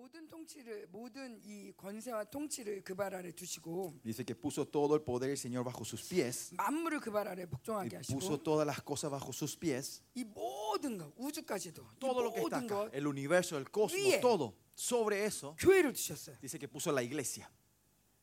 [0.00, 5.28] 모든 통치를 모든 이 권세와 통치를 그발 아래 두시고 Dice que puso todo el poder
[5.28, 6.54] del Señor bajo sus pies.
[6.56, 10.02] 만물을 그발 아래 Y 복종하게 puso 하시고 todas las cosas bajo sus pies.
[10.14, 13.66] 이 모든 것 우주까지도 이 Todo lo que está 모든 acá, 것 el universo, el
[13.70, 14.20] cosmos, 위에.
[14.22, 14.54] todo.
[14.74, 16.38] Sobre eso, 교회를 두셨어요.
[16.40, 17.46] dice que puso la iglesia.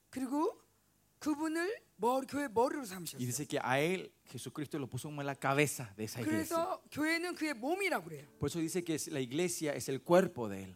[0.10, 0.60] 그리고
[1.20, 1.86] 그분을
[3.20, 6.56] Y dice que a él Jesucristo lo puso como la cabeza de esa iglesia.
[8.40, 10.76] Por eso dice que la iglesia es el cuerpo de él.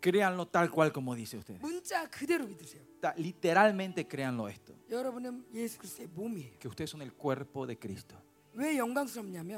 [0.00, 1.60] Créanlo tal cual como dice usted.
[3.16, 4.74] Literalmente créanlo esto.
[6.58, 8.16] Que ustedes son el cuerpo de Cristo.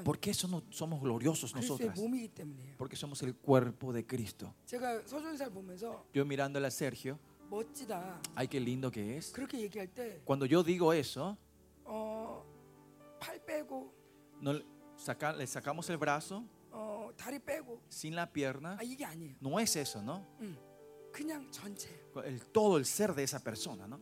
[0.05, 0.62] ¿Por qué somos
[1.00, 1.98] gloriosos nosotros?
[2.77, 4.55] Porque somos el cuerpo de Cristo.
[6.12, 7.19] Yo mirándole a Sergio.
[7.49, 9.31] 멋지다 ay, qué lindo que es.
[9.33, 11.35] 그렇게 얘기할 때 Cuando yo digo eso,
[11.85, 12.43] 어,
[13.19, 13.91] 팔 빼고
[14.41, 14.65] no, le-
[14.97, 18.77] saca- le sacamos el brazo 어, 다리 빼고 sin la pierna.
[18.79, 19.35] 아 이게 아니에요.
[19.41, 20.25] No es eso, ¿no?
[20.41, 20.55] 응.
[21.11, 21.89] 그냥 전체.
[22.23, 23.99] El, todo el ser de esa persona, ¿no?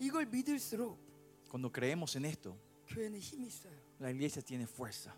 [0.00, 0.98] 이걸 믿을수록
[1.50, 2.56] Cuando creemos en esto,
[2.88, 3.72] 교회는 힘이 있어요.
[4.00, 5.12] la iglesia tiene fuerza.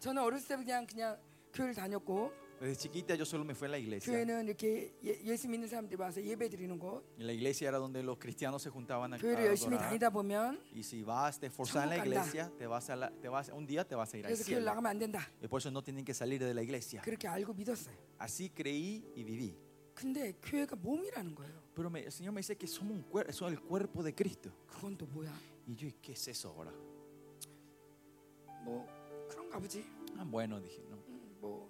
[0.00, 1.18] 저는 어렸을 때 그냥 그냥
[1.52, 4.10] 교회를 다녔고 Desde chiquita yo solo me fui a la iglesia.
[4.10, 7.04] 교회는 이렇게 예, 예수 믿는 사람들이 와서 예배 드리는 곳.
[7.18, 9.90] Y la iglesia era donde los cristianos se juntaban a, a 교회를 열심히 adorar.
[9.90, 12.24] 다니다 보면 Y si vas, te esforzas en la 천국 간다.
[12.24, 14.44] iglesia, te vas a la- te vas, un día te vas a ir al 그래서
[14.44, 14.64] 교회를 cielo.
[14.72, 15.20] 나가면 안 된다.
[15.42, 17.02] Y por eso no tienen que salir de la iglesia.
[17.02, 17.94] 그렇게 알고 믿었어요.
[18.18, 19.54] Así creí y viví.
[19.94, 21.60] 근데 교회가 몸이라는 거예요.
[21.74, 24.50] Pero me- el Señor me dice que somos, un cuer- somos el cuerpo de Cristo.
[24.66, 25.30] 그건 또 뭐야?
[25.68, 26.72] Y yo, ¿y qué es eso ahora?
[28.64, 28.86] 뭐
[29.28, 29.84] 그런가 보지.
[30.18, 30.96] Ah, bueno, dije, no.
[31.08, 31.68] 음, 뭐,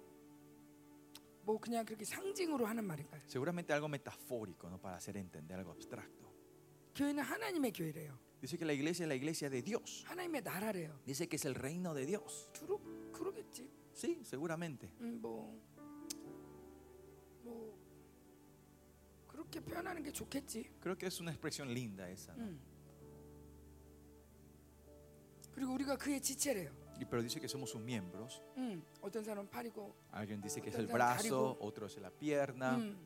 [1.43, 3.21] 뭐 그냥 그렇게 상징으로 하는 말인가요?
[3.27, 4.79] Seguramente algo metafórico, ¿no?
[4.79, 6.27] Para hacer entender algo abstracto.
[6.95, 8.17] 교회는 하나님의 교회래요.
[8.41, 10.03] Dice que la iglesia es la iglesia de Dios.
[10.07, 10.99] 하나님의 나라래요.
[11.05, 12.49] Dice que es el reino de Dios.
[12.53, 12.79] 주로
[13.11, 13.69] 그러겠지.
[13.93, 14.89] Sí, seguramente.
[15.01, 15.59] 음, 뭐,
[17.43, 17.79] 뭐
[19.27, 20.69] 그렇게 표현하는 게 좋겠지.
[20.81, 22.33] Creo que es una expresión linda esa.
[22.35, 22.43] ¿no?
[22.43, 22.59] 음.
[25.51, 26.71] 그리고 우리가 그의 지체래요.
[26.99, 28.41] Y, pero dice que somos sus miembros.
[28.57, 31.57] 음, 어떤 사람은 팔이고, Alguien dice que es Otro el es el brazo, 다리고.
[31.61, 32.75] otro es la pierna.
[32.77, 32.97] 음,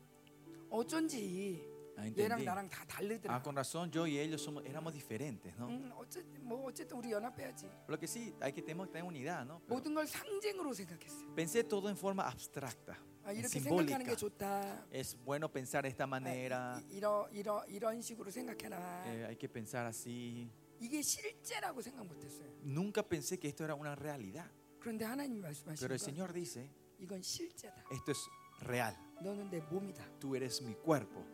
[0.70, 2.44] 어쩐지 Ah, 얘랑 entendí.
[2.46, 3.34] 나랑 다 다르더라.
[3.36, 5.68] Ah, con razón, yo y ellos somos, éramos diferentes, ¿no?
[5.68, 7.68] 음, 어쨌든 뭐 어쨌든 우리 연합해야지.
[7.86, 9.60] Lo que sí, hay que tenemos que tener unidad, ¿no?
[9.66, 11.34] Pero 모든 걸 상징으로 생각했어요.
[11.36, 14.04] pensé todo en forma abstracta, 아, en 이렇게 생각하는 simbólica.
[14.08, 14.86] 게 좋다.
[14.90, 19.04] Es bueno pensar de esta 아, manera, 이- 이런 이런 이런 식으로 생각해라.
[19.06, 20.48] eh, hay que pensar así.
[20.80, 22.48] 이게 실제라고 생각 못했어요.
[22.64, 24.48] Nunca pensé que esto era una realidad.
[24.80, 27.84] 그런데 하나님이 말씀하시는 Pero el 건 Señor dice, 이건 실제다.
[27.92, 28.18] esto es
[28.64, 28.94] real.
[29.22, 30.18] 너는 내 몸이다.
[30.18, 31.24] Tú eres mi cuerpo.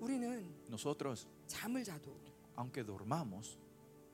[0.00, 2.14] 우리는 Nosotros, 잠을 자도
[2.56, 3.58] aunque dormamos,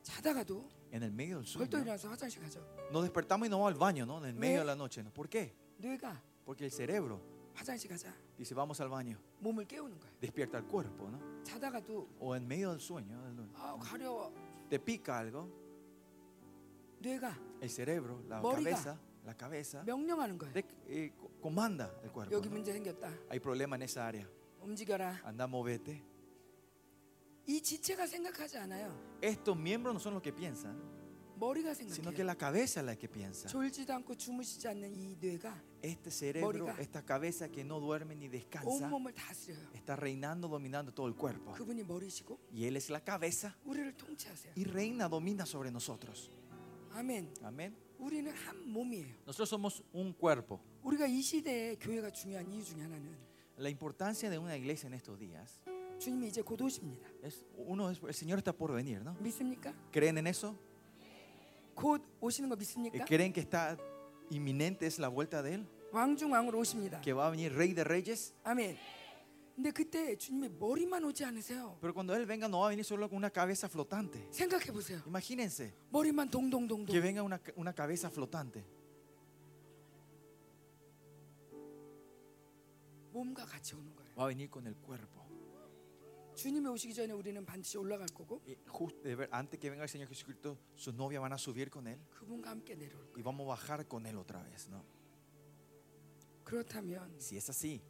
[0.02, 2.60] 자다가도 en el medio del 벌떡 sueño, 일어나서 화장실 가죠.
[2.92, 4.18] nos despertamos y nos vamos al baño, ¿no?
[4.18, 4.60] En el medio ¿Eh?
[4.60, 5.02] de la noche.
[5.02, 5.12] ¿no?
[5.12, 5.54] ¿Por qué?
[5.80, 7.20] 뇌가 Porque el cerebro
[7.61, 8.11] 화장실 가자.
[8.37, 9.17] dice, vamos al baño.
[9.39, 10.11] 몸을 깨우는 거야.
[10.19, 11.19] Despierta el cuerpo, ¿no?
[11.43, 13.17] 자다가도 O en medio del sueño,
[13.55, 14.33] 아 가려워.
[14.69, 15.47] te pica algo,
[16.99, 20.51] 뇌가 el cerebro, la 머리가 cabeza, la cabeza, 명령하는 거야.
[20.53, 22.33] te, eh, co- comanda el cuerpo.
[22.35, 22.55] 여기 ¿no?
[22.55, 23.11] 문제 생겼다.
[23.29, 24.27] Hay problema en esa área.
[24.61, 25.21] 움직여라.
[25.23, 26.03] Anda, movete.
[27.47, 28.93] 이 지체가 생각하지 않아요.
[29.21, 30.77] Estos miembros no son los que piensan,
[31.39, 32.25] 머리가 sino que 생각해요.
[32.25, 33.47] la cabeza es la que piensa.
[33.49, 38.28] 졸지도 않고 주무시지 않는 이 뇌가 Este cerebro, 머리가 esta cabeza que no duerme ni
[38.28, 39.70] descansa, 온몸을 다스려요.
[39.74, 41.52] está reinando, dominando todo el cuerpo.
[41.52, 44.52] 그분이 머리시고 Y Él es la cabeza 우리를 통치하세요.
[44.56, 46.30] y reina, domina sobre nosotros.
[46.92, 47.32] 아멘.
[47.44, 47.74] Amén.
[47.98, 49.14] 우리는 한 몸이에요.
[49.26, 50.58] Nosotros somos un cuerpo.
[50.82, 53.14] 우리가 이 시대에 교회가 중요한 이유 중에 하나는
[53.58, 55.60] La importancia de una iglesia en estos días
[55.98, 57.08] 주님이 이제 곧 오십니다.
[57.22, 59.14] es uno es el Señor está por venir, ¿no?
[59.20, 59.72] 믿습니까?
[59.92, 60.54] ¿Creen en eso?
[61.74, 63.04] 곧 오시는 거 Eh, 믿습니까?
[63.06, 63.76] ¿Creen que está
[64.30, 65.66] inminente es la vuelta de él?
[65.92, 67.00] 왕중 왕으로 오십니다.
[67.00, 68.34] Que va a venir Rey de Reyes.
[68.44, 68.76] 아멘.
[69.54, 71.78] 근데 그때 주님이 머리만 오지 않으세요.
[71.80, 74.20] Pero cuando él venga no va a venir solo con una cabeza flotante.
[74.30, 75.00] 생각해 보세요.
[75.06, 76.86] Imagínense 머리만 동동동동.
[76.92, 78.62] que venga una, una cabeza flotante.
[83.12, 84.12] 몸과 같이 오는 거예요.
[84.18, 85.19] Va a venir con el cuerpo.
[86.40, 89.88] 주님이 오시기 전에 우리는 반드시 올라갈 거고 Y just- de ver- antes que venga el
[89.88, 93.18] Señor Jesucristo, sus novias van a subir con él 그분과 함께 내려올 거예요.
[93.18, 94.84] y vamos a bajar con él otra vez, ¿no?
[96.44, 97.80] 그렇다면 Si es así,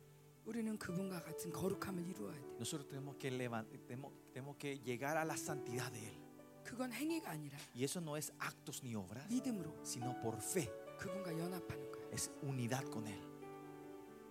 [0.46, 2.56] 우리는 그분과 같은 거룩함을 이루어야 돼요.
[2.58, 6.14] nosotros tenemos que, levan- tenemos, tenemos que llegar a la santidad de él.
[6.64, 10.68] 그건 행위가 아니라 Y eso no es actos ni obras, 믿음으로 sino por fe.
[10.98, 12.10] 그분과 연합하는 거예요.
[12.12, 13.20] Es unidad con él.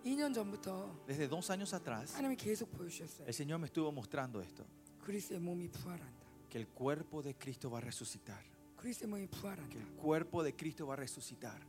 [0.04, 3.26] 2년 전부터 Desde dos años atrás, 하나님이 계속 보여주셨어요.
[3.28, 4.64] el Señor me estuvo mostrando esto,
[5.04, 6.26] 그리스의 몸이 부활한다.
[6.50, 8.44] que el cuerpo de Cristo va a resucitar.
[8.78, 9.78] 그리스도의 몸이 que 부활한다.
[9.80, 11.60] el cuerpo de Cristo va a resucitar.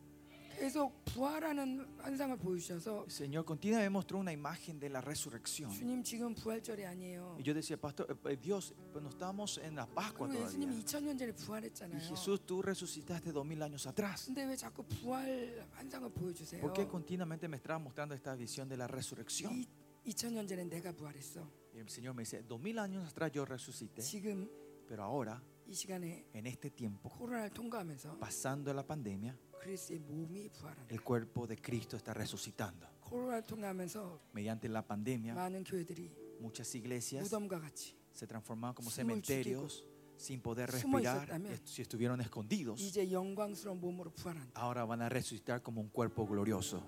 [0.56, 5.70] 계속 부활하는 환상을 보여주셔서 El Señor continuamente mostró una imagen de la resurrección.
[5.70, 7.36] 주님 지금 부활절이 아니에요.
[7.38, 10.48] Y yo decía, Pastor, eh, eh, Dios, pues no estamos en la Pascua 그리고 todavía.
[10.48, 12.00] 예수님이 2000년 전에 Y 부활했잖아요.
[12.08, 14.24] Jesús, tú resucitaste dos mil años atrás.
[14.24, 16.62] 근데 왜 자꾸 부활 환상을 보여주세요?
[16.62, 19.52] ¿Por qué continuamente me estás mostrando esta visión de la resurrección?
[19.52, 19.68] 이,
[20.08, 21.46] 2000년 전에 내가 부활했어.
[21.74, 24.48] Y el Señor me dice, dos mil años atrás yo resucité, 지금
[24.88, 30.92] pero ahora, 이 시간에 en este tiempo, 코로나를 통과하면서 pasando la pandemia, 그리스의 몸이 부활한다.
[30.94, 32.86] el cuerpo de Cristo está resucitando.
[33.00, 36.10] 코로나를 통과하면서 Mediante la pandemia, 많은 교회들이
[36.40, 39.82] muchas iglesias 무덤과 같이 se transformaron como 숨을 cementerios
[40.18, 42.80] sin poder 숨어 respirar, 있었다면 est- si estuvieron escondidos.
[42.80, 44.52] 이제 영광스러운 몸으로 부활한다.
[44.60, 46.80] Ahora van a resucitar como un cuerpo glorioso.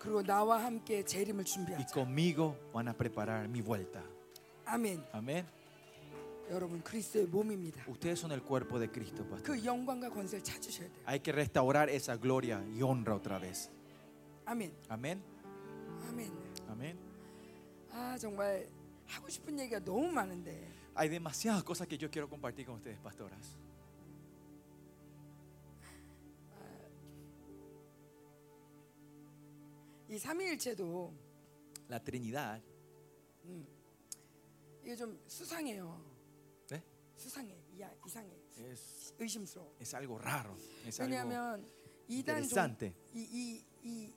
[0.00, 1.92] 그리고 나와 함께 재림을 Y 준비하자.
[1.94, 4.02] conmigo van a preparar mi vuelta.
[4.64, 5.04] 아멘.
[5.12, 5.44] Amén.
[6.50, 7.84] 여러분 그리스도의 몸입니다.
[7.88, 9.42] Ustedes son el cuerpo de Cristo, pastor.
[9.42, 11.04] 그 영광과 권세를 찾으셔야 돼요.
[11.06, 13.68] Hay que restaurar esa gloria y honra otra vez.
[14.44, 14.72] 아멘.
[14.88, 15.22] Amén.
[16.08, 16.32] 아멘.
[16.68, 16.98] Amén.
[17.90, 18.68] 아 정말
[19.06, 23.56] 하고 싶은 얘기가 너무 많은데 Hay demasiadas cosas que yo quiero compartir con ustedes, pastoras.
[30.08, 31.12] 이 삼위일체도
[31.90, 32.62] La Trinidad
[34.84, 36.00] 이게 좀 수상해요.
[37.20, 37.20] 네?
[37.20, 37.56] 수상해.
[37.72, 38.30] 이야, 이상해.
[38.58, 39.72] es, 의심스러워.
[39.80, 40.54] es algo raro.
[40.86, 41.66] Es algo 왜냐하면
[42.08, 42.94] 이단 종, interesante.
[43.14, 44.12] 이, 이, 이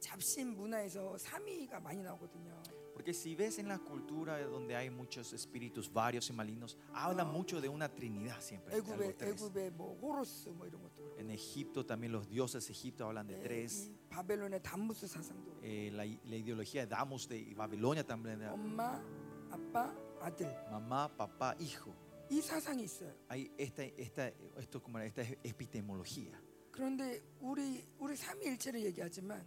[0.00, 2.62] 잡신 문화에서 삼위가 많이 나오거든요.
[2.94, 7.32] Porque si ves en la cultura donde hay muchos espíritus varios y malignos, habla No.
[7.32, 8.70] mucho de una Trinidad siempre.
[8.72, 9.32] de algo 애굽의 tres.
[9.42, 11.18] 애굽의 뭐 호로스 뭐 이런 것도 그렇고.
[11.18, 13.88] En Egipto también los dioses de Egipto hablan de 예, tres.
[13.90, 15.60] 이 바벨론의 담무스 사상도 그렇고.
[15.64, 18.40] Eh, la, la ideología de Damos de Babilonia también.
[18.42, 19.02] era 엄마,
[19.50, 21.92] 아빠, 아들 Mamá, papá, hijo.
[22.30, 23.12] 이 사상이 있어요.
[23.30, 24.28] Hay esta, esta,
[24.58, 26.32] esto como esta epistemología.
[26.72, 29.44] 그런데 우리 우리 삼위일체를 얘기하지만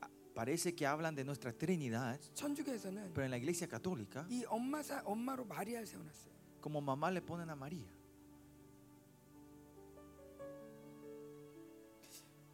[0.00, 4.82] Ah, Parece que hablan de nuestra Trinidad, 천주교에서는 pero en la iglesia católica, 이 엄마
[4.82, 6.32] 사 엄마로 마리아를 세워놨어요.
[6.60, 7.88] como mamá le ponen a María.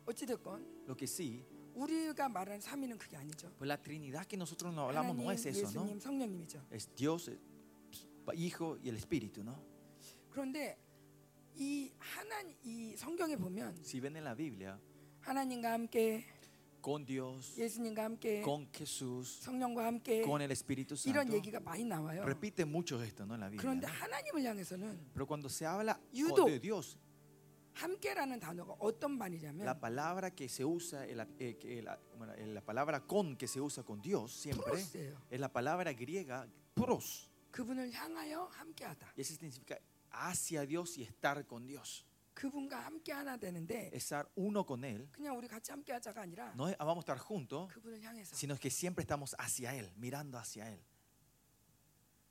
[0.07, 1.45] 어찌 됐건 Lo que sí,
[1.75, 3.49] 우리가 말하는 삼위는 그게 아니죠.
[3.57, 5.87] pues la Trinidad que nosotros no hablamos no 하나님, es eso, ¿no?
[5.87, 6.67] 예수님, 성령님이죠.
[6.71, 7.39] Es Dios, eh,
[8.35, 9.57] Hijo y el Espíritu, ¿no?
[10.31, 10.79] 그런데
[11.57, 14.79] 이 하나님 이 성경에 보면 Si ven en la Biblia,
[15.21, 16.25] 하나님과 함께
[16.81, 21.85] con Dios, 예수님과 함께 con Jesús, 성령과 함께 con el Espíritu 이런 Santo, 얘기가 많이
[21.85, 22.23] 나와요.
[22.25, 23.35] repite mucho esto, ¿no?
[23.35, 23.61] En la Biblia.
[23.61, 23.93] 그런데 ¿no?
[23.93, 26.97] 하나님을 향해서는 Pero cuando se habla 유독 de Dios,
[27.75, 32.47] 함께라는 단어가 어떤 la 말이냐면 palabra que se usa, el- eh, que la, bueno, eh,
[32.47, 35.17] la palabra con que se usa con Dios siempre, 프로스예요.
[35.31, 37.29] es la palabra griega pros.
[37.55, 39.15] 그분을 향하여 함께하다.
[39.17, 39.77] Y eso significa
[40.13, 42.05] hacia Dios y estar con Dios.
[42.35, 45.09] 그분과 함께 하나 되는데 Estar uno con Él.
[45.13, 48.57] 그냥 우리 같이 함께하자가 아니라 No es, "Ah, vamos a estar juntos, 그분을 향해서 sino
[48.57, 50.81] que siempre estamos hacia Él, mirando hacia Él.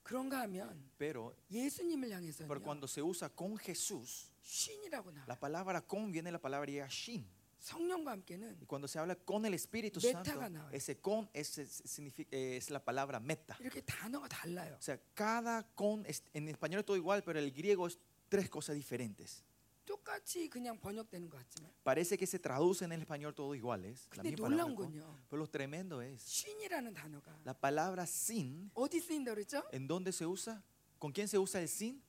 [0.04, 5.26] 그런가 하면 Pero, 예수님을 향해서는 pero cuando se usa con Jesús, 신이라고 나와.
[5.28, 7.28] la palabra con viene de la palabra griega shin.
[7.64, 10.70] 성령과 함께는 Y cuando se habla con el Espíritu Meta가 Santo, 나와요.
[10.74, 13.58] ese con ese significa, es la palabra meta.
[13.60, 14.76] 이렇게 단어가 달라요.
[14.78, 17.98] O sea, cada con, es- en español es todo igual, pero el griego es
[18.30, 19.44] tres cosas diferentes.
[19.86, 24.08] 똑같이 그냥 번역되는 것 같지만 Parece que se traduce en el español todo iguales.
[24.16, 25.18] La 근데 misma palabra 놀라운 con, 건요.
[25.28, 29.64] pero lo tremendo es, 신이라는 단어가 la palabra sin, 어디 쓰인다 그랬죠?
[29.74, 30.64] ¿en dónde se usa?
[31.00, 32.02] ¿Con quién se usa el sin?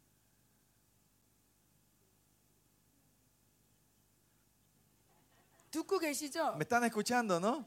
[5.75, 6.55] 듣고 계시죠?
[6.57, 7.65] ¿Me están escuchando, no?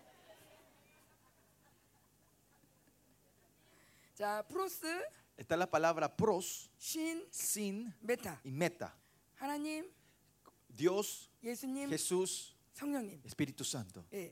[4.15, 4.85] 자, 프로스,
[5.37, 8.39] Está la palabra pros, 신, sin 메타.
[8.43, 8.93] y meta.
[9.39, 9.89] 하나님,
[10.69, 13.21] Dios, 예수님, Jesús, 성령님.
[13.25, 14.05] Espíritu Santo.
[14.13, 14.31] 예.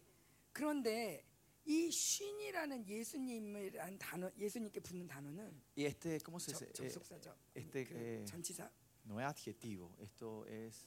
[0.54, 1.24] 그런데
[1.66, 6.86] 이 신이라는 예수님이라는 단어, 예수님께 붙는 단어는 Y este, ¿cómo se 접, dice?
[6.86, 7.36] Eh, 접속사죠.
[7.56, 8.70] este, 그 eh, 전치사.
[9.06, 10.86] no es adjetivo, esto es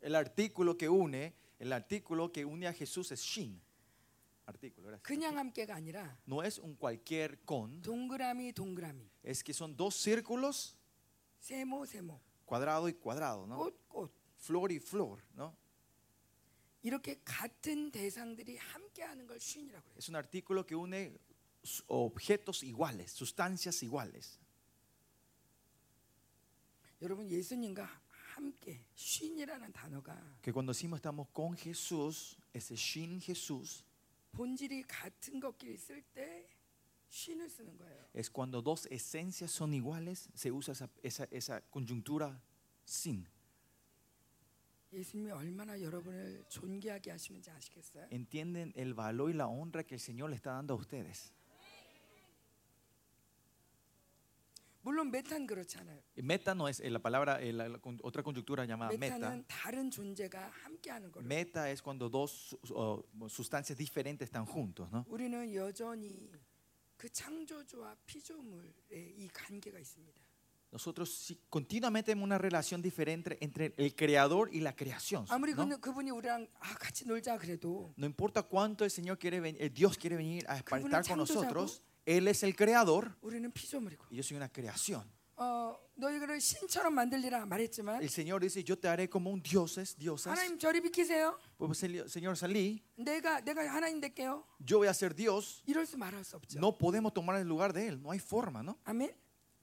[0.00, 3.60] el artículo que une, el artículo que une a Jesús es shin.
[4.46, 5.02] Artículo, gracias.
[5.06, 10.76] 그냥 함께가 아니라 No es un cualquier con, 동그라미 동그라미, es que son dos círculos,
[11.40, 13.56] 세모 세모, cuadrado y cuadrado, ¿no?
[13.56, 14.10] 꽃 꽃.
[14.38, 15.54] Flor y flor, ¿no?
[16.82, 19.96] 이렇게 같은 대상들이 함께하는 걸 신이라고 그래요.
[19.98, 21.16] Es un artículo que une
[21.62, 24.40] s- objetos iguales, sustancias iguales.
[27.00, 27.88] 여러분 예수님과
[30.41, 33.83] que cuando decimos estamos con Jesús, ese Shin Jesús,
[38.13, 42.39] es cuando dos esencias son iguales, se usa esa, esa, esa conjuntura
[42.85, 43.27] sin.
[48.09, 51.33] ¿Entienden el valor y la honra que el Señor le está dando a ustedes?
[54.86, 56.02] 물론 메탄 그렇잖아요.
[56.16, 59.16] Y Meta no es eh, la palabra, eh, la- la con- otra conjuntura llamada meta.
[59.18, 61.24] 메타는 다른 존재가 함께하는 거예요.
[61.24, 65.04] Meta es cuando dos su- uh, sustancias diferentes están juntos, ¿no?
[65.08, 66.30] 우리는 여전히
[66.96, 68.72] 그 창조주와 피조물의
[69.18, 70.20] 이 관계가 있습니다.
[70.72, 75.26] Nosotros sí, continuamente tenemos una relación diferente entre el creador y la creación.
[75.28, 75.68] 아무리 ¿no?
[75.68, 79.72] 그, 그분이 우리랑 아, 같이 놀자 그래도 No importa cuánto el Señor quiere venir, el
[79.72, 84.16] Dios quiere venir a estar con 창조자고, nosotros, Él es el creador 우리는 피조물이고 y
[84.16, 85.04] yo soy una creación.
[85.36, 90.36] 어, 너희를 신처럼 만들리라 말했지만 El Señor dice, yo te haré como un dioses, diosas.
[90.38, 91.38] 하나님 저리 비키세요.
[91.58, 94.44] Pues, el Señor, salí, 내가 내가 하나님 될게요.
[94.64, 95.62] yo voy a ser Dios.
[95.66, 96.58] 이럴 수 말할 수 없죠.
[96.60, 98.78] No podemos tomar el lugar de Él, no hay forma, ¿no?
[98.84, 99.14] 아멘.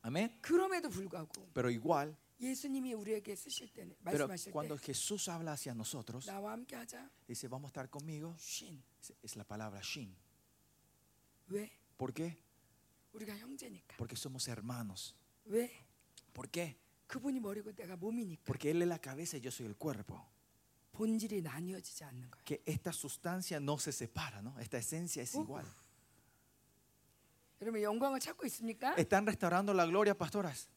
[0.01, 0.31] Amén.
[0.41, 5.74] 그럼에도 불구하고 Pero igual, 예수님이 우리에게 쓰실 때는 pero 말씀하실 cuando 때 Jesús habla hacia
[5.75, 7.10] nosotros, 나와 함께 하자.
[7.27, 8.81] dice, vamos a estar conmigo, 쉰.
[9.01, 10.15] es- es la palabra Shin.
[11.50, 11.69] 왜?
[11.98, 12.38] ¿Por qué?
[13.13, 13.98] 우리가 형제니까.
[13.98, 15.15] Porque somos hermanos.
[15.46, 15.69] 왜?
[16.34, 16.75] ¿Por qué?
[17.08, 18.43] 그분이 머리고 내가 몸이니까.
[18.46, 20.24] Porque Él es la cabeza y yo soy el cuerpo.
[20.93, 22.43] 본질이 나뉘어지지 않는 거야.
[22.46, 24.58] Que esta sustancia no se separa, ¿no?
[24.60, 25.43] Esta esencia es Uf.
[25.46, 25.65] igual.
[27.62, 28.96] 여러분 영광을 찾고 있습니까?
[28.96, 30.67] Están restaurando la gloria, pastoras.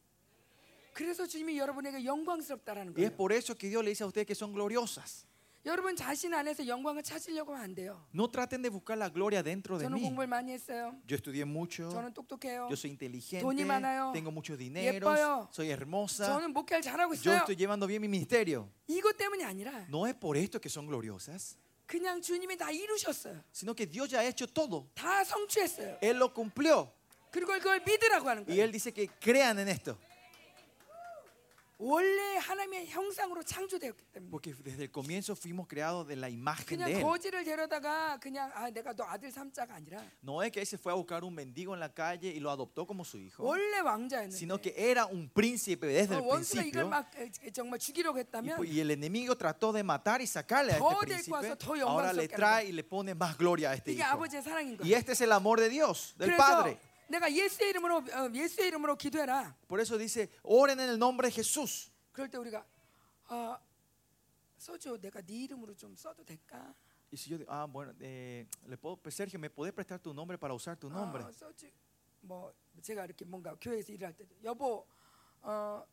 [0.93, 3.17] 그래서 주님이 여러분에게 영광스럽다라는 Y es 거예요.
[3.17, 5.25] por eso que Dios le dice a ustedes que son gloriosas.
[5.65, 8.05] 여러분 자신 안에서 영광을 찾으려고 하면 안 돼요.
[8.13, 10.01] No traten de buscar la gloria dentro de 저는 mí.
[10.03, 10.93] 공부를 많이 했어요.
[11.09, 12.67] Yo estudié mucho, 저는 똑똑해요.
[12.69, 14.11] yo soy inteligente, 돈이 많아요.
[14.13, 15.47] tengo mucho dinero, 예뻐요.
[15.53, 17.37] soy hermosa, 저는 목회를 잘하고 yo 있어요.
[17.47, 18.67] estoy llevando bien mi ministerio.
[18.89, 21.55] 이것 때문이 아니라 No es por esto que son gloriosas,
[21.87, 23.41] 그냥 주님이 다 이루셨어요.
[23.53, 24.89] sino que Dios ya ha hecho todo.
[24.93, 25.97] 다 성취했어요.
[26.01, 26.91] Él lo cumplió.
[27.31, 28.63] 그리고 그걸 믿으라고 하는 Y 거예요.
[28.65, 29.97] Él dice que crean en esto.
[31.79, 34.29] 원래 하나님의 형상으로 창조되었기 때문에.
[34.29, 37.01] Porque desde el comienzo fuimos creados de la imagen de 그냥 Él.
[37.03, 40.93] 거지를 데려다가 그냥 아 내가 너 아들 삼자가 아니라 No es que Él se fue
[40.93, 44.31] a buscar un mendigo en la calle y lo adoptó como su hijo, 원래 왕자였는데
[44.37, 46.89] sino que era un príncipe desde 어, el 원수가 이걸 principio.
[46.89, 50.73] 막 에, 정말 죽이려고 Y, 했다면 pues- y el enemigo trató de matar y sacarle
[50.73, 51.57] a 더 este 데리고 와서 príncipe.
[51.57, 54.13] 더 Ahora le 영광스럽게 trae y le pone más gloria a este 이게 hijo.
[54.13, 54.95] 아버지의 사랑인 Y 거예요.
[54.95, 56.77] este es el amor de Dios, del 그래서 Padre.
[57.09, 59.55] 내가 예수의 이름으로 어, 예수의 이름으로 기도해라.
[59.67, 61.91] Por eso dice, oren en el nombre de Jesús.
[62.11, 62.65] 그럴 때 우리가
[63.27, 63.59] 아
[64.57, 66.73] 소주 내가 네 이름으로 좀 써도 될까?
[67.11, 70.11] Y si yo digo, ah, bueno, eh, le puedo, pues, Sergio, ¿me podés prestar tu
[70.15, 71.23] nombre para usar tu nombre?
[71.23, 71.69] 아, 소주
[72.21, 74.87] 뭐 제가 이렇게 뭔가 교회에서 일할 때 여보
[75.41, 75.85] 어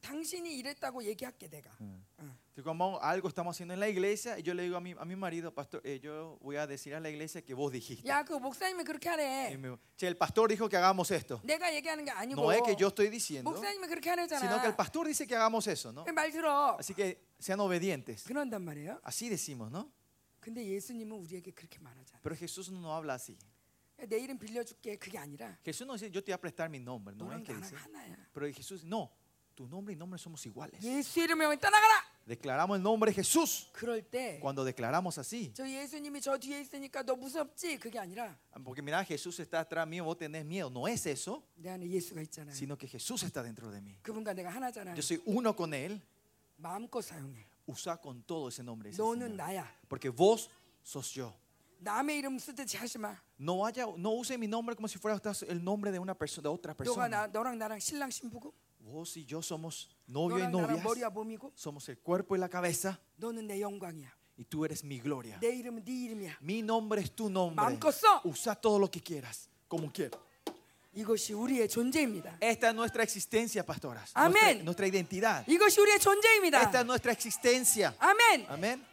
[0.00, 1.70] 당신이 이랬다고 얘기할게 내가.
[1.80, 2.04] Mm.
[2.20, 2.36] 응.
[2.54, 5.04] Que como algo estamos haciendo en la iglesia, y yo le digo a mi, a
[5.04, 8.06] mi marido, pastor, eh, yo voy a decir a la iglesia que vos dijiste.
[8.08, 9.56] 야, 그 목사님이 그렇게 Y 하래.
[9.56, 11.40] me- che, el pastor dijo que hagamos esto.
[11.42, 14.38] 내가 얘기하는 게 아니고 No es que yo estoy diciendo, 목사님이 그렇게 하래잖아.
[14.40, 16.04] sino que el pastor dice que hagamos eso, ¿no?
[16.04, 16.76] 말 들어.
[16.78, 18.24] Así que sean obedientes.
[18.24, 19.00] 그런단 말이에요.
[19.02, 19.90] Así decimos, ¿no?
[20.38, 22.20] 근데 예수님은 우리에게 그렇게 말하잖아.
[22.22, 23.36] Pero Jesús no habla así.
[23.96, 27.16] 내 이름 빌려줄게 그게 아니라 Jesús no dice, yo te voy a prestar mi nombre,
[27.16, 27.74] no es 너랑 que 나랑 dice.
[27.76, 28.28] 하나야.
[28.34, 29.10] Pero Jesús, no,
[29.58, 30.82] tu nombre y nombre somos iguales.
[30.82, 32.02] 예수 이름으로 떠나가라.
[32.26, 33.68] Declaramos el nombre de Jesús.
[33.72, 37.78] 그럴 때 Cuando declaramos así, 저 예수님이 저 뒤에 있으니까 너 무섭지?
[37.78, 40.70] 그게 아니라 porque mira, Jesús está atrás mío, vos tenés miedo.
[40.70, 42.54] No es eso, 내 안에 예수가 있잖아요.
[42.54, 43.94] sino que Jesús está dentro de mí.
[44.02, 44.96] 그분과 내가 하나잖아요.
[44.96, 46.00] Yo soy uno con Él.
[46.56, 47.46] 마음껏 사용해.
[47.66, 48.90] Usa con todo ese nombre.
[48.90, 49.36] ese 너는 Señor.
[49.36, 49.66] 나야.
[49.88, 50.48] Porque vos
[50.82, 51.32] sos yo.
[51.78, 53.20] 남의 이름 쓰듯이 하지 마.
[53.38, 56.48] No, haya, no use mi nombre como si fuera el nombre de una persona, de
[56.48, 57.08] otra 너가 persona.
[57.08, 58.54] 나, 너랑 나랑 신랑 신부고
[58.89, 60.81] Vos y yo somos novio y novia.
[61.55, 62.99] Somos el cuerpo y la cabeza.
[64.35, 65.37] Y tú eres mi gloria.
[66.41, 67.63] Mi nombre es tu nombre.
[68.23, 70.19] Usa todo lo que quieras, como quieras.
[72.39, 74.11] Esta es nuestra existencia, pastoras.
[74.15, 74.33] Amén.
[74.33, 75.43] Nuestra, nuestra, identidad.
[76.63, 77.95] Esta es nuestra existencia.
[77.99, 78.45] Amén.
[78.49, 78.83] Amén.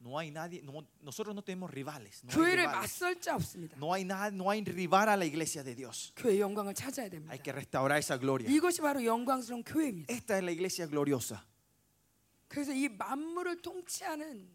[0.00, 0.06] 자 없습니다.
[0.06, 2.22] No hay nadie, no- nosotros no tenemos rivales.
[2.24, 2.80] No hay, 교회를 rivales.
[3.00, 3.76] 맞설 자 없습니다.
[3.78, 6.12] No hay nada, no hay rival a la iglesia de Dios.
[6.16, 7.32] 교회 영광을 찾아야 됩니다.
[7.32, 8.48] Hay que restaurar esa gloria.
[8.50, 10.12] 이것이 바로 영광스러운 교회입니다.
[10.12, 11.42] Esta es la iglesia gloriosa.
[12.48, 14.48] 그래서 이 만물을 통치하는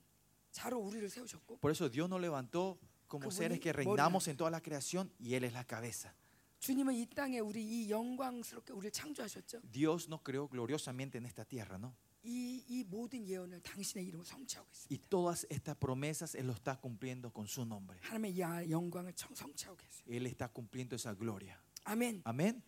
[0.52, 2.78] 자로 우리를 세우셨고 Por eso Dios nos levantó
[3.10, 6.14] como 그분이 seres que reinamos en toda la creación y Él es la cabeza.
[6.60, 9.62] 주님은 이 땅에 우리 이 영광스럽게 우리를 창조하셨죠.
[9.72, 11.94] Dios nos creó gloriosamente en esta tierra, ¿no?
[12.27, 14.91] 이, 이 모든 예언을 당신의 이름으로 성취하고 있습니다.
[14.91, 17.99] Y todas estas promesas Él lo está cumpliendo con su nombre.
[18.03, 18.33] 하나님의
[18.67, 20.05] 이 영광을 청- 성취하고 계세요.
[20.09, 21.57] Él está cumpliendo esa gloria.
[21.85, 22.23] 아멘.
[22.25, 22.63] Amén.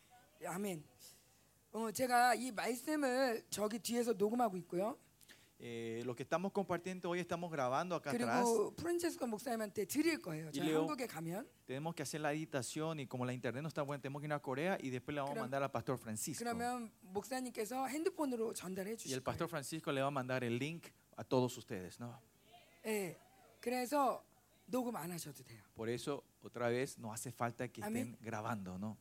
[0.47, 0.85] 아멘.
[1.73, 4.97] 어, 제가 이 말씀을 저기 뒤에서 녹음하고 있고요.
[5.66, 8.44] Eh, lo que estamos compartiendo hoy, estamos grabando acá atrás.
[8.44, 10.52] 그리고 프란체스코 목사님한테 드릴 거예요.
[10.52, 10.80] 저 이래요.
[10.82, 14.20] 한국에 가면 Tenemos que hacer la editación y como la internet no está buena, tenemos
[14.22, 16.44] que ir a Corea y después le vamos a 그럼- mandar al pastor Francisco.
[16.44, 19.50] 그러면 목사님께서 핸드폰으로 전달해 Y 주실 el pastor 거예요.
[19.50, 22.20] Francisco le va a mandar el link a todos ustedes, ¿no?
[22.86, 23.16] 예.
[23.62, 24.22] 그래서
[24.66, 25.62] 녹음 안 하셔도 돼요.
[25.76, 28.16] Por eso, otra vez, no hace falta que Amén.
[28.16, 28.98] estén grabando, ¿no?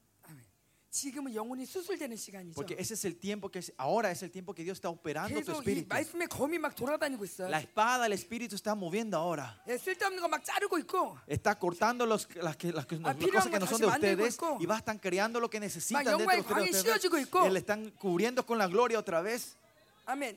[0.97, 0.97] 아멘.
[0.97, 2.55] 지금은 영혼이 수술되는 시간이죠.
[2.55, 5.41] Porque ese es el tiempo que es, ahora es el tiempo que Dios está operando
[5.41, 5.89] tu 계속 이 espíritu.
[5.89, 7.49] 말씀의 검이 막 돌아다니고 있어요.
[7.49, 9.57] La espada del espíritu está moviendo ahora.
[9.69, 13.17] 예, 쓸데없는 거 막 자르고 있고 Está cortando los, las, que, las, que- Ah, las
[13.17, 14.59] cosas que no son de 필요한 거 다시 만들고 ustedes 있고.
[14.61, 16.83] y va a estar creando lo que necesitan 막 dentro de 영광의 광이 ustedes.
[16.85, 17.41] 씌워지고 있고.
[17.47, 19.57] Y le están cubriendo con la gloria otra vez.
[20.05, 20.37] 아멘.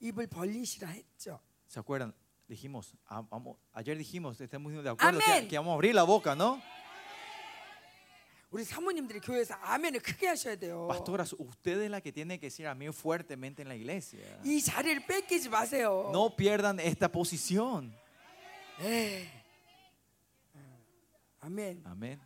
[0.00, 1.38] 입을 벌리시라 했죠.
[1.68, 2.12] ¿Se acuerdan?
[2.48, 5.46] Dijimos, ah, vamos, ayer dijimos, estamos de acuerdo que, Amén.
[5.48, 6.60] que vamos a abrir la boca, ¿no?
[8.54, 10.88] 우리 사모님들이 교회에서 아멘을 크게 하셔야 돼요.
[10.88, 14.40] Pastoras, usted es la que tiene que decir amén fuertemente en la iglesia.
[14.44, 16.10] 이 자리를 뺏기지 마세요.
[16.12, 17.94] No pierdan esta posición.
[18.80, 19.28] 예.
[21.40, 21.82] 아멘.
[21.86, 22.20] Amén.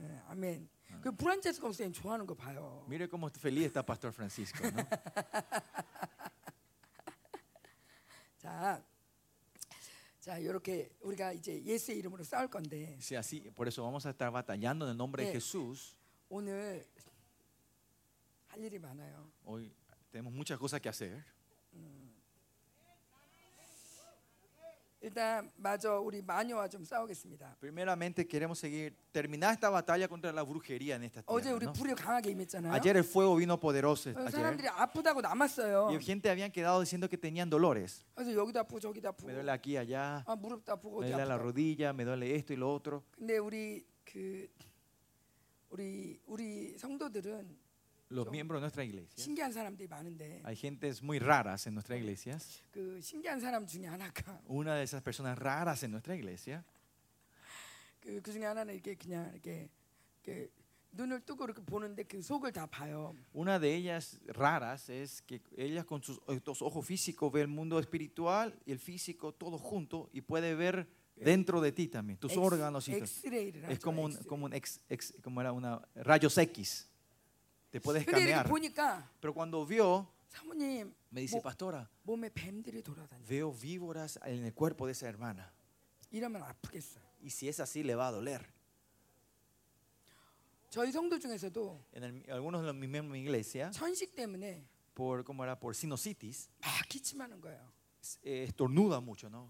[0.00, 0.68] 예, 아멘.
[1.02, 2.84] 그 브란체스코 목사님 좋아하는 거 봐요.
[2.88, 4.86] Mire cómo feliz está Pastor Francisco, ¿no?
[8.38, 8.80] 자,
[10.22, 14.30] 자 이렇게 우리가 이제 예수의 이름으로 싸울 건데 Sí, así, por eso vamos a estar
[14.32, 15.34] batallando en el nombre de Sí.
[15.38, 15.94] Jesús.
[16.28, 16.86] 오늘
[18.48, 19.30] 할 일이 많아요.
[19.44, 19.72] Hoy
[20.10, 21.22] tenemos muchas cosas que hacer.
[25.02, 27.56] 일단 마저 우리 마녀와 좀 싸우겠습니다.
[27.60, 31.54] Primeramente queremos seguir, terminar esta batalla contra la brujería en esta 어제 tierra.
[31.56, 31.72] 우리 ¿no?
[31.72, 32.72] 불이 강하게 임했잖아요.
[32.72, 34.10] Ayer el fuego vino poderoso.
[34.10, 34.30] 어, Ayer.
[34.32, 35.86] 사람들이 아프다고 남았어요.
[35.92, 38.04] Y gente habían quedado diciendo que tenían dolores.
[38.16, 40.24] 그래서 여기도 아프고 저기도 아프고 Me duele aquí, allá.
[40.26, 41.44] 아 무릎도 아프고 Me 어디 duele la 아프고.
[41.52, 43.04] rodilla, me duele esto y lo otro.
[43.16, 44.48] 근데 우리 그
[45.70, 47.61] 우리 우리 성도들은
[48.12, 49.16] Los Yo- miembros de nuestra iglesia.
[49.22, 52.62] 신기한 사람들이 많은데 Hay gentes muy raras en nuestras iglesias.
[52.72, 56.64] 그 신기한 사람 중에 하나가 Una de esas personas raras en nuestra iglesia
[58.00, 59.68] 그, 그 중에 하나는 이렇게 그냥 이렇게,
[60.24, 60.48] 이렇게
[60.92, 63.14] 눈을 뜨고 이렇게 보는데 그 속을 다 봐요.
[63.34, 67.78] Una de ellas raras es que ella con sus estos ojos físicos ve el mundo
[67.78, 72.88] espiritual y el físico todo junto y puede ver dentro de ti también, tus órganos
[72.88, 73.04] y todo.
[73.04, 73.82] 엑스레이를 Es 하죠.
[73.82, 74.26] como un, 엑스레이.
[74.28, 76.88] como un ex- ex- como era una rayos X.
[77.72, 78.48] Te puede 근데 이렇게 escanear.
[78.48, 83.22] 보니까 Pero cuando vio, 사모님 me dice, 뭐- pastora, 몸에 뱀들이 돌아다녀.
[83.26, 85.52] veo víboras en el cuerpo de esa hermana.
[86.10, 87.02] 이러면 아프겠어요.
[87.22, 88.42] Y si es así, le va a doler.
[90.70, 94.62] 저희 성도 중에서도 En el- algunos de los mis miembros de mi iglesia, 천식 때문에
[94.94, 97.60] por, como era, por sinusitis, 막 기침하는 거예요.
[98.22, 99.48] eh, estornuda mucho, ¿no?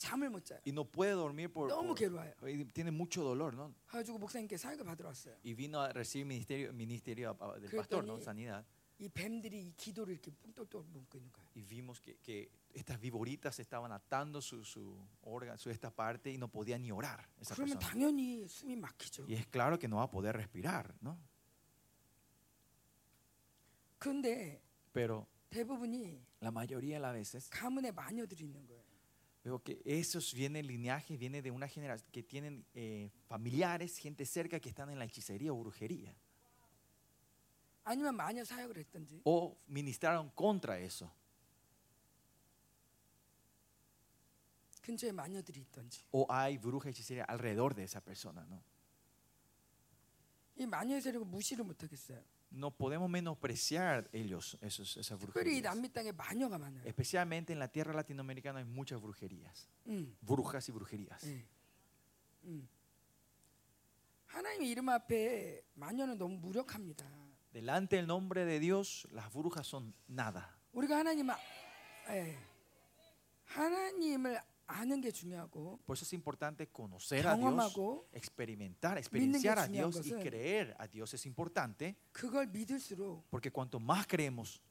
[0.00, 0.60] 잠을 못 자요.
[0.66, 2.32] Y no puede dormir por, 너무 por- 괴로워요.
[2.42, 3.72] y tiene mucho dolor, ¿no?
[3.86, 5.36] 가지고 목사님께 사역을 받으러 왔어요.
[5.44, 8.16] Y vino a recibir ministerio, ministerio a- a- del pastor, ¿no?
[8.18, 8.64] 그랬더니- Sanidad.
[8.98, 11.48] 이 뱀들이 이 기도를 이렇게 뿡똘똘 묶고 있는 거예요.
[11.54, 16.38] Y vimos que, que estas viboritas estaban atando su, su órgano, su esta parte y
[16.38, 17.80] no podía ni orar esa 그러면 persona.
[17.80, 19.24] 당연히 숨이 막히죠.
[19.28, 21.18] Y es claro que no va a poder respirar, ¿no?
[23.98, 24.60] 근데
[24.92, 28.89] Pero 대부분이 la mayoría de las veces 가문의 마녀들이 있는 거예요.
[29.43, 34.59] Veo que esos viene linaje, viene de una generación que tienen eh, familiares, gente cerca
[34.59, 36.15] que están en la hechicería o brujería.
[39.23, 41.11] O ministraron contra eso.
[46.11, 48.63] O hay bruja hechicería alrededor de esa persona, ¿no?
[52.52, 52.56] 이 마녀의 세력을 무시를 못하겠어요.
[52.56, 55.62] No podemos menospreciar ellos, esos, esas 특별히 이 brujerías.
[55.64, 56.82] 남미 땅에 마녀가 많아요.
[56.86, 59.68] Especialmente en la tierra latinoamericana hay muchas brujerías.
[59.86, 61.24] 음, Brujas y brujerías.
[61.26, 61.44] 예.
[62.44, 62.68] 음.
[64.26, 67.04] 하나님의 이름 앞에 마녀는 너무 무력합니다.
[67.52, 70.46] Delante del nombre de Dios, las brujas son nada.
[70.72, 71.36] 우리가 하나님 아,
[72.10, 72.38] 예.
[73.46, 74.49] 하나님을 아는 게 중요하고
[75.85, 77.73] Por eso es importante conocer a Dios,
[78.13, 81.95] experimentar, experienciar a Dios y creer a Dios es importante.
[83.29, 84.61] Porque cuanto más creemos,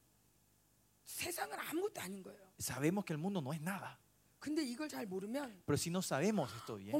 [2.57, 3.99] sabemos que el mundo no es nada.
[5.65, 6.91] Pero si no sabemos esto bien,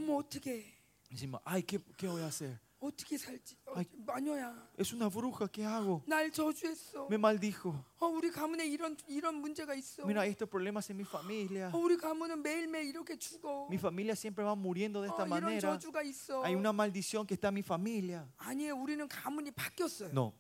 [1.10, 2.60] decimos, ay, ¿qué, qué voy a hacer?
[2.81, 3.57] 어떻게 살지?
[3.67, 3.85] 어, 아이.
[4.07, 4.69] 마녀야.
[4.79, 6.03] Es una bruja, ¿qué hago?
[6.07, 7.07] 날 저주했어.
[7.11, 7.75] Me maldijo.
[7.99, 10.05] 어, 우리 가문에 이런 이런 문제가 있어.
[10.05, 11.71] Mira, hay estos problemas en mi familia.
[11.73, 13.67] 어, 우리 가문은 매일매일 이렇게 죽어.
[13.71, 15.73] Mi familia siempre va muriendo de esta 어, 이런 manera.
[15.79, 16.45] 저주가 있어.
[16.45, 18.29] Hay una maldición que está en mi familia.
[18.37, 18.77] 아니에요.
[18.77, 20.11] 우리는 가문이 바뀌었어요.
[20.13, 20.35] No,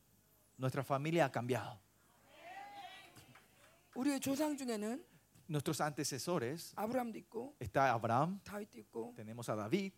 [0.58, 1.78] nuestra familia ha cambiado.
[3.94, 5.02] 우리의 조상 중에는
[5.48, 9.92] Nuestros antecesores, 아브라함도 있고 está Abraham, 다윗도 있고 tenemos a David,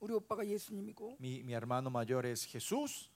[0.00, 3.10] 우리 오빠가 예수님이고 mi, mi hermano mayor es Jesús.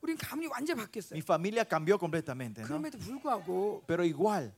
[0.00, 1.16] 우린 가문이 완전 바뀌었어요.
[1.16, 2.68] Mi familia cambió completamente, ¿no?
[2.68, 4.52] 그럼에도 불구하고 Pero igual,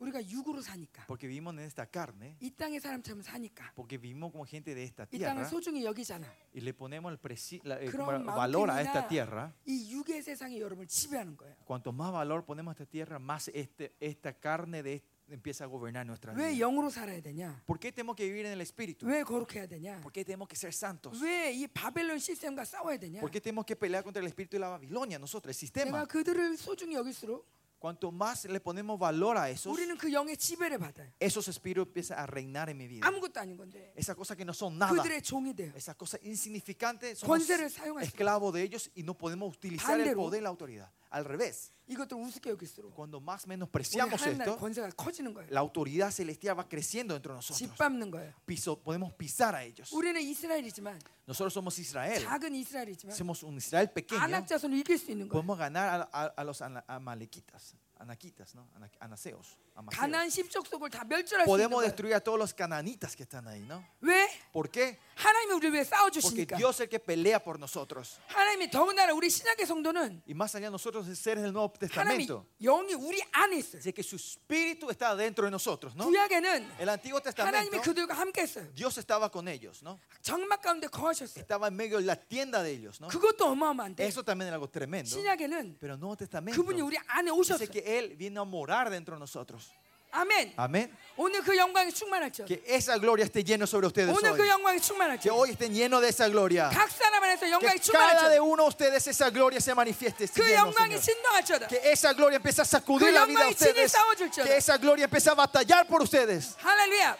[0.00, 4.44] 우리가 육으로 사니까 porque vivimos en esta carne, 이 땅의 사람처럼 사니까 porque vivimos como
[4.46, 6.26] gente de esta 이 땅을 tierra 소중히 여기잖아.
[6.52, 10.22] y le ponemos el preci- la- el 그런 valor a esta 만큼이나 tierra, 이 육의
[10.22, 11.54] 세상이 여러분을 지배하는 거예요.
[11.66, 15.66] cuanto más valor ponemos a esta tierra, más este, esta carne de est- empieza a
[15.68, 16.58] gobernar nuestra 왜 vida.
[16.66, 17.62] 영으로 살아야 되냐?
[17.66, 19.06] ¿Por qué tenemos que vivir en el Espíritu?
[19.06, 20.00] 왜 거룩해야 되냐?
[20.02, 21.20] ¿Por qué tenemos que ser santos?
[21.22, 23.20] 왜 이 바벨론 시스템과 싸워야 되냐?
[23.20, 26.06] ¿Por qué tenemos que pelear contra el espíritu de la Babilonia, nosotros, el 내가 sistema?
[26.06, 27.46] 그들을 소중히 여길수록
[27.80, 31.08] Cuanto más le ponemos valor a esos, 우리는 그 영의 지배를 받아요.
[31.18, 33.06] esos espíritus empiezan a reinar en mi vida.
[33.08, 35.72] 아무것도 아닌 건데 Esas cosas que no son nada, 그들의 종이 돼요.
[35.74, 40.04] esas cosas insignificantes, somos 권세를 사용할 수 esclavos de ellos y no podemos utilizar el
[40.12, 40.16] 반대로.
[40.16, 40.90] poder y la autoridad.
[41.14, 45.48] Al revés, 이것들 우습게 여길수록 cuando más 우리 menospreciamos 하나님 esto, 권세가 커지는 거예요.
[45.50, 47.58] la autoridad celestial va creciendo dentro de nosotros.
[47.58, 48.32] 짓밟는 거예요.
[48.46, 49.90] Piso, podemos pisar a ellos.
[49.92, 54.20] 우리는 이스라엘이지만 Nosotros somos Israel, 작은 이스라엘이지만 somos un Israel pequeño.
[54.22, 55.42] 안악 자손을 이길 수 있는 거예요.
[55.42, 57.74] Podemos ganar a, a- a los ana- amalequitas,
[58.05, 58.69] Anaquitas, ¿no?
[58.75, 59.57] Ana- anaseos.
[59.91, 63.83] 가나안 십족속을 다 멸절할 Podemos destruir a todos los cananitas que están ahí, ¿no?
[64.01, 64.29] 왜?
[64.53, 64.97] ¿Por qué?
[65.15, 66.55] 하나님이 우리를 위해 싸워 Porque 주시니까.
[66.57, 68.19] Dios es el que pelea por nosotros.
[68.27, 72.45] 하나님이 더군다나 우리 신약의 성도는 Y más allá nosotros seres del Nuevo 하나님이 Testamento.
[72.61, 73.79] 영이 우리 안에 있어요.
[73.81, 76.05] Así que su espíritu está dentro de nosotros, ¿no?
[76.07, 78.71] 구약에는 El Antiguo 하나님이 Testamento, 그들과 함께 했어요.
[78.75, 79.99] Dios estaba con ellos, ¿no?
[80.21, 81.41] 정막 가운데 거하셨어요.
[81.43, 83.09] Estaba en medio de la tienda de ellos, ¿no?
[83.09, 85.09] 그것도 어마어마한데 Eso también era algo tremendo.
[85.09, 87.71] 신약에는 Pero el Nuevo Testamento 그분이 우리 안에 dice 오셨어요.
[87.71, 89.70] que Él viene a morar dentro de nosotros.
[90.12, 90.54] 아멘.
[90.56, 90.90] Amén.
[91.16, 92.48] 오늘 그 영광이 충만할지어다.
[92.48, 94.48] Que esa gloria esté lleno sobre ustedes 오늘 그 hoy.
[94.48, 95.32] 영광이 Que 충만할지어다.
[95.38, 96.68] hoy estén llenos de esa gloria.
[96.68, 98.42] 각 사람 안에서 영광이 Que cada de 충만할지어다.
[98.42, 100.24] uno de ustedes esa gloria se manifieste.
[100.24, 101.00] esté 그 lleno, 영광이 Señor.
[101.00, 101.68] 진동할지어다.
[101.68, 103.92] Que esa gloria empiece a sacudir 그 la vida de 영광이 친히 ustedes.
[103.92, 104.48] 싸워줄지어다.
[104.50, 106.56] Que esa gloria empiece a batallar por ustedes.
[106.58, 107.16] 할렐루야.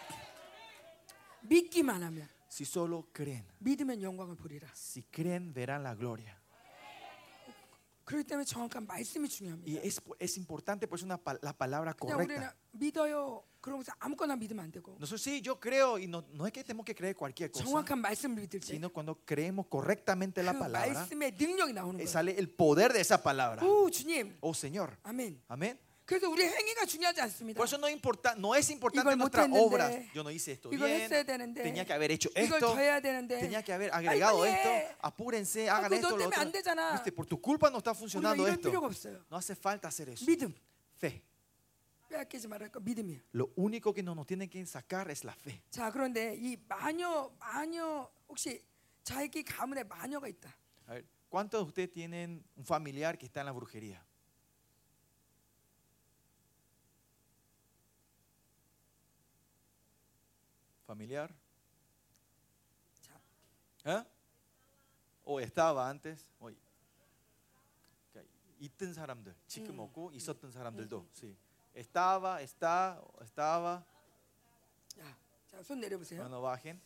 [1.42, 4.66] 믿기만 하면 Si solo creen, 믿으면 영광을 보리라.
[4.74, 6.34] si creen, verán la gloria.
[8.04, 9.80] 그렇기 때문에 정확한 말씀이 Y 중요합니다.
[9.85, 12.54] es, es importante pues una, pa- la palabra 그냥 우리는 correcta.
[12.72, 13.44] 믿어요.
[13.61, 16.85] 그러면서 아무거나 믿으면 안 되고 Nosotros sí, yo creo, y no, no es que tenemos
[16.87, 20.88] que creer cualquier cosa, 정확한 말씀을 믿을 때 sino cuando creemos correctamente 그 la palabra,
[20.92, 22.09] 말씀의 능력이 나오는 eh, 거예요.
[22.09, 23.62] sale el poder de esa palabra.
[23.62, 24.96] 오 주님, Oh Señor.
[25.04, 25.42] 아멘.
[25.48, 25.78] Amén.
[26.06, 27.56] 그래서 우리 행위가 중요하지 않습니다.
[27.56, 30.12] Por eso no, importa, no es importante 이걸 nuestras 못했는데, obras.
[30.12, 31.00] Yo no hice esto 이걸 bien.
[31.02, 32.66] 했어야 되는데 Tenía que haber hecho 이걸 esto.
[32.74, 34.68] 더 해야 되는데 Tenía que haber agregado 빨리 esto.
[34.68, 34.96] 해.
[35.02, 36.09] Apúrense, 아, hagan 그거 esto.
[36.11, 36.52] 너 Lo 때문에 안 otro.
[36.52, 36.92] 되잖아.
[36.98, 38.68] Viste, por tu culpa no está 우리가 funcionando 이럴 esto.
[38.70, 39.22] 필요가 없어요.
[39.30, 40.26] No hace falta hacer eso.
[40.26, 40.52] 믿음
[40.98, 41.22] Fe.
[42.11, 43.20] 빼앗기지 말할 거 믿음이에요.
[43.35, 45.62] Lo único que nos, nos tiene que sacar es la fe.
[45.70, 48.61] 자 그런데 이 마녀 마녀 혹시
[49.04, 50.52] 자기 가문에 마녀가 있다.
[50.88, 54.04] A ver, ¿cuántos de ustedes tienen un familiar que está en la brujería?
[60.87, 61.30] ¿Familiar?
[63.02, 63.20] 자,
[63.85, 64.04] ¿Eh?
[65.24, 66.26] O estaba antes.
[66.40, 66.56] Oye.
[68.62, 71.06] 있던 사람들, 지금 없고 있었던 사람들도.
[71.14, 71.35] Sí.
[71.74, 73.83] Estaba, está, estaba.
[75.00, 75.16] 야,
[75.48, 76.20] 자손 내려보세요.
[76.20, 76.78] Bueno, bajen.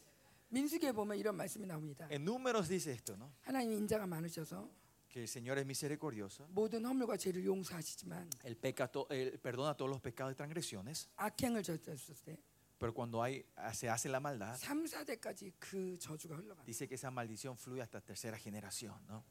[0.50, 2.06] 민수기에 보면 이런 말씀이 나옵니다.
[2.12, 3.32] En números dice esto, ¿no?
[3.42, 4.68] 하나님 인자가 많으셔서
[5.08, 6.46] Que el Señor es misericordioso.
[6.50, 11.08] 모든 허물과 죄를 용서하시지만 Él, peca to- él perdona todos los pecados y transgresiones.
[11.16, 12.38] 악행을 저질렀을 때
[12.78, 16.64] Pero cuando hay, se hace la maldad, 3, 4대까지 그 저주가 흘러간다.
[16.66, 19.24] dice que esa maldición fluye hasta tercera generación, ¿no?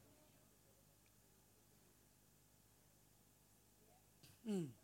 [4.46, 4.74] 음.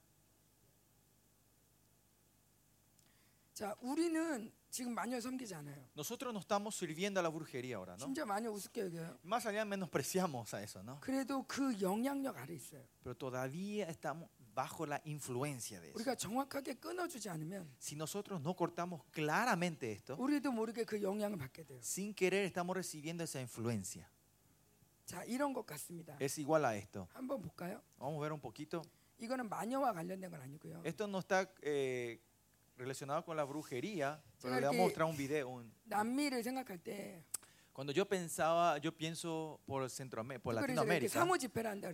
[3.54, 5.84] 자, 우리는 지금 마녀 섬기지 않아요.
[5.94, 8.06] Nosotros no estamos sirviendo a la brujería ahora, ¿no?
[8.06, 9.18] 진짜 마녀 우습게 여겨요.
[9.22, 10.98] Más allá menospreciamos a eso, ¿no?
[11.00, 12.82] 그래도 그 영향력 아래 있어요.
[13.02, 15.98] Pero todavía estamos bajo la influencia de eso.
[15.98, 21.64] 우리가 정확하게 끊어주지 않으면 Si nosotros no cortamos claramente esto, 우리도 모르게 그 영향을 받게
[21.64, 21.78] 돼요.
[21.82, 24.08] sin querer estamos recibiendo esa influencia.
[25.06, 26.16] 자, 이런 것 같습니다.
[26.20, 27.08] Es igual a esto.
[27.14, 27.80] 한번 볼까요?
[27.98, 28.82] Vamos a ver un poquito.
[29.18, 30.82] 이거는 마녀와 관련된 건 아니고요.
[30.84, 32.20] Esto no está eh,
[32.76, 35.48] relacionado con la brujería, pero Señor, le vamos a que- mostrar un video.
[35.48, 37.24] un- 남미를 생각할 때
[37.75, 41.07] Cuando yo pensaba, yo pienso por Centroamérica, por Latinoamérica.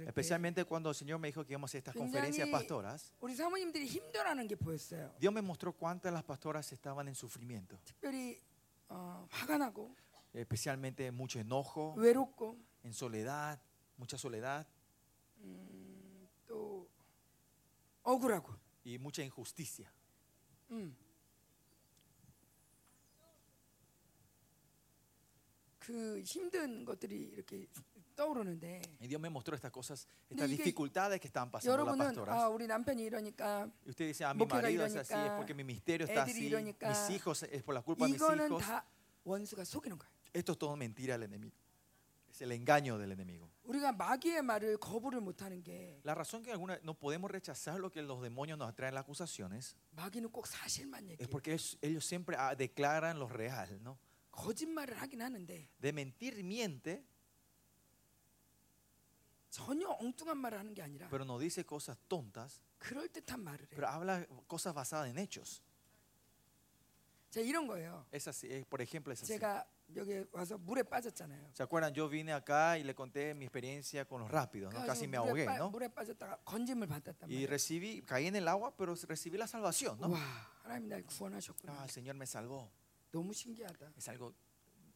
[0.08, 3.12] Especialmente cuando el Señor me dijo que íbamos a hacer estas conferencias pastoras.
[5.20, 7.80] Dios me mostró cuántas las pastoras estaban en sufrimiento.
[10.34, 11.96] Especialmente mucho enojo,
[12.84, 13.60] en soledad,
[13.98, 14.67] mucha soledad.
[18.84, 19.91] y mucha injusticia.
[25.81, 27.67] 그 힘든 것들이 이렇게
[28.17, 32.07] 떠오르는데 Y Dios me mostró estas cosas, estas 이게- dificultades que estaban pasando las 여러분은
[32.07, 32.35] pastoras.
[32.35, 35.37] 아 우리 남편이 이러니까 Y usted dice, ah, mi 목회가 marido es así, es 이러니까,
[35.37, 38.21] porque mi misterio está 애들이 así, 이러니까, mis hijos, es por la culpa de mis
[38.23, 38.62] 이거는 hijos.
[38.65, 38.85] 다
[39.25, 40.11] 원수가 속이는 거예요.
[40.33, 41.55] Esto es todo mentira del enemigo.
[42.31, 43.49] Es el engaño del enemigo.
[43.65, 48.01] 우리가 마귀의 말을 거부를 못하는 게 La razón que alguna, no podemos rechazar lo que
[48.03, 51.29] los demonios nos traen las acusaciones 마귀는 꼭 사실만 es 얘기해.
[51.31, 53.99] porque ellos, ellos siempre ah, declaran lo real, ¿no?
[54.31, 57.03] 거짓말을 하긴 하는데 De mentir miente,
[59.51, 63.69] 전혀 엉뚱한 말을 하는 게 아니라 pero no dice cosas tontas, 그럴 듯한 말을 해.
[63.75, 65.62] pero habla cosas basadas en hechos.
[67.31, 68.07] 자 이런 거예요.
[68.12, 69.29] Es así, eh, por ejemplo, es así.
[69.39, 71.51] 제가 여기 와서 물에 빠졌잖아요.
[71.55, 71.95] ¿Se acuerdan?
[71.95, 74.85] Yo vine acá y le conté mi experiencia con los rápidos, ¿no?
[74.85, 75.71] Casi me 그래가지고 ahogué, 물에, 빠, ¿no?
[75.71, 77.47] 물에 빠졌다가 건짐을 받았단 Y 말이에요.
[77.49, 80.11] recibí, caí en el agua, pero recibí la salvación, ¿no?
[80.11, 80.19] 와
[80.65, 81.73] 하나님 날 구원하셨구나.
[81.81, 82.71] Ah, el Señor me salvó.
[83.12, 83.93] 너무 신기하다.
[83.97, 84.35] Es algo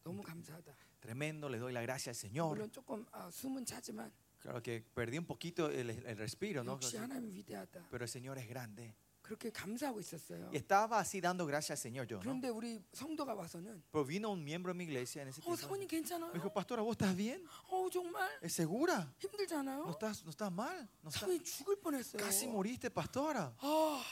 [0.03, 0.75] 너무 감사하다.
[0.99, 2.55] tremendo, le doy la gracia al Señor.
[2.57, 6.73] 물론 조금 아, 숨은 차지만 Claro que perdí un poquito el, el respiro, ¿no?
[6.73, 7.87] 역시 하나님 위대하다.
[7.91, 8.93] Pero el Señor es grande.
[9.21, 10.49] 그렇게 감사하고 있었어요.
[10.51, 12.21] Y estaba así dando gracias al Señor yo, ¿no?
[12.21, 15.57] 그런데 우리 성도가 와서는 Pero vino un miembro de mi iglesia en ese 어 tiempo.
[15.57, 16.33] 사모님 Me 괜찮아요?
[16.33, 17.45] dijo, pastora, ¿vos estás bien?
[17.69, 19.13] 어 정말 ¿Es segura?
[19.19, 19.85] 힘들잖아요.
[19.85, 20.89] ¿No estás, no estás mal?
[21.03, 22.17] ¿No estás- 사모님 죽을 뻔했어요.
[22.17, 23.53] Casi moriste, pastora.
[23.59, 24.03] 아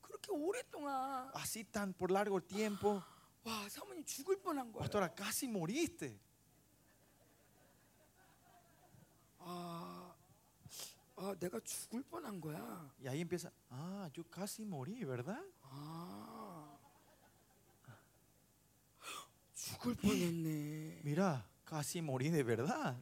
[0.00, 3.02] 그렇게 오랫동안 Así tan por largo tiempo.
[3.44, 4.82] 와 사모님 죽을 뻔한 거예요.
[4.82, 6.18] Pastora, casi moriste.
[9.38, 10.12] 아,
[11.16, 12.90] 아 내가 죽을 뻔한 거야.
[13.00, 15.40] Y ahí empieza, ah, yo casi morí, ¿verdad?
[15.62, 16.76] 아
[19.54, 21.02] 죽을 뻔했네.
[21.04, 22.96] Mira, casi morí de verdad.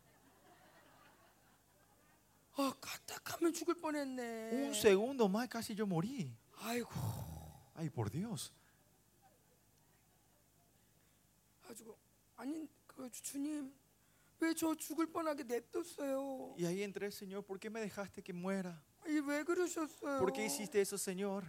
[2.57, 4.53] 아 까딱하면 죽을 뻔했네.
[4.53, 6.31] Un segundo más casi yo morí.
[6.61, 6.91] 아이고
[7.77, 8.53] Ay, por Dios.
[11.69, 11.97] 가지고
[12.37, 13.73] 아니 그 주님
[14.41, 16.55] 왜 저 죽을 뻔하게 냅뒀어요?
[16.59, 18.79] Y ahí entré, Señor, ¿por qué me dejaste que muera?
[19.07, 20.19] 아니 왜 그러셨어요?
[20.19, 21.45] ¿Por qué hiciste eso, Señor?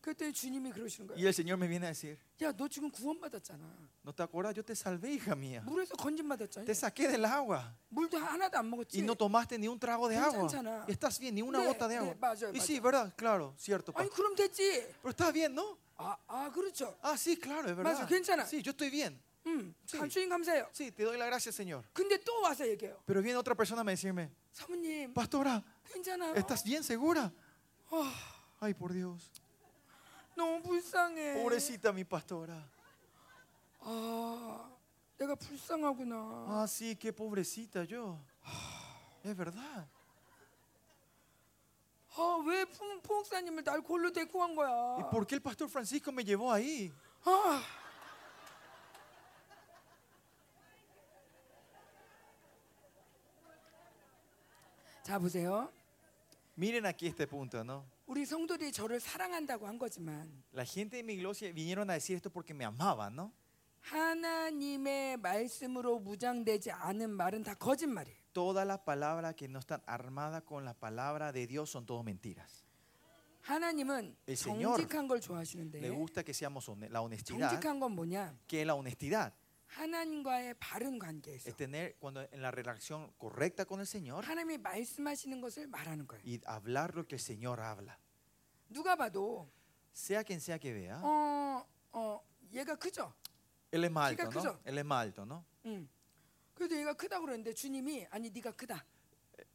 [0.00, 1.26] 그때 주님이 그러시는 Y 거예요.
[1.28, 3.62] el Señor me viene a decir, 야 너 지금 구원받았잖아.
[4.02, 4.54] ¿no te acuerdas?
[4.56, 5.60] Yo te salvé, hija mía.
[5.66, 6.64] 물에서 건진 받았잖아.
[6.64, 7.74] Te saqué del agua.
[7.90, 8.98] 물도 하나도 안 먹었지.
[8.98, 10.48] Y no tomaste ni un trago de agua.
[10.48, 10.86] 괜찮잖아.
[10.88, 12.14] Y estás bien, ni una 네, gota de agua.
[12.14, 12.82] 네, 맞아요, Y sí, 맞아요.
[12.82, 13.14] ¿verdad?
[13.16, 13.92] Claro, cierto.
[13.94, 14.14] 아니 pa.
[14.16, 14.86] 그럼 됐지.
[15.02, 15.76] Pero estás bien, ¿no?
[15.96, 16.96] 아, 아 그렇죠.
[17.02, 17.92] Ah, sí, claro, es verdad.
[17.92, 18.44] 맞아, 괜찮아.
[18.46, 19.20] Sí, yo estoy bien.
[19.46, 19.96] 음, Sí.
[19.98, 20.68] 참 주님 감사해요.
[20.72, 21.82] Sí, te doy la gracia, Señor.
[21.94, 23.02] 근데 또 와서 얘기해요.
[23.06, 26.34] Pero viene otra persona a decirme, 사모님 Pastora, 괜찮아요.
[26.34, 27.32] ¿estás bien segura?
[27.90, 28.12] 아,
[28.60, 29.30] Ay, por Dios.
[30.36, 31.42] 너무 불쌍해.
[31.42, 32.62] Pobrecita mi pastora.
[33.80, 34.70] 아,
[35.18, 36.46] 내가 불쌍하구나.
[36.48, 38.18] Ah, sí, qué pobrecita yo.
[39.24, 39.88] Es verdad.
[42.15, 44.69] 아, 왜 푸- 포목사님을 날 골로 데리고 간 거야?
[44.97, 46.91] ¿Y por qué el pastor Francisco me llevó ahí?
[47.25, 47.61] 아.
[55.03, 55.69] 자 보세요.
[56.57, 57.83] Miren aquí este punto, ¿no?
[58.05, 62.29] 우리 성도들이 저를 사랑한다고 한 거지만 La gente de mi iglesia vinieron a decir esto
[62.29, 63.31] porque me amaban, ¿no?
[63.81, 68.22] 하나님의 말씀으로 무장되지 않은 말은 다 거짓말이에요.
[68.32, 72.64] Todas las palabras que no están armadas con la palabra de Dios son todo mentiras.
[73.42, 77.50] 하나님은 El Señor 정직한 걸 Le 좋아하시는데 gusta que seamos hone- la honestidad.
[77.50, 78.34] 정직한 건 뭐냐?
[78.46, 79.32] Que es la honestidad
[79.68, 85.40] 하나님과의 바른 관계에서 es tener cuando en la relación correcta con el Señor 하나님이 말씀하시는
[85.40, 86.22] 것을 말하는 거예요.
[86.24, 87.96] y hablar lo que el Señor habla.
[88.70, 89.48] 누가 봐도
[89.94, 92.20] Sea quien sea que vea, 어, 어,
[92.52, 93.12] 얘가 크죠?
[93.72, 94.40] él es más chica, alto, ¿no?
[94.40, 94.60] ¿cr죠?
[94.64, 95.44] Él es más alto, ¿no?
[95.66, 95.88] 응.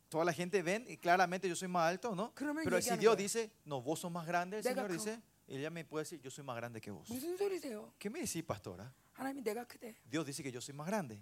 [0.09, 2.33] Toda la gente ven y claramente yo soy más alto, ¿no?
[2.65, 6.05] Pero si Dios dice, no, vos sos más grande, el Señor dice, ella me puede
[6.05, 7.07] decir, yo soy más grande que vos.
[7.99, 8.91] ¿Qué me decís, pastora?
[10.05, 11.21] Dios dice que yo soy más grande.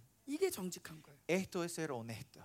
[1.26, 2.40] Esto es ser honesto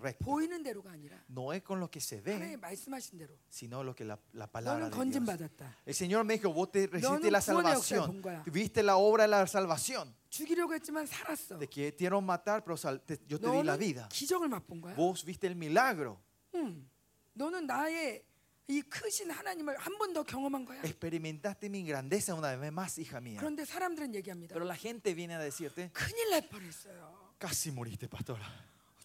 [0.00, 0.24] recto.
[0.24, 3.34] 보이는 대로가 아니라 No es con lo que se 하나님이 ve, 말씀하신 대로.
[3.48, 5.36] sino lo que la, la palabra 너는 de 건진 Dios.
[5.36, 5.76] 받았다.
[5.86, 8.42] El Señor me dijo, vos te recibiste 너는 la 구원의 역사를 salvación, 본 거야.
[8.50, 10.14] viste la obra de la salvación.
[10.30, 11.58] 죽이려고 했지만 살았어.
[11.58, 14.08] Te quisieron matar, pero sal- te- yo te di la 너는 vida.
[14.10, 14.94] 기적을 맛본 거야.
[14.96, 16.18] Vos viste el milagro,
[16.54, 16.88] 응.
[17.34, 18.24] 너는 나의
[18.66, 20.80] 이 크신 하나님을 한 번 더 경험한 거야.
[20.82, 23.38] experimentaste mi grandeza una vez más, hija mía.
[23.38, 24.54] 그런데 사람들은 얘기합니다.
[24.54, 27.36] Pero la gente viene a decirte, 큰일 날 뻔했어요.
[27.38, 28.42] casi moriste, pastora.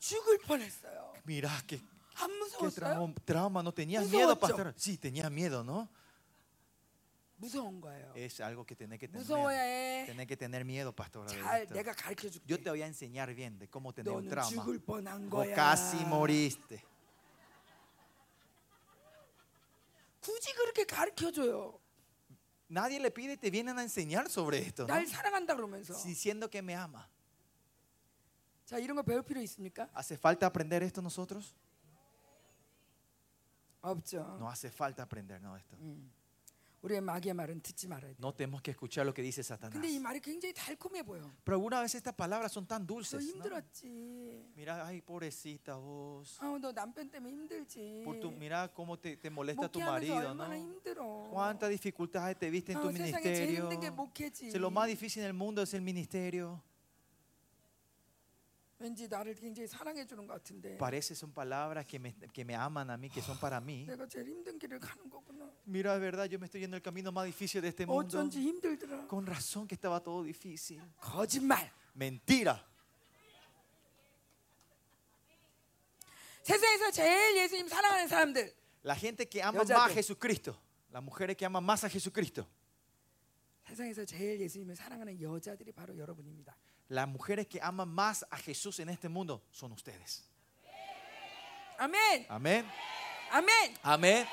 [0.04, 1.14] 죽을 뻔했어요.
[1.26, 1.80] Mirá, qué,
[2.16, 2.72] 안 qué 무서웠어요?
[2.76, 4.40] trauma, trauma, ¿no tenías Mucho miedo, ocho.
[4.40, 4.74] pastora?
[4.78, 5.88] Sí, tenía miedo, ¿no?
[7.38, 8.12] 무서운 거예요.
[8.16, 9.22] Es algo que tenés que tener.
[9.24, 10.06] 무서워야 해.
[10.08, 11.32] Tenés que tener miedo, pastora.
[11.32, 11.74] de 잘 esto.
[11.74, 12.44] 내가 가르쳐 줄게.
[12.48, 14.50] Yo te voy a enseñar bien de cómo tener un 너는 trauma.
[14.64, 15.56] 죽을 뻔한 Vos 거야.
[15.56, 16.84] casi moriste.
[20.22, 21.80] 굳이 그렇게 가르쳐 줘요.
[22.72, 24.94] Nadie le pide, te vienen a enseñar sobre esto, ¿no?
[24.94, 25.94] 날 사랑한다 그러면서.
[26.06, 27.08] diciendo que me ama.
[28.66, 29.90] 자, 이런 거 배울 필요 있습니까?
[29.96, 31.56] ¿Hace falta aprender esto nosotros?
[33.82, 34.38] 없죠.
[34.40, 35.76] No hace falta aprender no, esto.
[35.80, 36.12] 음.
[36.82, 38.16] 우리의 마귀의 말은 듣지 말아야 돼.
[38.20, 39.74] No tenemos que escuchar lo que dice Satanás.
[39.74, 41.30] 근데 이 말이 굉장히 달콤해 보여.
[41.44, 43.20] Pero algunas veces estas palabras son tan 너 dulces.
[43.20, 43.44] ¿no?
[43.44, 44.54] 힘들었지.
[44.56, 46.38] Mira, ay, pobrecita vos.
[46.40, 48.04] 아, 너 남편 때문에 힘들지.
[48.06, 50.56] Por tu, mira cómo te, te molesta tu 목회하면서 marido, 얼마나 ¿no?
[50.56, 51.28] 힘들어.
[51.32, 53.64] Cuántas dificultades te viste en tu 아, 세상에 제일 ministerio.
[53.68, 54.50] 힘든 게 목회지.
[54.52, 56.62] Si lo más difícil en el mundo es el ministerio.
[58.84, 60.78] 왠지 나를 굉장히 사랑해 주는 것 같은데.
[60.78, 63.86] Parece son palabras que me, que me aman a mí, que son para mí.
[63.86, 65.52] 내가 제일 힘든 길을 가는 거구나.
[65.68, 68.18] Mira, es verdad, yo me estoy yendo el camino más difícil de este mundo.
[68.18, 69.08] 어쩐지 힘들더라.
[69.08, 70.82] Con razón que estaba todo difícil.
[71.02, 71.72] 거짓말.
[71.94, 72.66] Mentira.
[76.44, 78.56] 세상에서 제일 예수님 사랑하는 사람들.
[78.86, 79.76] La gente que ama 여자들.
[79.76, 80.58] más a Jesucristo.
[80.92, 82.48] Las mujeres que aman más a Jesucristo.
[83.68, 86.56] 세상에서 제일 예수님을 사랑하는 여자들이 바로 여러분입니다.
[86.89, 90.25] las mujeres que aman más a Jesús en este mundo son ustedes.
[91.79, 92.27] Amén.
[92.29, 92.71] Amén.
[93.31, 93.79] Amén.
[93.83, 94.29] Amén.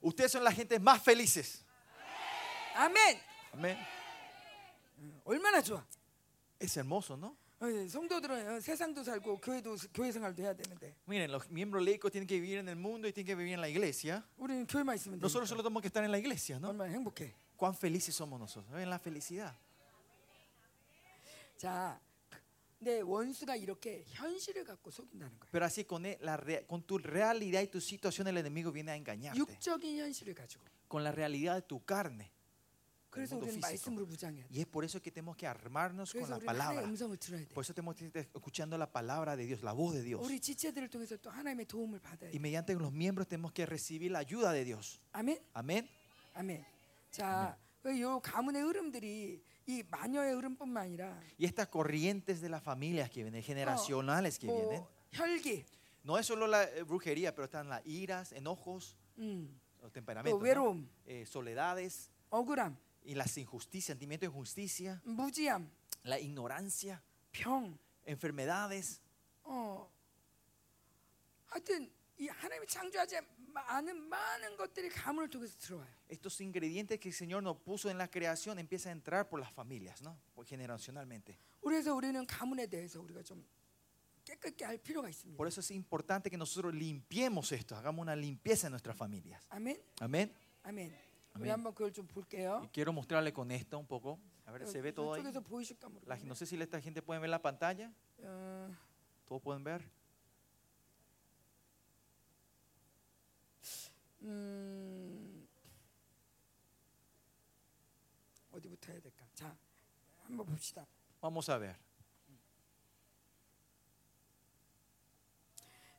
[0.00, 1.64] Ustedes son las gentes más felices.
[2.74, 3.22] Amén.
[3.52, 3.78] Amén.
[6.58, 7.37] Es hermoso, ¿no?
[7.59, 12.27] 어, 성도들은 어, 세상도 살고 교회도 교회 생활도 해야 되는데 Miren, los miembros laicos tienen
[12.27, 14.23] que vivir en el mundo y tienen que vivir en la iglesia.
[14.37, 15.55] 우리는 교회만 있으면 Nosotros 되니까.
[15.55, 16.69] solo tenemos que estar en la iglesia, ¿no?
[16.69, 17.33] 얼마나 행복해.
[17.55, 18.69] Cuán felices somos nosotros.
[18.75, 19.55] ¿Ven la felicidad?
[21.57, 21.99] 자,
[22.79, 25.51] 내 원수가 이렇게 현실을 갖고 속인다는 거예요.
[25.51, 28.91] Pero así con, e- la rea- con tu realidad y tu situación el enemigo viene
[28.91, 29.39] a engañarte.
[29.39, 30.65] 육적인 현실을 가지고.
[30.89, 32.29] Con la realidad de tu carne.
[33.13, 33.91] el 그래서 mundo 우리는 físico.
[33.93, 34.49] 말씀으로 무장해야 돼.
[34.51, 36.83] Y es por eso que tenemos que armarnos con 그래서 la 우리는 하나님의 palabra.
[36.89, 37.53] 음성을 들어야 돼.
[37.53, 40.19] Por eso tenemos que estar escuchando la palabra de Dios, la voz de Dios.
[40.25, 42.39] 우리 지체들을 통해서 또 하나님의 도움을 받아야 Y 돼.
[42.39, 44.99] mediante los miembros tenemos que recibir la ayuda de Dios.
[45.13, 45.39] 아멘.
[45.53, 45.87] Amén.
[46.33, 46.65] 아멘.
[47.11, 53.21] 자, 이 가문의 흐름들이 이 마녀의 흐름뿐만 아니라 Y estas corrientes de las familias que
[53.23, 55.63] vienen, generacionales que vienen, 뭐 혈기,
[56.03, 59.47] no es solo la eh, brujería, pero están las iras, enojos, 음,
[59.81, 60.43] los 또 temperamentos, ¿no?
[60.43, 62.75] 외로움, Eh, soledades 억울함,
[63.07, 65.69] y las injusticias, sentimientos de injusticia, 무지함,
[66.03, 69.01] la ignorancia, 병, enfermedades.
[69.43, 69.89] 어,
[71.47, 73.17] 하여튼 이 하나님이 창조하지
[73.53, 75.87] 않은 많은 것들이 가문을 통해서 들어와요.
[76.09, 79.51] Estos ingredientes que el Señor nos puso en la creación empiezan a entrar por las
[79.51, 80.17] familias, ¿no?
[80.33, 81.37] Por generacionalmente.
[81.61, 83.45] 그래서 우리는 가문에 대해서 우리가 좀
[84.25, 85.37] 깨끗게 할 필요가 있습니다.
[85.37, 89.45] Por eso es importante que nosotros limpiemos esto, hagamos una limpieza en nuestras familias.
[89.49, 90.33] 아멘, Amén.
[90.63, 91.06] 아멘.
[91.37, 91.51] 우리 아멘.
[91.51, 92.59] 한번 그걸 좀 볼게요.
[92.63, 94.19] Y quiero mostrarle con esto un poco.
[94.45, 95.21] A ver, ¿se ve todo ahí?
[95.21, 96.25] 이쪽에서 보이실까 La- 모르겠네.
[96.27, 97.91] no sé si esta gente puede ver la pantalla.
[98.19, 98.69] 어,
[99.25, 99.81] ¿Todos pueden ver?
[104.21, 105.47] 음,
[108.51, 109.25] 어디부터 해야 될까?
[109.33, 109.55] 자,
[110.23, 110.85] 한번 봅시다.
[111.21, 111.75] Vamos a ver.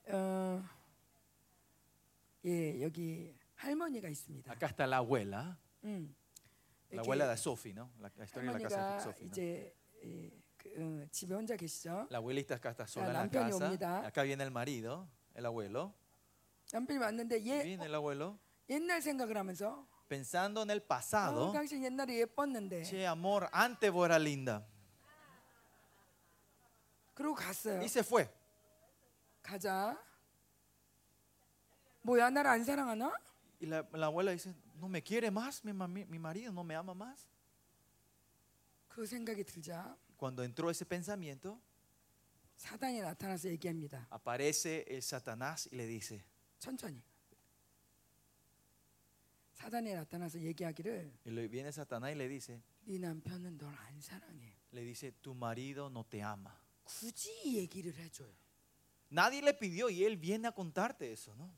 [0.07, 0.63] 어,
[2.45, 4.53] 예, 여기 할머니가 있습니다.
[4.53, 5.57] Acá está la abuela.
[5.85, 6.15] 음,
[6.91, 7.91] La 이렇게 abuela de Sophie, ¿no?
[8.01, 9.27] La, la historia de la casa de 할머니가 Sophie.
[9.27, 9.33] ¿no?
[9.33, 9.75] 이제
[10.05, 12.07] 예, 그, 어, 집에 혼자 계시죠.
[12.11, 13.65] La abuelita acá está sola en la 남편이 casa.
[13.67, 14.07] 옵니다.
[14.07, 15.93] Acá viene el marido, el abuelo.
[16.73, 18.39] 남편이 왔는데 얘 Viene 어, el abuelo
[18.71, 21.53] 옛날 생각을 하면서 pensando en el 어, pasado.
[21.53, 24.65] 당신 옛날에 예뻤는데 Che, amor, antes vos eras linda.
[27.15, 27.79] 그러고 갔어요.
[27.79, 28.27] Y se fue.
[29.43, 29.97] 가자.
[32.03, 33.13] 뭐야 나를 안 사랑하나?
[33.61, 35.65] Y la, la abuela dice, ¿no me quiere más?
[35.65, 37.27] Mi, mami- mi marido no me ama más.
[38.89, 41.61] 그 생각이 들자 Cuando entró ese pensamiento,
[42.57, 44.07] 사단이 나타나서 얘기합니다.
[44.11, 46.23] aparece el Satanás y le dice,
[46.61, 47.03] 천천히.
[49.55, 54.53] 사단이 나타나서 얘기하기를 y le viene Satanás y le dice, 네 남편은 널 안 사랑해.
[54.73, 56.55] le dice, tu marido no te ama.
[56.85, 58.33] 굳이 얘기를 해줘요.
[59.11, 61.51] Nadie le pidió y él viene a contarte eso, ¿no?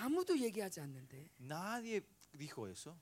[0.00, 2.02] 아무도 얘기하지 않는데 Nadie
[2.36, 2.96] dijo eso,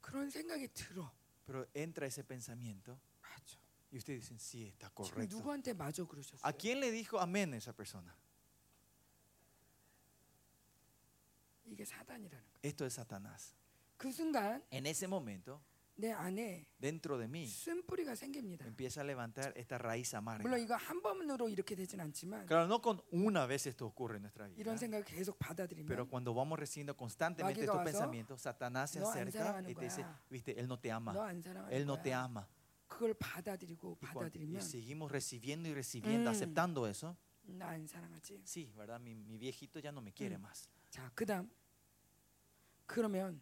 [0.00, 1.10] 그런 생각이 들어.
[1.46, 3.58] pero entra ese pensamiento 맞아.
[3.92, 5.36] y ustedes dicen, sí, está 지금 correcto.
[5.36, 6.40] 누구한테 마저 그러셨어요?
[6.42, 8.14] ¿A quién le dijo amén esa persona?
[11.66, 12.60] 이게 사단이라는 거예요.
[12.62, 13.54] Esto es Satanás.
[13.96, 15.60] 그 순간 En ese momento,
[15.98, 18.66] 내 안에 dentro de mí, 쓴뿌리가 생깁니다.
[18.66, 20.42] empieza a levantar esta raíz amarga.
[20.42, 24.22] 물론 이거 한 번으로 이렇게 되진 않지만 Claro, no con una vez esto ocurre en
[24.28, 24.60] nuestra vida.
[24.60, 29.00] 이런 생각을 계속 Pero 받아들이면 cuando vamos recibiendo constantemente 마귀가 estos 와서 pensamientos, Satanás se
[29.00, 30.20] 너 안 acerca 사랑하는 y te dice, 거야.
[30.28, 32.24] viste, Él no te ama, 너 안 사랑하는 Él no te 거야.
[32.24, 32.46] ama.
[32.88, 36.34] 그걸 받아들이고 Y, cuan- y 받아들이면 seguimos recibiendo y recibiendo, Mm.
[36.36, 37.16] aceptando eso.
[37.48, 38.42] 나 안 사랑하지.
[38.44, 39.00] Sí, ¿verdad?
[39.00, 40.42] Mi, mi viejito ya no me quiere Mm.
[40.42, 40.68] más.
[40.90, 41.48] 자, 그다음
[42.86, 43.40] 그러면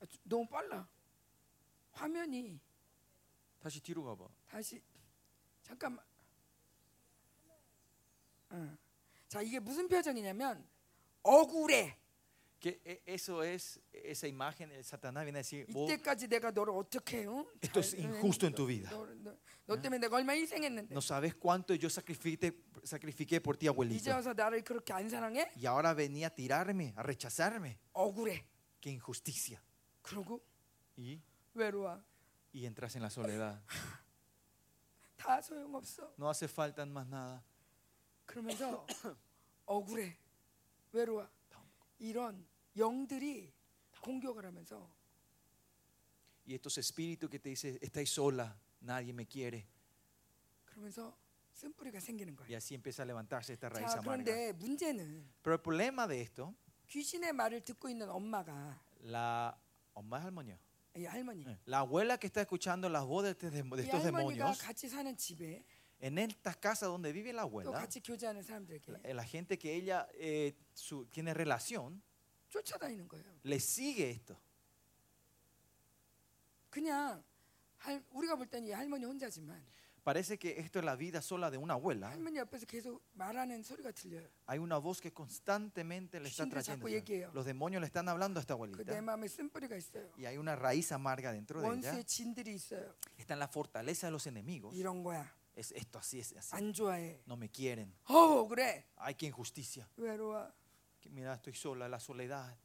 [0.00, 0.88] 아, 좀 너무 빨라.
[1.94, 2.60] 화면이
[3.58, 4.26] 다시 뒤로 가봐.
[4.48, 4.82] 다시
[5.62, 6.04] 잠깐만.
[8.50, 8.76] 어.
[9.28, 10.66] 자 이게 무슨 표정이냐면
[11.22, 11.96] 억울해.
[12.60, 16.74] Que e- eso es, esa imagen, el Satanás viene a decir, vos, 이때까지 내가 너를
[16.76, 17.46] 어떻게 응?
[17.62, 18.90] Esto es 잘- injusto en tu 너- vida.
[18.90, 19.34] 너, 너,
[19.66, 22.52] 너 때문에 내가 얼마 희생했는데 no sabes cuánto yo sacrifiqué,
[22.84, 24.10] sacrifiqué por ti, 이제 abuelito.
[24.12, 25.50] 와서 나를 그렇게 안 사랑해?
[25.56, 27.78] Y ahora venía a tirarme, a rechazarme.
[27.94, 28.44] 억울해.
[28.82, 29.62] Qué injusticia.
[30.02, 30.42] 그러고
[30.98, 31.18] Y,
[31.54, 32.02] 외로워.
[32.52, 33.60] y entras en la soledad.
[35.16, 36.12] 다 소용없어.
[36.18, 37.42] No hace falta más nada.
[38.26, 38.86] 그러면서
[39.66, 40.16] 억울해.
[40.92, 41.28] 외로워.
[41.98, 43.52] 이런 영들이
[44.00, 44.88] 공격을 하면서
[46.46, 49.66] Y estos espíritus que te dicen, estáis sola, nadie me quiere.
[50.64, 51.14] 그러면서
[51.52, 52.56] 쓴뿌리가 생기는 Y 거예요.
[52.56, 54.24] así empieza a levantarse esta raíz 자, amarga.
[54.24, 56.54] 그런데 문제는 Pero el problema de esto,
[56.88, 59.54] 귀신의 말을 듣고 있는 엄마가 la,
[59.94, 60.56] 엄마 할머니요.
[60.96, 61.44] 이 할머니.
[61.46, 64.88] Eh, La abuela que está escuchando las voces de, de 이 estos 할머니가 demonios, 같이
[64.88, 65.64] 사는 집에
[66.02, 69.74] en estas casas donde vive la 또 abuela, 같이 교제하는 사람들에게 la, la gente que
[69.74, 72.02] ella eh, su- tiene relación,
[72.48, 73.24] 쫓아다니는 거예요.
[73.44, 74.36] le sigue esto.
[76.70, 77.22] 그냥
[77.78, 79.64] 할, 우리가 볼 때는 이 할머니 혼자지만
[80.04, 82.08] Parece que esto es la vida sola de una abuela.
[82.10, 84.26] 할머니 옆에서 계속 말하는 소리가 들려요.
[84.46, 86.86] Hay una voz que constantemente le está 귀신들이 trayendo.
[86.86, 87.30] 자꾸 얘기해요.
[87.34, 89.02] Los demonios le están hablando a esta 그 내 abuelita.
[89.02, 90.10] 마음에 쓴뿌리가 있어요.
[90.16, 91.74] Y hay una raíz amarga dentro de ella.
[91.92, 92.94] 원수의 진들이 있어요.
[93.18, 94.74] Está en la fortaleza de los enemigos.
[94.74, 95.30] 이런 거야.
[95.54, 96.56] Es esto así, es así.
[96.56, 97.20] 안 좋아해.
[97.26, 97.92] No me quieren.
[98.08, 98.86] 어 그래.
[98.96, 99.86] Ay, qué injusticia.
[99.98, 100.50] 외로워.
[100.98, 102.56] Que Mira, estoy sola, la soledad.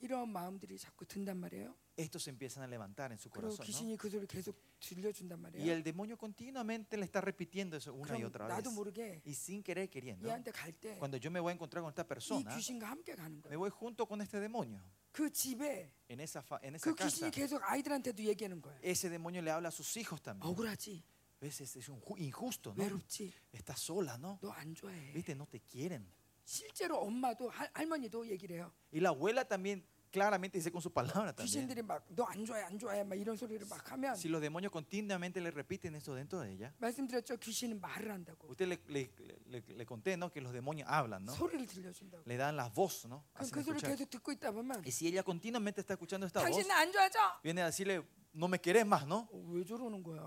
[0.00, 1.74] 이런 마음들이 자꾸 든단 말이에요.
[1.98, 3.60] Estos se empiezan a levantar en su 그리고 corazón.
[3.60, 3.64] ¿no?
[3.64, 5.72] 귀신이 그 소리 계속 들려준단 Y 말이에요.
[5.72, 8.54] el demonio continuamente le está repitiendo eso una y 그럼 otra vez.
[8.56, 11.54] 나도 모르게 Y sin querer queriendo, 얘한테 갈 때 이 cuando yo me voy a
[11.54, 13.58] encontrar con esta persona, 귀신과 함께 가는 me 거예요.
[13.58, 14.82] voy junto con este demonio.
[15.12, 18.78] 그 집에 En esa, fa- en esa 그 casa, 귀신이 계속 아이들한테도 얘기하는 거예요.
[18.82, 20.44] ese demonio le habla a sus hijos también.
[20.52, 21.02] 억울하지,
[21.40, 21.60] ¿Ves?
[21.62, 22.82] Es, es un ju- injusto, ¿no?
[22.84, 24.38] 외롭지, Estás sola, ¿no?
[24.42, 25.12] 너 안 좋아해.
[25.14, 25.34] ¿Viste?
[25.34, 26.06] No te quieren.
[26.44, 28.72] 실제로 엄마도 할, 할머니도 얘기를 해요.
[28.92, 31.44] Y la abuela también claramente dice con su palabra también.
[31.66, 34.70] 귀신들이 막 너 안 좋아해, 안 좋아해, 막 이런 소리를 막 하면 Si los demonios
[34.72, 37.36] continuamente le repiten eso dentro de ella, 말씀드렸죠.
[37.38, 38.48] 귀신은 말을 한다고.
[38.48, 39.10] usted le, le,
[39.50, 40.30] le- le conté, ¿no?
[40.30, 41.32] Que los demonios hablan, ¿no?
[41.34, 42.22] 소리를 들려준다고.
[42.24, 43.24] Le dan las voces, ¿no?
[43.34, 43.96] 그럼 Hacen 그 소리를 escuchar.
[43.96, 46.92] 계속 듣고 있다 보면 Y si ella continuamente está escuchando esta voz, 당신 나 안
[46.92, 47.18] 좋아하죠?
[47.42, 49.28] viene a decirle, no me querés más, ¿no?
[49.32, 50.22] 어, 왜 저러는 거야?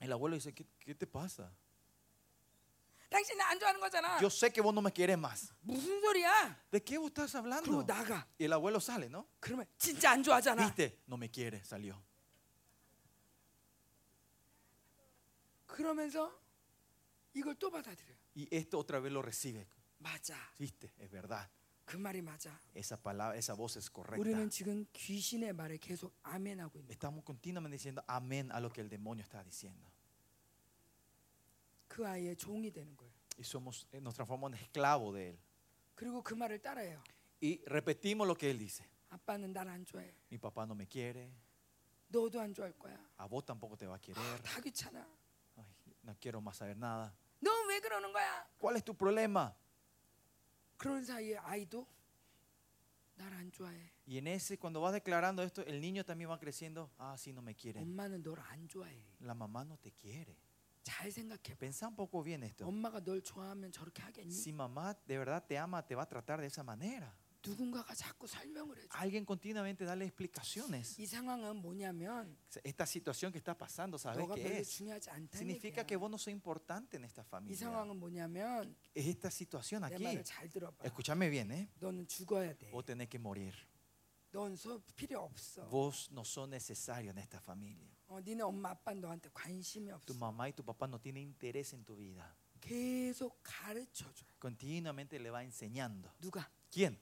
[0.00, 1.52] El abuelo dice, ¿qué, qué te pasa?
[3.12, 4.18] 당신 나 안 좋아하는 거잖아.
[4.20, 5.52] Yo sé que vos no me querés más.
[5.62, 6.56] 무슨 소리야?
[6.70, 7.86] ¿De qué vos estás 그리고 hablando?
[7.86, 8.26] 나가.
[8.38, 9.26] Y el abuelo sale, ¿no?
[9.40, 10.66] 그러면 진짜 안 좋아하잖아.
[10.66, 10.98] ¿Viste?
[11.08, 11.96] No me quiere, salió.
[15.66, 16.32] 그러면서
[17.34, 18.16] 이걸 또 받아들여요.
[18.36, 19.66] Y esto otra vez lo recibe.
[19.98, 20.34] 맞아.
[20.58, 20.92] ¿Viste?
[20.98, 21.48] Es verdad.
[21.86, 22.50] 그 말이 맞아.
[22.74, 24.20] Esa palabra, esa voz es correcta.
[24.20, 26.92] 우리는 지금 귀신의 말에 계속 아멘하고 있는 거야.
[26.92, 29.88] Estamos continuamente diciendo amén a lo que el demonio está diciendo.
[31.92, 33.12] 그 아이의 종이 되는 거예요.
[33.38, 35.38] Y somos, eh, nos transformamos en esclavo de él.
[35.94, 37.02] 그리고 그 말을 따라해요.
[37.42, 38.84] Y repetimos lo que él dice.
[39.10, 40.12] 아빠는 날 안 좋아해.
[40.30, 41.30] Mi papá no me quiere.
[42.08, 42.98] 너도 안 좋아할 거야.
[43.18, 44.42] A vos tampoco te va a 아, querer.
[44.42, 45.06] 다 귀찮아.
[45.56, 45.64] Ay,
[46.02, 47.12] no quiero más saber nada.
[47.40, 48.48] 너 왜 그러는 거야?
[48.58, 49.54] ¿Cuál es tu problema?
[50.76, 51.86] 그런 사이에 아이도
[53.16, 53.90] 날 안 좋아해.
[54.06, 56.90] Y en ese, cuando vas declarando esto, el niño también va creciendo.
[56.98, 57.82] Ah, sí, no me quieren.
[57.82, 58.96] 엄마는 널 안 좋아해.
[59.20, 60.36] La mamá no te quiere.
[60.82, 61.58] 잘 생각해 봐.
[61.58, 62.66] Pensá un poco bien esto.
[62.66, 64.32] 엄마가 널 좋아하면 저렇게 하겠니?
[64.32, 67.12] Si mamá de verdad te ama, te va a tratar de esa manera.
[67.44, 68.88] 누군가가 자꾸 설명을 해줘.
[68.98, 70.98] Alguien continuamente dale explicaciones.
[70.98, 74.68] 이 상황은 뭐냐면 Esta situación que está pasando, ¿sabes 너가 qué 별로 es?
[74.76, 75.86] 중요하지 않다는 Significa 얘기야.
[75.86, 77.56] que vos no sos importante en esta 이 familia.
[77.56, 80.02] 상황은 뭐냐면 Es esta situación 내 aquí.
[80.02, 80.84] 말을 잘 들어봐.
[80.84, 81.68] Escúchame bien, ¿eh?
[81.80, 82.70] 너는 죽어야 돼.
[82.72, 83.54] Vos tenés que morir.
[84.32, 85.68] 넌 소, 필요 없어.
[85.70, 87.88] Vos no sos necesario en esta familia.
[88.12, 90.14] 어, 니네 엄마 아빠 너한테 관심이 Tu 없어.
[90.18, 92.24] mamá y tu papá no tienen interés en tu vida.
[92.60, 94.24] 계속 가르쳐 줘.
[94.40, 96.10] Continuamente le va enseñando.
[96.20, 96.48] 누가?
[96.70, 96.96] ¿Quién?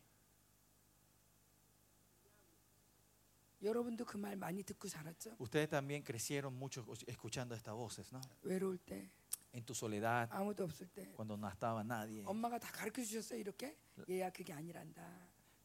[3.62, 5.34] 여러분도 그 말 많이 듣고 자랐죠?
[5.38, 8.20] Ustedes también crecieron mucho escuchando estas voces, ¿no?
[8.42, 9.08] 외로울 때,
[9.52, 12.22] En tu soledad, 아무도 없을 때 cuando no estaba nadie.
[12.26, 13.76] 엄마가 다 가르쳐 주셨어요 이렇게?
[14.08, 15.02] 얘야 그게 아니란다.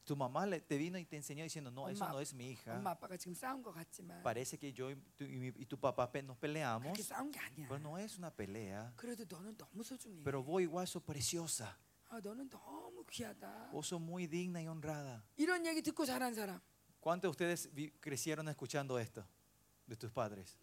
[0.07, 2.75] tu mamá te vino y te enseñó diciendo, no, eso no es mi hija.
[4.23, 6.97] Parece que yo y tu, papá nos peleamos,
[7.69, 8.95] pero no es una pelea.
[10.23, 11.77] Pero vos igual sos preciosa.
[13.73, 15.25] Vos sos muy digna y honrada.
[17.01, 19.27] ¿Cuántos de ustedes crecieron escuchando esto
[19.87, 20.57] de tus padres?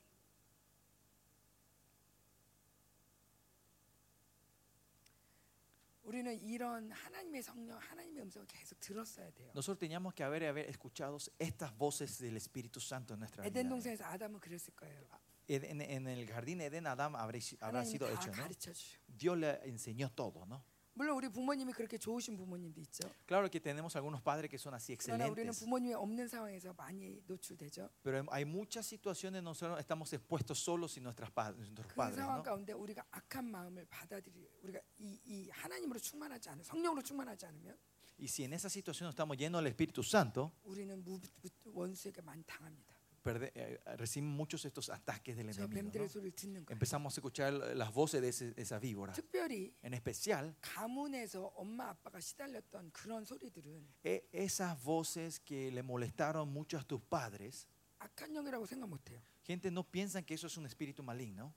[6.12, 9.50] 우리는 이런 하나님의 성령, 하나님의 음성을 계속 들었어야 돼요.
[9.54, 13.68] Nosotros teníamos que haber, haber escuchado estas voces del Espíritu Santo en nuestra 에덴 vida.
[13.68, 15.06] 동산에서 아담은 그랬을 거예요.
[15.50, 18.42] En, en- en el jardín de Edén, Adán habrá, habrá 하나님이 sido 다 hecho, ¿no?
[18.42, 20.62] 가르쳐 주시고 Dios le enseñó todo, ¿no?
[20.95, 23.09] 물론 우리 부모님이 그렇게 좋으신 부모님도 있죠.
[23.27, 27.19] Claro que tenemos algunos padres que son así 그러나 우리는 excelentes, 부모님이 없는 상황에서 많이
[27.27, 27.89] 노출되죠.
[28.03, 32.17] pero hay muchas situaciones donde nosotros estamos expuestos solos y nuestras pa- nuestros 그 padres.
[32.17, 32.43] 상황 ¿no?
[32.43, 37.75] 가운데 우리가 악한 마음을 받아들이 우리가 이, 이 하나님으로 충만하지 않으면 성령으로 충만하지 않으면
[38.19, 42.43] Y si en esa situación estamos llenos del Espíritu Santo, 우리는 무, 무- 원수에게 많이
[42.43, 42.92] 당합니다.
[43.22, 45.74] perde- eh, recibimos muchos de estos ataques del 저 enemigo.
[45.90, 46.08] 뱀들의 ¿no?
[46.08, 46.72] 소리를 듣는 거예요.
[46.72, 49.12] Empezamos a escuchar las voces de ese- esa víbora.
[49.12, 56.48] 특별히 En especial, 가문에서 엄마 아빠가 시달렸던 그런 소리들은 e- esas voces que le molestaron
[56.52, 57.66] mucho a tus padres,
[57.98, 59.20] 악한 영이라고 생각 못해요.
[59.44, 61.52] gente no piensa que eso es un espíritu maligno.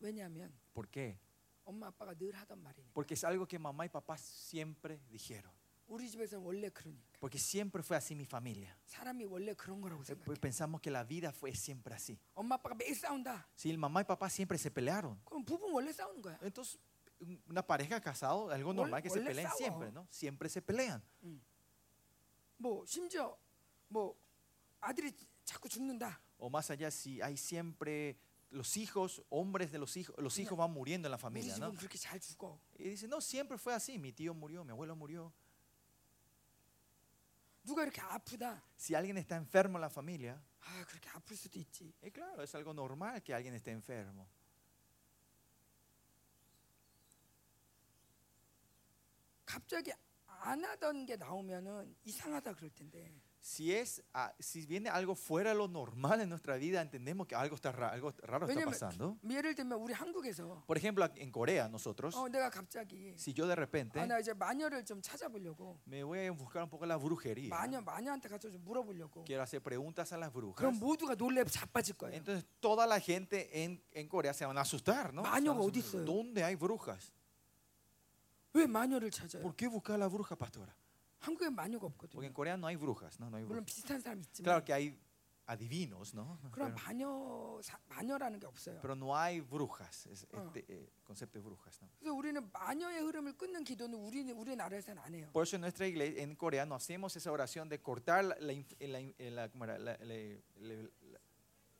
[0.00, 1.18] 왜냐하면 ¿Por qué?
[1.64, 2.92] 엄마 아빠가 늘 하던 말이니까.
[2.94, 5.52] Porque es algo que mamá y papá siempre dijeron.
[5.88, 7.18] 우리 집에서는 원래 그러니까.
[7.20, 8.74] Porque siempre fue así mi familia.
[8.86, 10.24] 사람이 원래 그런 거라고 Eh, 생각해.
[10.24, 12.18] pues Pensamos que la vida fue siempre así.
[12.34, 13.46] 엄마 아빠가 매일 싸운다.
[13.56, 15.20] Si el mamá y papá siempre se pelearon.
[15.26, 16.38] 그럼 부부는 원래 싸우는 거야.
[16.42, 16.78] Entonces,
[17.20, 19.56] un- una pareja casada, algo normal que se 원래 peleen 싸워.
[19.58, 20.06] siempre, ¿no?
[20.10, 21.02] Siempre se pelean.
[22.58, 23.36] 뭐 심지어
[23.88, 24.16] 뭐
[24.80, 25.12] 아들이
[25.44, 26.20] 자꾸 죽는다.
[26.38, 28.16] O más allá, si hay siempre
[28.50, 31.56] los hijos, hombres de los hijos, los Mira, hijos van muriendo en la 우리 familia,
[31.58, 31.70] ¿no?
[31.70, 32.58] 집은 그렇게 잘 죽어.
[32.78, 33.98] Y dice, no, siempre fue así.
[33.98, 35.32] Mi tío murió, mi abuelo murió.
[37.67, 38.63] 누가 이렇게 아프다.
[38.79, 41.93] Si alguien está enfermo en la familia, 아 그렇게 아플 수도 있지.
[42.01, 44.25] es claro, es algo normal que alguien esté enfermo.
[49.45, 49.91] 갑자기
[50.27, 53.21] 안 하던 게 나오면은 이상하다 그럴 텐데.
[53.46, 57.34] Si, es, ah, si viene algo fuera de lo normal en nuestra vida, entendemos que
[57.34, 59.18] algo, está ra- algo raro está 왜냐면 pasando.
[59.28, 63.56] 예를 들면 우리 한국에서 Por ejemplo, en Corea, nosotros, 어 내가 갑자기 si yo de
[63.56, 67.48] repente 아, 나 이제 마녀를 좀 찾아보려고 me voy a buscar un poco la brujería,
[67.50, 69.24] 마녀 마녀한테 가서 좀 물어보려고.
[69.24, 72.14] quiero hacer preguntas a las brujas, 그럼 모두가 놀래 자빠질 거예요.
[72.14, 75.22] entonces toda la gente en, en Corea se van a asustar, ¿no?
[75.22, 76.02] Se van a 마녀가 어디 asustar.
[76.02, 76.04] 있어요?
[76.06, 77.10] ¿Dónde hay brujas?
[78.54, 79.42] 왜 마녀를 찾아요?
[79.42, 80.72] ¿Por qué buscar la bruja, pastora?
[81.20, 82.26] 한국엔 마녀가 Porque 없거든요.
[82.26, 83.28] en Corea no hay brujas, ¿no?
[83.30, 83.66] no hay 물론 brujas.
[83.66, 84.98] 비슷한 사람 있지만 Claro que hay
[85.46, 86.38] adivinos, ¿no?
[86.50, 88.80] 그런 Pero, 마녀 사- 마녀라는 게 없어요.
[88.80, 90.42] pero no hay brujas, es Ah.
[90.46, 91.88] este eh, concepto de brujas, ¿no?
[91.98, 95.28] 그래서 우리는 마녀의 흐름을 끊는 기도는 우리 우리나라에서는 안 해요.
[95.32, 98.52] Por eso en nuestra iglesia, en Corea, no hacemos esa oración de cortar la, la
[98.52, 99.78] inf- la in- la- ¿cómo era?
[99.78, 100.88] La- la- la-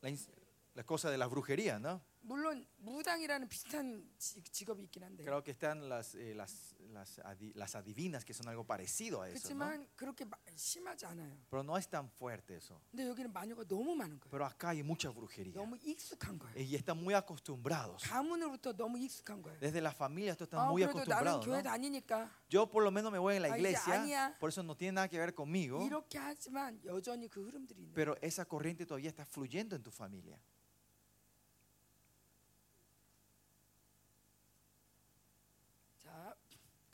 [0.03, 0.29] la ins-
[0.75, 2.01] la cosa de la brujería, ¿no?
[2.27, 7.53] 물론 무당이라는 비슷한 지- 직업이 있긴 한데 Creo que están las, eh, las, las, adi-
[7.55, 9.59] las adivinas, que son algo parecido a eso, ¿no?
[9.59, 11.37] 그렇지만 그렇게 마- 심하지 않아요.
[11.51, 12.81] Pero no es tan fuerte eso.
[12.93, 14.31] 근데 여기는 마녀가 너무 많은 거예요.
[14.31, 15.53] Pero acá hay mucha brujería.
[15.55, 16.55] 너무 익숙한 거예요.
[16.55, 18.03] Y están muy acostumbrados.
[18.05, 19.59] 가문으로부터 너무 익숙한 거예요.
[19.59, 21.45] Desde la familia esto están 아, muy 그래도 나는 acostumbrados.
[21.45, 21.71] 교회 ¿no?
[21.71, 24.39] 다니니까 Yo por lo menos me voy en la 아, 이제 iglesia, 아니야.
[24.39, 27.95] por eso no tiene nada que ver conmigo, 이렇게 하지만 여전히 그 흐름들이 있는 거예요.
[27.97, 30.39] pero esa corriente todavía está fluyendo en tu familia.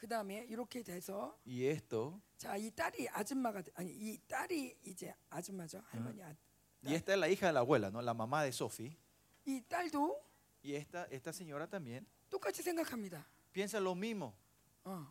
[0.03, 5.15] 그 다음에 이렇게 돼서 Y esto, 자, 이 딸이 아줌마가 돼- 아니 이 딸이 이제
[5.31, 6.23] 아줌마죠 할머니.
[6.23, 6.35] 아,
[6.85, 8.01] y esta es la hija de la abuela, ¿no?
[8.01, 8.97] La mamá de Sophie.
[9.47, 10.21] 이 딸도
[10.65, 13.25] Y esta, esta señora también 똑같이 생각합니다.
[13.53, 14.33] piensa lo mismo.
[14.85, 15.07] 어,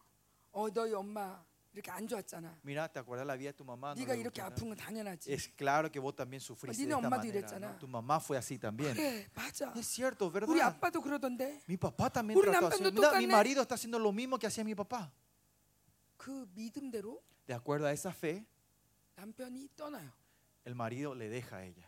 [0.54, 2.58] 어 너희 엄마 이렇게 안 좋았잖아.
[2.64, 3.94] Mira, ¿te acuerdas la vida de tu mamá?
[3.94, 4.76] No 네가 le 이렇게 gustó 아픈 nada.
[4.76, 5.32] 건 당연하지.
[5.32, 7.40] Es claro que vos también sufriste de 니네 esta 엄마도 manera.
[7.40, 7.72] 이랬잖아.
[7.74, 7.78] ¿no?
[7.80, 8.96] Tu mamá fue así también.
[8.96, 9.72] 그래, 맞아.
[9.76, 10.62] Es cierto, 우리 ¿verdad?
[10.74, 12.82] 아빠도 그러던데 Mi papá también 우리 trató así.
[12.82, 13.28] 남편도 Mira, mi 똑같네.
[13.28, 15.12] marido está haciendo lo mismo que hacía mi papá.
[16.18, 18.44] 그 믿음대로 De acuerdo a esa fe,
[19.16, 20.12] 남편이 떠나요.
[20.66, 21.86] el marido le deja a ella.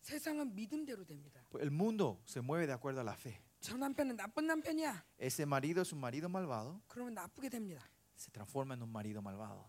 [0.00, 1.42] 세상은 믿음대로 됩니다.
[1.60, 3.38] El mundo se mueve de acuerdo a la fe.
[3.60, 5.04] 저 남편은 나쁜 남편이야.
[5.18, 7.82] Ese marido es un marido malvado, 그러면 나쁘게 됩니다.
[8.16, 9.64] se transforma en un marido malvado.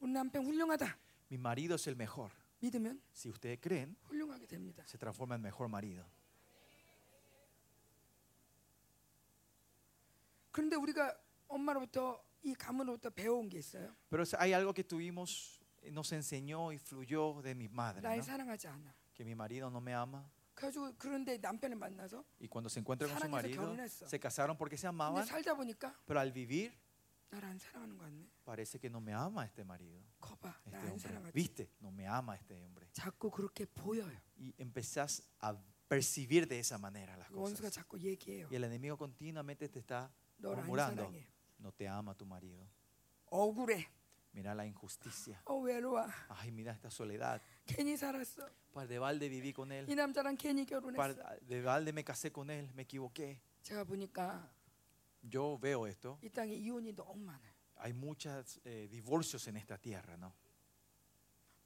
[0.00, 0.96] 우리 남편 훌륭하다.
[1.30, 2.30] Mi marido es el mejor.
[2.60, 4.84] 믿으면 Si ustedes creen, 훌륭하게 됩니다.
[4.86, 6.04] se transforma en mejor marido.
[10.50, 11.16] 그런데 우리가
[11.48, 13.94] 엄마로부터 이 가문으로부터 배워온 게 있어요.
[14.10, 15.60] Pero hay algo que tuvimos,
[15.92, 18.22] nos enseñó y fluyó de mi madre, 날 ¿no?
[18.24, 18.94] 사랑하지 않아.
[19.14, 20.24] que mi marido no me ama.
[20.54, 24.06] 그래가지고 그런데 남편을 만나서 Y cuando se encuentra con su 사랑해서 marido, 결혼했어.
[24.08, 26.72] se casaron porque se 근데 amaban, 살다 보니까 pero al vivir
[28.43, 30.01] Parece que no me ama este marido.
[30.65, 30.77] Este
[31.33, 32.87] Viste, no me ama este hombre.
[34.37, 35.55] Y empezás a
[35.87, 37.59] percibir de esa manera las cosas.
[38.51, 40.11] Y el enemigo continuamente te está
[40.57, 41.03] murmurando.
[41.59, 42.67] No te ama tu marido.
[44.33, 45.41] Mira la injusticia.
[46.29, 47.39] Ay, mira esta soledad.
[48.73, 49.85] Para de balde viví con él.
[50.97, 53.39] Para de balde me casé con él, me equivoqué
[55.22, 56.18] 제가 보니까 Yo veo esto.
[56.22, 57.52] 이 땅에 이혼이 너무 많아요.
[57.80, 60.32] Hay muchos divorcios en esta tierra, ¿no?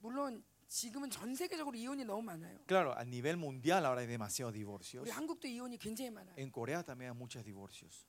[0.00, 2.58] 물론 지금은 전 세계적으로 이혼이 너무 많아요.
[2.66, 5.02] Claro, a nivel mundial ahora hay demasiados divorcios.
[5.02, 6.34] 우리 한국도 이혼이 굉장히 많아요.
[6.36, 8.06] En Corea también hay muchos divorcios.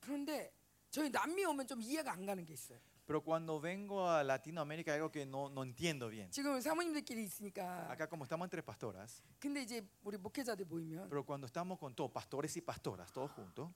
[0.00, 0.52] 그런데
[0.90, 2.78] 저희 남미 오면 좀 이해가 안 가는 게 있어요.
[3.04, 6.30] Pero cuando vengo a Latinoamérica hay algo que no, no entiendo bien.
[6.30, 7.90] 지금 사모님들끼리 있으니까.
[7.90, 12.10] Acá como estamos entre pastoras, 근데 이제 우리 목회자들 모이면 pero cuando estamos con todos,
[12.12, 13.70] pastores y pastoras, todos juntos,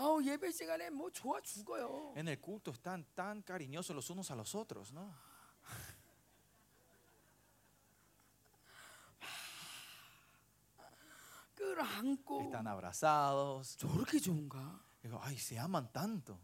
[0.00, 2.12] 아우 예배 시간에 뭐 좋아 죽어요.
[2.16, 5.14] en el culto están tan cariñosos los unos a los otros, ¿no?
[11.54, 13.76] 끌어안고 Están abrazados.
[13.78, 14.80] 저렇게 좋은가?
[15.02, 16.38] Digo, ay, se aman tanto.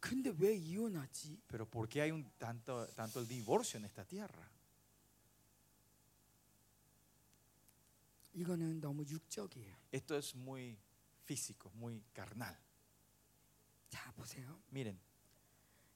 [0.00, 1.40] 근데 왜 이혼하지?
[1.48, 4.48] Pero ¿por qué hay un tanto, tanto el divorcio en esta tierra?
[8.34, 9.74] 이거는 너무 육적이에요.
[9.92, 10.78] Esto es muy
[11.24, 12.56] físico, muy carnal.
[13.90, 14.60] 자 보세요.
[14.70, 14.98] Miren,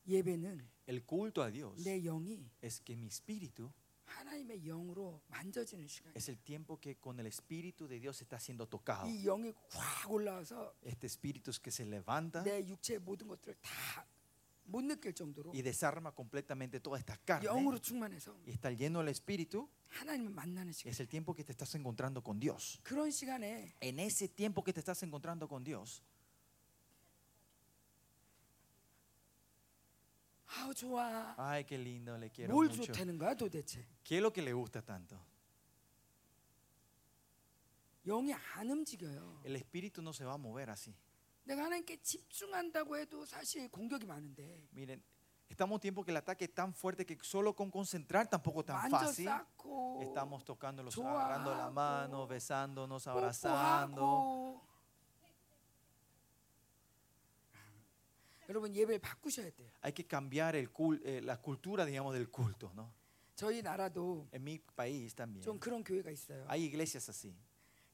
[0.06, 3.70] 예배는 el culto a Dios 내 영이 es que mi espíritu
[4.06, 6.12] 하나님의 영으로 만져지는 시간.
[6.16, 9.06] es el tiempo que con el espíritu de Dios está siendo tocado.
[9.08, 13.70] 이 영이 확 올라와서 Este espíritu es que se levanta 내 육체의 모든 것들을 다
[13.70, 14.15] 못 느낄 정도로
[15.53, 17.49] y desarma completamente todas estas carnes
[18.45, 19.69] y estar lleno del Espíritu,
[20.89, 22.79] es el tiempo que te estás encontrando con Dios.
[23.79, 26.03] En ese tiempo que te estás encontrando con Dios,
[31.37, 32.91] Ay, qué lindo, le quiero mucho.
[34.03, 35.19] ¿Qué es lo que le gusta tanto?
[39.43, 40.95] El espíritu no se va a mover así.
[41.46, 45.02] 내가 하나님께 집중한다고 해도 사실 공격이 많은데 Miren,
[45.50, 48.64] estamos en un tiempo que el ataque es tan fuerte que solo con concentrar tampoco
[48.64, 49.26] tan 만져 fácil.
[49.26, 53.96] 쌓고 Estamos tocándolos, 좋아하고, agarrando la mano, besándonos, abrazando.
[54.00, 54.62] 뽀뽀하고
[58.48, 59.70] 여러분 예배를 바꾸셔야 돼요.
[59.82, 62.92] Hay que cambiar el cul- eh, la cultura, digamos, del culto, ¿no?
[63.34, 65.42] 저희 나라도 En mi país también.
[65.42, 66.44] 좀 그런 교회가 있어요.
[66.48, 67.34] Hay iglesias así.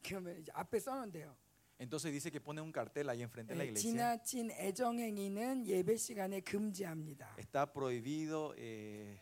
[0.03, 1.35] 그러면 이제 앞에 써놓은데요.
[1.83, 3.91] Entonces dice que pone un cartel ahí enfrente de la 예, iglesia.
[3.93, 7.37] 지나친 애정행위는 예배 시간에 금지합니다.
[7.39, 9.17] Está prohibido eh,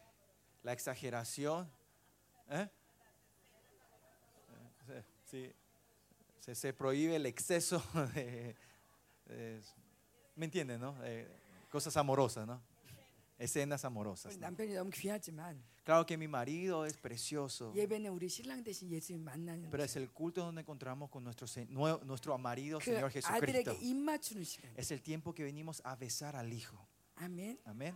[0.63, 1.69] la exageración.
[2.51, 2.69] ¿Eh?
[4.89, 5.53] Eh, Sí.
[6.41, 7.83] Se, se prohíbe el exceso
[8.15, 8.55] de,
[9.27, 9.61] de-
[10.37, 10.95] ¿Me entienden, no?
[11.03, 11.27] Eh,
[11.71, 12.63] cosas amorosas, ¿no?
[13.39, 14.33] Escenas amorosas.
[14.33, 14.47] 우리 ¿no?
[14.47, 19.71] 남편이 너무 귀하지만 Claro que mi marido es precioso, 예배는 우리 신랑 대신 예수님 만나는
[19.71, 23.71] pero es el culto donde encontramos con nuestro, se- nue- nuestro marido 그 Señor 아들에게
[23.71, 23.79] Jesucristo.
[23.81, 24.71] 입 맞추는 시간.
[24.77, 26.77] Es el tiempo que venimos a besar al Hijo.
[27.17, 27.59] 아멘.
[27.65, 27.95] Amén.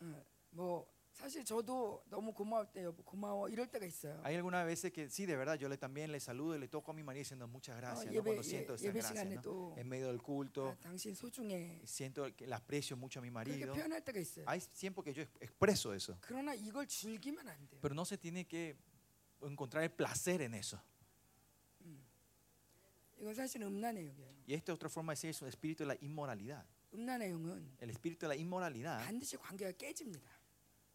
[0.00, 0.22] 어,
[0.52, 0.86] 뭐
[1.18, 4.20] 사실 저도 너무 고마울 때 여보 고마워 이럴 때가 있어요.
[4.24, 6.90] Hay algunas veces que sí, de verdad, yo le, también le saludo y le toco
[6.90, 8.12] a mi marido diciendo muchas gracias, ¿no?
[8.12, 9.30] 예배- cuando siento 예- esa 예배 gracia, ¿no?
[9.40, 11.82] 시간에도 en medio del 아, culto, 당신 소중해.
[11.86, 13.74] siento que le aprecio mucho a mi 그렇게 marido.
[13.74, 14.44] 표현할 때가 있어요.
[14.48, 17.78] Hay tiempo que yo ex- expreso eso, 그러나 이걸 즐기면 안 돼요.
[17.80, 18.74] pero no se tiene que
[19.40, 20.80] encontrar el placer en eso.
[23.20, 24.34] 이건 사실 음란의 영이에요.
[24.48, 26.66] Y esta otra forma de decir es el espíritu de la inmoralidad.
[26.92, 30.28] 음란의 영은 El espíritu de la inmoralidad, 반드시 관계가 깨집니다.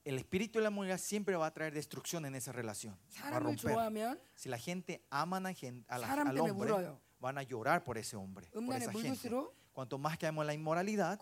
[0.04, 2.98] el espíritu de la muralla siempre va a traer destrucción en esa relación.
[3.22, 4.18] Va a romper.
[4.34, 8.74] Si la gente ama a la, al hombre, van a llorar por ese hombre, por
[8.76, 9.30] esa gente.
[9.72, 11.20] Cuanto más caemos en la inmoralidad,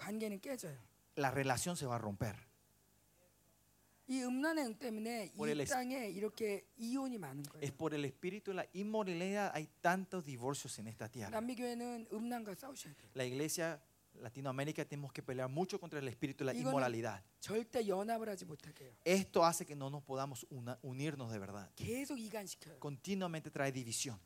[1.15, 2.37] la relación se va a romper.
[5.37, 5.61] Por el
[7.61, 11.41] es por el espíritu de la inmoralidad hay tantos divorcios en esta tierra.
[13.15, 13.81] La iglesia
[14.15, 17.23] Latinoamérica tenemos que pelear mucho contra el espíritu de la inmoralidad.
[19.05, 20.47] Esto hace que no nos podamos
[20.83, 21.71] unirnos de verdad.
[22.79, 24.21] Continuamente trae división.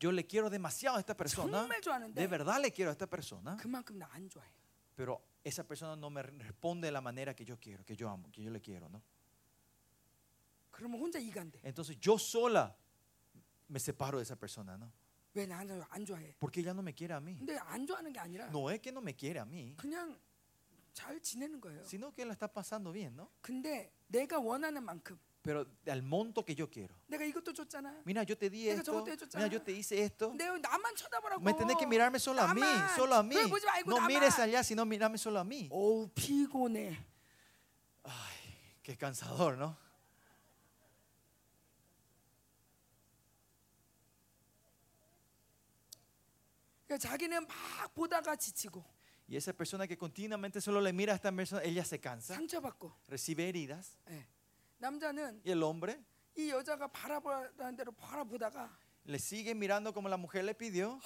[0.00, 1.66] Yo le quiero demasiado a esta persona.
[2.14, 3.56] De verdad le quiero a esta persona.
[4.96, 8.30] Pero esa persona no me responde de la manera que yo quiero, que yo amo,
[8.30, 9.02] que yo le quiero, ¿no?
[11.62, 12.76] Entonces yo sola
[13.68, 14.90] me separo de esa persona, ¿no?
[15.33, 16.35] 왜 나는 안 좋아해?
[16.39, 17.35] Porque ella no me quiere a mí.
[17.37, 20.17] 근데 안 좋아하는 게 아니라 No es que no me quiere a mí, 그냥
[20.93, 21.83] 잘 지내는 거예요.
[21.83, 23.29] sino que la está pasando bien, ¿no?
[23.41, 26.95] 근데 내가 원하는 만큼 Pero al monto que yo quiero.
[27.07, 28.01] 내가 이것도 줬잖아.
[28.03, 28.91] Mira, yo te di 내가 esto.
[28.93, 29.43] 저것도 해줬잖아.
[29.45, 30.33] Mira, yo te hice esto.
[30.33, 31.43] 내 나만 쳐다보라고.
[31.43, 32.95] Me tenés que mirarme solo a mí, 나만.
[32.95, 33.35] solo a mí.
[33.35, 34.07] 그걸 보지 말고 No 나만.
[34.07, 35.67] mires allá, sino mirame solo a mí.
[35.69, 36.97] 어우 피곤해.
[38.81, 39.75] Qué cansador, ¿no?
[46.99, 48.83] 자기는 막 보다가 지치고
[49.27, 52.91] Y esa persona que continuamente solo le mira a esta persona, ella se cansa, 상처받고.
[53.07, 53.97] recibe heridas.
[54.09, 54.25] 예.
[54.79, 55.99] 남자는 Y el hombre
[56.37, 58.69] 이 여자가 바라보라는 대로 바라보다가
[59.07, 60.99] le sigue mirando como la mujer le pidió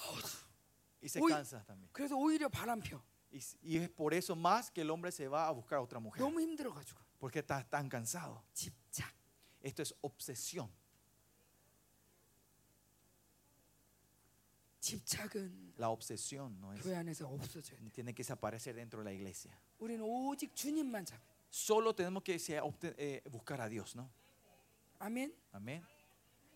[1.01, 1.31] y se Uy.
[1.31, 1.89] cansa también.
[1.93, 3.01] 그래서 오히려 바람펴.
[3.31, 5.99] Y, y es por eso más que el hombre se va a buscar a otra
[5.99, 8.43] mujer, 너무 힘들어가지고 porque está tan cansado.
[8.53, 9.13] 집착.
[9.61, 10.69] Esto es obsesión.
[14.83, 17.91] 집착은 La obsesión no es, 교회 안에서 없어져야 돼.
[17.91, 19.51] tiene que desaparecer dentro de la iglesia.
[19.79, 21.19] 우리는 오직 주님만 잡.
[21.51, 24.09] Solo tenemos que se- obte- eh, buscar a Dios, ¿no?
[24.99, 25.33] 아멘.
[25.53, 25.83] Amén.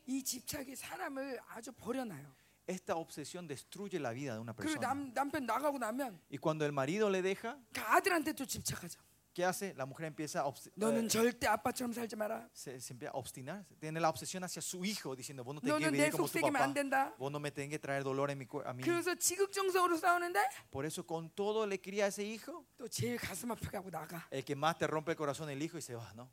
[0.07, 2.31] 이 집착이 사람을 아주 버려놔요.
[2.67, 4.87] Esta obsesión destruye la vida de una 그리고 persona.
[4.87, 8.99] 남, 남편 나가고 나면 Y cuando el marido le deja, 그 아들한테 또 집착하죠.
[9.37, 9.73] ¿qué hace?
[9.73, 12.47] La mujer empieza a, obs- 너는 eh, 절대 아빠처럼 살지 마라.
[12.53, 13.65] se, se empieza a obstinar.
[13.79, 16.27] Tiene la obsesión hacia su hijo, diciendo, vos no te 너는 que 내 vivir como
[16.27, 16.73] tu 속삭이면 안 papá.
[16.73, 17.13] 된다.
[17.17, 18.83] Vos no me tenés que traer dolor en mi, cuer- a mí.
[18.83, 20.39] 그래서 지극정성으로 싸우는데
[20.71, 22.63] Por eso con todo le cría a ese hijo.
[22.77, 24.27] 또 제일 가슴 아프게 하고 나가.
[24.31, 26.29] El que más te rompe el corazón el hijo y se va, ¿no?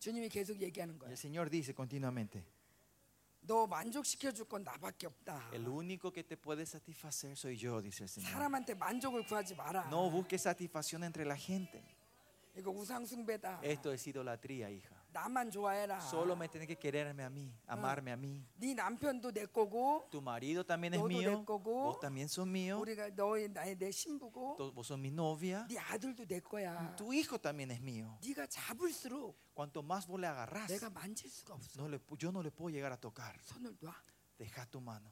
[0.00, 1.10] 주님이 계속 얘기하는 Y 거예요.
[1.10, 2.42] el Señor dice continuamente,
[3.42, 5.50] 너 만족시켜 줄 건 나밖에 없다.
[5.52, 8.30] el único que te puede satisfacer soy yo, dice el Señor.
[8.32, 9.88] 사람한테 만족을 구하지 마라.
[9.90, 11.82] No busques satisfacción entre la gente.
[13.61, 14.95] Esto es idolatría, hija.
[16.01, 18.45] Solo me tienes que quererme a mí, amarme a mí.
[20.11, 21.43] Tu marido también es mío.
[21.85, 22.79] Vos también sos mío.
[24.73, 25.65] Vos sos mi novia.
[26.97, 28.17] Tu hijo también es mío.
[29.53, 30.67] Cuanto más vos le agarrás,
[31.77, 33.39] no le, yo no le puedo llegar a tocar.
[34.37, 35.09] Deja tu mano.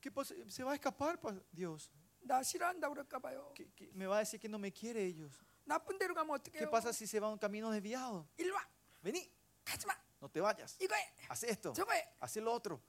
[0.00, 0.34] ¿Qué pasa?
[0.48, 1.20] Se va a escapar,
[1.52, 1.90] Dios
[2.21, 3.51] 나 싫어한다 그럴까 봐요.
[3.55, 5.31] ¿Qué- qué- me va a decir que no me quiere ellos.
[5.65, 6.71] 나쁜 데로 가면 ¿Qué 어떡해요?
[6.71, 8.25] pasa si se va a un camino desviado?
[8.37, 8.61] 일로 와.
[9.03, 9.29] Vení,
[9.65, 9.93] 가지 마.
[10.21, 10.77] no te vayas.
[10.79, 11.13] 이거 해.
[11.29, 12.07] Haz esto, 저거 해.
[12.21, 12.79] haz lo otro.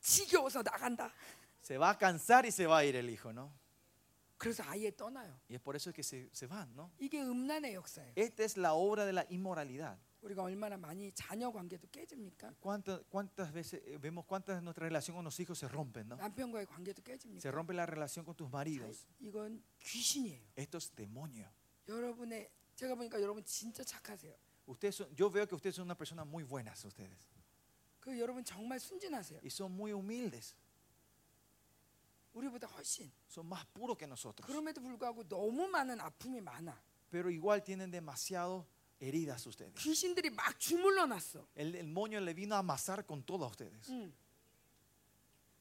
[0.00, 1.10] 지겨워서 나간다.
[1.62, 3.50] Se va a cansar y se va a ir el hijo, ¿no?
[4.38, 5.34] 그래서 아예 떠나요.
[5.48, 6.90] Y es por eso que se, se van, ¿no?
[7.00, 8.12] 이게 음란의 역사예요.
[8.14, 9.98] Esta es la obra de la inmoralidad.
[10.22, 12.54] 우리가 얼마나 많이 자녀 관계도 깨집니까?
[12.60, 16.16] ¿Cuántas, cuántas veces eh, vemos cuántas de nuestra relación con los hijos se rompen, ¿no?
[16.16, 17.40] 남편과의 관계도 깨집니까?
[17.40, 19.06] Se rompe la relación con tus 자, maridos.
[19.20, 20.42] 이건 귀신이에요.
[20.56, 21.48] Esto es demonio.
[21.88, 24.34] 여러분의 제가 보니까 여러분 진짜 착하세요.
[24.66, 27.28] Ustedes son- yo veo que ustedes son una persona muy buenas, ustedes.
[28.00, 29.40] 그 여러분 정말 순진하세요.
[29.44, 30.56] Y son muy humildes.
[32.34, 33.10] 우리보다 훨씬.
[33.28, 34.44] Son más puros que nosotros.
[34.46, 36.76] 그럼에도 불구하고 너무 많은 아픔이 많아.
[37.10, 38.66] Pero igual tienen demasiado
[39.00, 39.74] heridas ustedes.
[39.74, 41.46] 귀신들이 막 주물러 놨어.
[41.56, 43.88] El demonio le vino a amasar con todo a ustedes.
[43.90, 44.12] 응.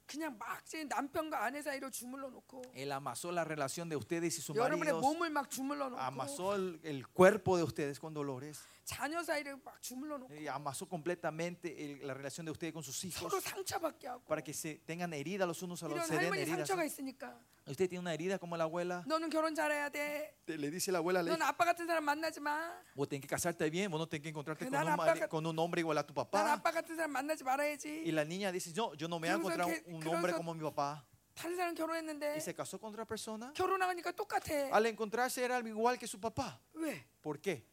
[0.08, 4.42] 그냥 막 제 남편과 아내 사이로 주물러 놓고 Él amasó la relación de ustedes y
[4.42, 5.02] sus 여러분의 maridos.
[5.02, 8.60] 몸을 막 주물러 놓고 Amasó el, el cuerpo de ustedes con dolores.
[8.90, 13.04] 자녀 사이를 막 주물러 놓고 Y amasó completamente el- la relación de ustedes con sus
[13.04, 13.18] hijos.
[13.28, 16.30] 서로 상처받게 하고 Para que se tengan heridas los unos a los 이런 se den
[16.30, 16.68] 할머니 heridas.
[16.70, 17.34] 상처가 있으니까
[17.68, 19.04] Usted tiene una herida como la abuela.
[19.08, 20.36] 너는 결혼 잘해야 돼.
[20.48, 22.78] Le dice la abuela, le 넌 아빠 같은 사람 만나지 마.
[22.96, 25.20] vos tenés que casarte bien, vos no tenés que encontrarte Que con un, nada, mari-
[25.20, 26.54] apaga- con un hombre igual a tu 난 papá.
[26.54, 28.12] 아빠 같은 사람 만나지 Y 말아야지.
[28.14, 30.34] la niña dice, no, yo no me voy a 그러면서 encontrar que- un 그러면서- hombre
[30.34, 31.04] como mi papá.
[31.34, 33.52] 다른 사람 결혼했는데 Y se casó con otra persona.
[33.56, 34.70] 결혼하니까 똑같아.
[34.72, 36.62] Al encontrarse era igual que su papá.
[36.76, 37.04] 왜?
[37.22, 37.66] ¿Por qué?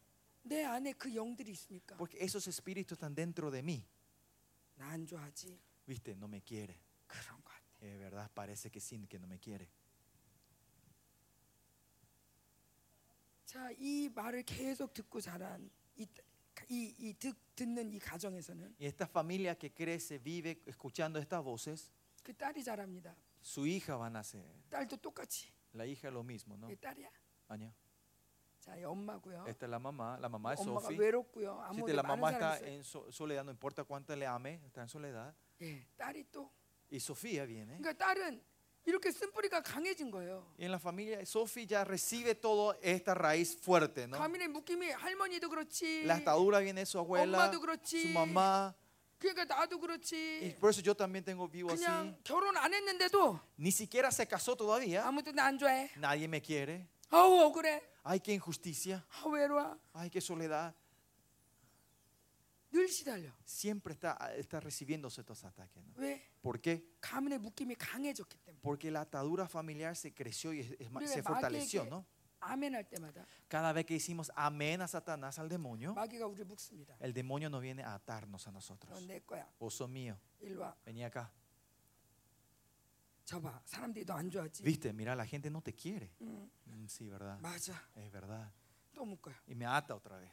[0.46, 3.84] 내 안에 그 영들이 있으니까 Porque esos espíritus están dentro de mí.
[4.76, 5.58] 나 안 좋아하지.
[5.86, 6.74] Viste, no me quiere.
[7.06, 7.62] 그런 것 같아.
[7.80, 9.68] Es verdad, parece que sí, que no me quiere.
[13.44, 16.06] 자, 이 말을 계속 듣고 자란 이,
[16.68, 21.90] 이, 이 듣, 듣는 이 가정에서는 Y esta familia que crece, vive escuchando estas voces,
[22.22, 23.14] 그 딸이 자랍니다.
[23.42, 24.42] su hija va a nacer.
[24.70, 25.48] 딸도 똑같이.
[25.74, 26.70] La hija es lo mismo, ¿no?
[26.70, 27.10] 이 딸이야.
[27.48, 27.74] Año.
[28.66, 29.44] 자, 이 엄마고요.
[29.48, 30.98] Esta es la mamá, la mamá es 엄마가 Sophie.
[30.98, 31.64] 외롭고요.
[31.66, 32.66] Si 아무도 te- la 많은 mamá 사람 está 있어요.
[32.68, 35.34] en so- soledad, no importa cuánto le ame, está en soledad.
[35.60, 36.48] 예, 딸이 또.
[36.90, 37.76] Y Sofía viene.
[37.78, 38.40] 그러니까 딸은
[38.84, 40.44] 이렇게 쓴뿌리가 강해진 거예요.
[40.58, 44.18] Y en la familia, Sophie ya recibe toda esta raíz fuerte, ¿no?
[44.18, 46.04] 가민의 묶임이 할머니도 그렇지.
[46.04, 48.02] La atadura viene de su abuela, 엄마도 그렇지.
[48.02, 48.74] su mamá.
[49.18, 50.56] 그러니까 나도 Y 그렇지.
[50.60, 51.84] por eso yo también tengo vivo así.
[51.84, 55.04] 그냥 결혼 안 했는데도 Ni siquiera se casó todavía.
[55.06, 55.90] 아무도 나 안 좋아해.
[55.96, 56.86] Nadie me quiere.
[57.10, 57.80] 아우 억울해.
[58.06, 59.04] Ay, qué injusticia.
[59.22, 59.78] 아 외로워.
[59.94, 60.74] Ay, qué soledad.
[62.72, 63.30] 늘 시달려.
[63.44, 65.84] Siempre está, está recibiéndose estos ataques.
[65.84, 65.92] ¿no?
[65.96, 66.22] 왜?
[66.40, 66.82] ¿Por qué?
[67.02, 68.60] 가문의 묶임이 강해졌기 때문에.
[68.62, 72.06] Porque la atadura familiar se creció y es- es ma- 우리가 se fortaleció, 마귀에게 ¿no?
[72.40, 76.96] 아멘 할 때마다 Cada vez que decimos amén a Satanás, al demonio, 마귀가 우리를 묶습니다.
[77.00, 79.06] el demonio no viene a atarnos a 넌 nosotros.
[79.06, 79.46] 내 거야.
[79.60, 80.74] Vos sos mío, 일로 와.
[80.86, 81.30] vení acá.
[83.26, 83.60] 저봐.
[83.64, 84.62] 사람들이 너 안 좋아하지.
[84.64, 86.10] Viste, mira, la gente no te quiere.
[86.20, 86.50] 응.
[86.66, 87.38] Mm, Sí, ¿verdad?
[87.40, 87.72] 맞아.
[87.96, 88.50] Es verdad.
[88.94, 89.34] 또 묶어요.
[89.48, 90.30] Y me ata otra vez.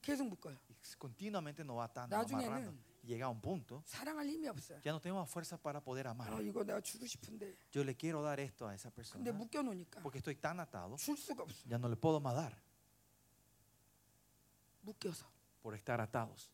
[0.00, 0.56] 계속 묶어요.
[0.68, 2.90] Y continuamente nos va atando, nos va 나중에는 amarrando.
[3.02, 4.80] Y Llega a un punto, 사랑할 힘이 없어요.
[4.84, 6.32] ya no tenemos fuerza para poder amar.
[6.32, 9.62] 아 이거 내가 주고 싶은데 Yo le quiero dar esto a esa 근데 persona 묶여
[9.62, 11.66] 놓으니까 porque estoy tan atado, 줄 수가 없어.
[11.68, 12.54] ya no le puedo más dar
[14.82, 15.26] 묶여서
[15.62, 16.50] por estar atados.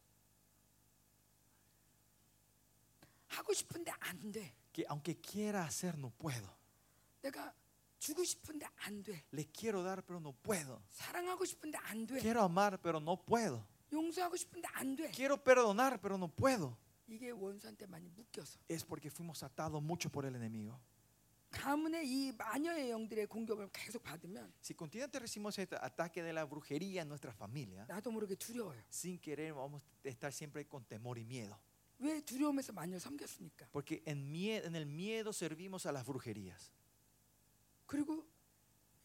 [3.28, 4.54] 하고 싶은데 안 돼.
[4.72, 6.48] Que aunque quiera hacer, no puedo.
[7.22, 7.52] 내가
[7.98, 9.24] 주고 싶은데 안 돼.
[9.32, 10.80] Le quiero dar, pero no puedo.
[10.90, 12.20] 사랑하고 싶은데 안 돼.
[12.20, 13.64] Quiero amar, pero no puedo.
[13.92, 15.10] 용서하고 싶은데 안 돼.
[15.12, 16.76] Quiero perdonar, pero no puedo.
[17.08, 20.78] 이게 원수한테 많이 묶여서 es porque fuimos atados mucho por el enemigo.
[21.52, 27.02] 가문의 이 마녀의 영들의 공격을 계속 받으면 Si continuamente recibimos este ataque de la brujería
[27.02, 28.82] en nuestra familia, 나도 모르게 두려워요.
[28.90, 31.56] sin querer vamos a estar siempre con temor y miedo.
[32.00, 33.68] 왜 두려움에서 마녀를 섬겼습니까?
[33.72, 36.70] Porque en, mie- en el miedo servimos a las brujerías.
[37.86, 38.24] 그리고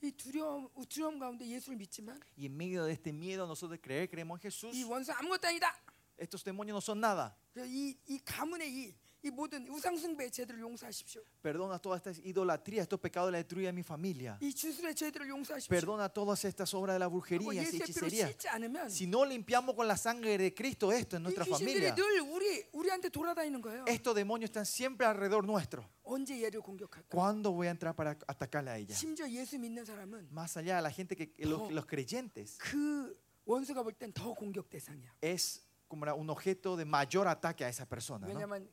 [0.03, 4.09] 이 두려움 두려움 가운데 예수를 믿지만 Y en medio de este miedo nosotros de creer,
[4.09, 4.75] creemos en Jesús.
[4.75, 5.73] 이 원수 아무것도 아니다.
[6.17, 7.35] Estos demonios no son nada.
[7.53, 8.93] 그래서 이, 이 가문의 이,
[9.23, 11.21] 이 모든 우상숭배의 죄들을 용서하십시오.
[11.43, 14.35] Perdona todas estas idolatrías, estos pecados de la destruida de mi familia.
[14.41, 15.69] 이 주술의 죄들을 용서하십시오.
[15.69, 18.27] Perdona todas estas obras de la 하고 brujería y 예수의 피로 hechicería.
[18.33, 21.85] 씻지 않으면 Si no limpiamos con la sangre de Cristo esto en 이 nuestra 귀신들이
[21.85, 23.85] familia, 늘 우리 우리한테 돌아다니는 거예요.
[23.87, 25.85] estos demonios están siempre alrededor nuestro.
[26.03, 27.09] 언제 얘를 공격할까?
[27.15, 28.95] ¿Cuándo voy a entrar para atacarle a ella?
[28.95, 33.83] 심지어 예수 믿는 사람은 Más allá de la gente que los, los creyentes 그 원수가
[33.83, 35.13] 볼 땐 더 공격 대상이야.
[35.21, 38.33] es como era un objeto de mayor ataque a esa persona, ¿no?
[38.33, 38.67] 왜냐하면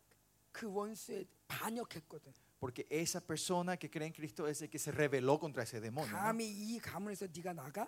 [0.53, 2.33] 그 원수에 반역했거든.
[2.61, 6.11] Porque esa persona que cree en Cristo es el que se rebeló contra ese demonio.
[6.11, 6.18] ¿no?
[6.18, 7.87] 감히 이 가문에서 네가 나가?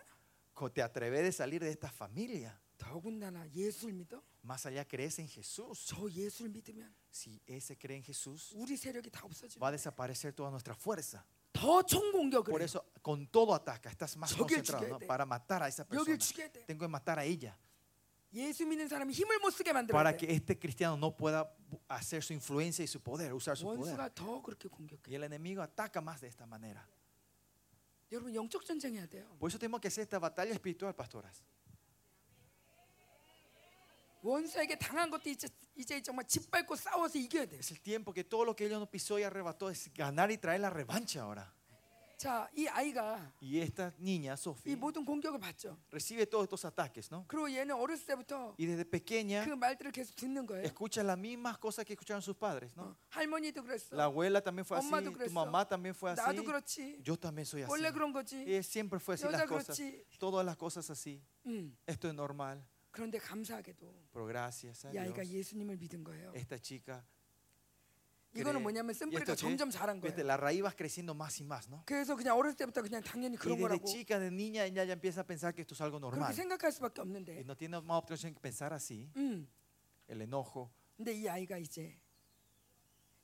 [0.55, 2.59] Co- Te atreves de salir de esta familia.
[2.79, 4.23] 더군다나 예수를 믿어?
[4.43, 5.85] Más allá crees en Jesús.
[5.87, 9.59] 저 예수를 믿으면 Si ese cree en Jesús, 우리 세력이 다 없어져.
[9.61, 11.25] va a desaparecer toda nuestra fuerza.
[11.53, 12.65] 더 총공격을 Por 해.
[12.65, 13.91] eso, con todo ataca.
[13.91, 14.97] Estás más 저길 concentrado ¿no?
[14.97, 15.07] 죽여야 돼.
[15.09, 16.19] para matar a esa 여길 persona.
[16.19, 16.67] 죽여야 돼.
[16.67, 17.59] Tengo que matar a ella
[18.33, 20.19] 예수 믿는 사람이 힘을 못 쓰게 만들어야 para 돼.
[20.19, 23.95] que este cristiano no pueda bu- hacer su influencia y su poder, usar su poder.
[23.95, 25.13] 원수가 더 그렇게 공격해.
[25.13, 26.87] Y el enemigo ataca más de esta manera.
[28.13, 29.27] 여러분 영적 전쟁해야 돼요.
[29.39, 31.43] Por eso tenemos que hacer esta batalla espiritual, pastoras.
[34.23, 37.59] 원수에게 당한 것도 이제, 이제 정말 짓밟고 싸워서 이겨야 돼.
[37.59, 40.39] Es el tiempo que todo lo que ellos nos pisó y arrebató es ganar y
[40.39, 41.53] traer la revancha ahora.
[42.21, 45.79] 자, 이 아이가 Y esta niña, 이 Sofía, 모든 공격을 받죠.
[45.91, 47.25] recibe todos estos ataques, ¿no?
[47.27, 50.65] 그리고 얘는 어렸을 때부터 Y desde pequeña 그 말들을 계속 듣는 거예요.
[50.65, 52.97] escucha las mismas cosas que escucharon sus padres, 어, ¿no?
[53.09, 53.97] 할머니도 그랬어.
[53.97, 55.33] La abuela también fue así, 엄마도 tu 그랬어.
[55.33, 57.01] mamá también fue así, 나도 그렇지.
[57.03, 57.71] yo también soy así.
[57.71, 58.37] 원래 그런 거지.
[58.45, 60.05] Y siempre fue así 여자 las cosas, 그렇지.
[60.19, 61.23] todas las cosas así.
[61.47, 61.75] 음.
[61.87, 66.33] Esto es normal, 그런데 감사하게도 pero gracias a 이 아이가 Dios, 예수님을 믿은 거예요.
[66.35, 67.03] esta chica,
[68.35, 68.63] 이거는 cree.
[68.63, 69.41] 뭐냐면 ¿Y 쓴뿌리가 esto qué?
[69.41, 70.27] 점점 자란 Viste, 거예요.
[70.27, 71.83] la raíz va creciendo más y más, ¿no?
[71.85, 74.93] 그래서 그냥 어렸을 때부터 그냥 당연히 Y 그런 desde 거라고 chica, de niña, ella ya
[74.95, 76.33] empieza a pensar que esto es algo 그렇게 normal.
[76.35, 77.45] 생각할 수밖에 Y 없는데.
[77.45, 79.49] no tiene más opción que pensar así, 음.
[80.09, 80.71] el enojo.
[80.97, 81.99] 근데 이 아이가 이제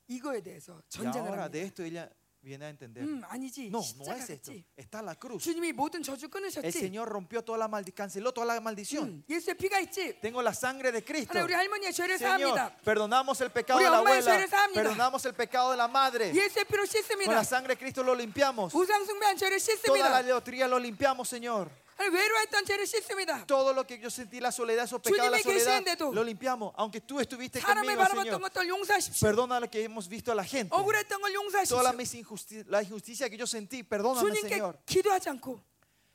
[0.09, 1.67] 이거에 대해서 Y 전쟁을 ahora de 합니다.
[1.67, 2.11] esto ella
[2.43, 3.03] viene a entender.
[3.03, 3.67] 음, 아니지.
[3.75, 4.53] No, no es esto.
[4.53, 4.65] 십자가겠지.
[4.77, 5.43] Está la cruz.
[5.43, 6.71] 주님이 모든 저주 El 끊으셨지.
[6.79, 9.09] Señor rompió toda la maldición, canceló toda la maldición.
[9.09, 10.21] 음, 예수의 피가 있지.
[10.21, 11.33] Tengo la sangre de Cristo.
[11.35, 12.77] 하나 우리 할머니의 죄를 Señor, 사합니다.
[12.85, 14.83] perdonamos el pecado 우리 de la 엄마의 abuela, 죄를 사합니다.
[14.83, 16.31] perdonamos el pecado de la madre.
[16.33, 17.33] 예수의 피로 Con 씻습니다.
[17.35, 18.73] la sangre de Cristo lo limpiamos.
[18.75, 20.23] 우상 숭배한 죄를 Toda la 씻습니다.
[20.23, 21.69] idolatría lo limpiamos, Señor.
[22.01, 23.47] 아니, 외로웠던 죄를 씻습니다.
[23.47, 26.23] Todo lo que yo sentí, la soledad, esos pecados de la 주님이 soledad, 계시는데도 lo
[26.25, 26.73] limpiamos.
[26.77, 28.41] Aunque tú estuviste 사람의 conmigo, 바라봤던 Señor.
[28.43, 29.27] 것들 용서하십시오.
[29.27, 30.75] Perdona lo que hemos visto a la gente.
[30.75, 31.83] 억울했던 걸 Toda 용서하십시오.
[31.83, 34.77] la, mis injusti- la injusticia que yo sentí, perdóname, 주님께 Señor.
[34.85, 35.61] 기도하지 않고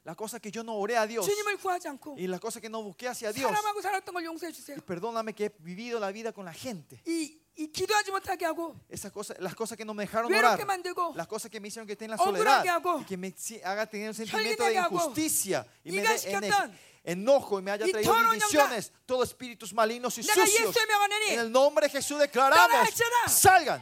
[0.04, 2.70] La cosa que yo no oré a Dios 주님을 구하지 않고 y la cosa que
[2.70, 3.52] no busqué hacia Dios.
[3.52, 4.76] 사람하고 살았던 걸 용서해 주세요.
[4.78, 7.02] Y perdóname que he vivido la vida con la gente.
[7.06, 10.66] 이, 이 기도하지 못하게 하고 Esas cosas, las cosas que no me dejaron 외롭게 orar.
[10.66, 12.68] 만들고 Las cosas que me hicieron que esté en la 억울하게 soledad.
[12.80, 15.66] 하고 Y que me si- haga tener un sentimiento de 혈기내게 하고 injusticia.
[15.86, 18.92] Y me 이가 dé ene- 시켰던 enojo y me haya 이 traído 더러운 divisiones.
[19.06, 20.70] Todos espíritus malignos y 내가 sucios.
[20.74, 22.68] 예수의 명하느니 En el nombre de Jesús declaramos.
[22.72, 23.28] 떠나갈지어다.
[23.28, 23.82] Salgan.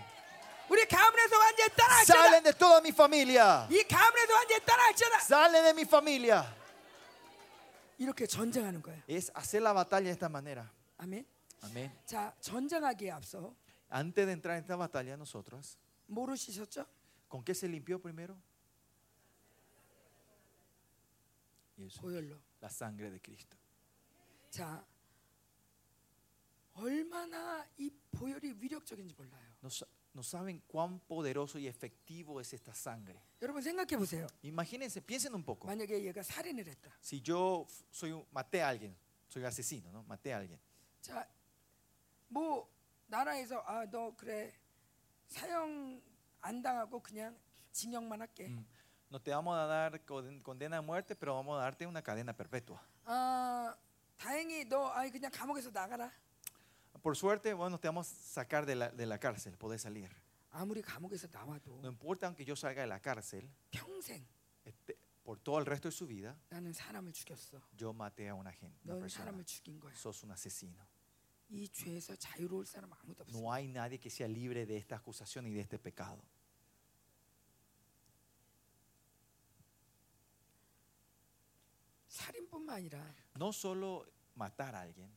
[0.70, 2.20] 우리 가문에서 완전히 떠나갈지어다.
[2.26, 3.68] Salen de toda mi familia.
[3.70, 5.18] 이 가문에서 완전히 떠나갈지어다.
[5.22, 6.46] Salen de mi familia.
[7.98, 9.02] 이렇게 전쟁하는 거예요.
[9.08, 10.70] Es hacer la batalla de esta manera.
[10.98, 11.26] 아멘.
[11.64, 11.92] Amén.
[12.06, 13.54] 자, 전쟁하기에 앞서
[13.90, 16.86] Antes de entrar en esta batalla, nosotros, 뭐로 씻었죠?
[17.28, 18.36] ¿con qué se limpió primero?
[21.78, 22.38] Y eso, 보혈로.
[22.62, 23.56] la sangre de Cristo.
[24.52, 24.84] 자,
[26.74, 29.50] 얼마나 이 보혈이 위력적인지 몰라요.
[29.62, 33.22] No, sa- no saben cuán poderoso y efectivo es esta sangre.
[33.42, 34.28] 여러분 생각해 보세요.
[34.44, 35.68] Imagínense, piensen un poco.
[35.68, 36.92] 만약에 얘가 살인을 했다.
[37.02, 38.96] Si yo f- soy un- maté a alguien,
[39.28, 40.04] soy asesino, ¿no?
[40.04, 40.60] Maté a alguien.
[41.02, 41.28] 자,
[42.30, 42.68] 뭐
[43.08, 44.54] 나라에서 아 너 그래
[45.28, 46.02] 사형
[46.42, 47.38] 안 당하고 그냥
[47.72, 48.48] 징역만 할게.
[48.50, 48.66] Mm.
[49.12, 52.34] No te vamos a dar con- condena a muerte, pero vamos a darte una cadena
[52.34, 52.80] perpetua.
[53.06, 53.76] 아
[54.18, 56.12] 다행히 너 아이 그냥 감옥에서 나가라.
[57.02, 60.10] Por suerte, bueno, te vamos a sacar de la, de la cárcel, podés salir.
[60.52, 64.26] 아무리 감옥에서 나와도 No importa aunque yo salga de la cárcel, 평생
[64.66, 67.62] este, por todo el resto de su vida, 나는 사람을 죽였어.
[67.78, 69.26] yo maté a una gente, una 넌 persona.
[69.32, 69.94] 사람을 죽인 거야.
[69.96, 70.78] Sos un asesino.
[73.33, 76.23] No hay nadie que sea libre de esta acusación y de este pecado.
[83.39, 85.11] No solo matar a alguien.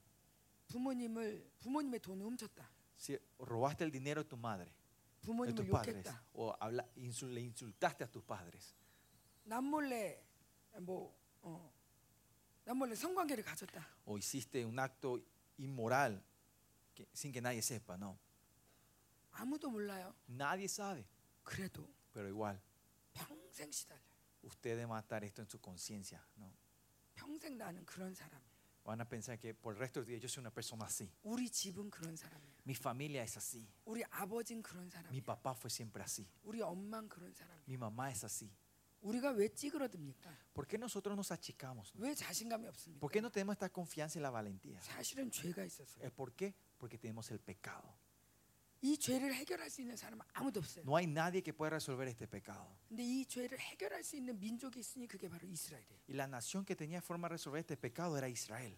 [2.98, 4.72] Si robaste el dinero de tu madre,
[5.48, 6.56] de tus padres, o
[7.28, 8.74] le insultaste a tus padres.
[14.06, 15.22] O hiciste un acto
[15.59, 16.23] inmoral
[16.95, 18.19] que- sin que nadie sepa, no.
[19.33, 20.15] 아무도 몰라요.
[20.29, 21.05] Nadie sabe,
[21.45, 22.61] 그래도 pero igual,
[23.15, 24.01] 평생 시달려.
[24.43, 26.53] usted debe matar esto en su conciencia, ¿no?
[27.15, 28.53] 평생 나는 그런 사람이야.
[28.85, 31.09] Van a pensar que por el resto del día yo soy una persona así.
[31.23, 32.63] 우리 집은 그런 사람이야.
[32.67, 33.65] Mi familia es así.
[33.85, 35.25] 우리 아버지는 그런 Mi 사람이야.
[35.25, 36.27] papá fue siempre así.
[36.45, 37.63] 우리 엄마는 그런 사람이야.
[37.69, 38.51] Mi mamá es así.
[39.03, 40.31] 우리가 왜 찌그러듭니까?
[40.55, 41.93] ¿Por qué nosotros nos achicamos?
[41.95, 42.07] no?
[42.07, 43.01] 왜 자신감이 없습니까?
[43.01, 44.79] ¿Por qué no tenemos esta confianza y la valentía?
[44.81, 46.05] 사실은 죄가 있었어요.
[46.05, 46.55] ¿Eh, ¿Por qué?
[46.79, 47.99] Porque tenemos el pecado.
[48.85, 50.85] 이 죄를 해결할 수 있는 사람은 아무도 없어요.
[50.85, 52.67] No hay nadie que pueda resolver este pecado.
[52.89, 56.01] 근데 이 죄를 해결할 수 있는 민족이 있으니 그게 바로 이스라엘이에요.
[56.09, 58.77] Y la nación que tenía forma de resolver este pecado era Israel.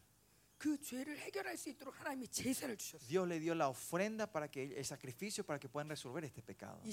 [3.07, 6.79] Dios le dio la ofrenda para que el sacrificio para que puedan resolver este pecado.
[6.79, 6.85] ¿no?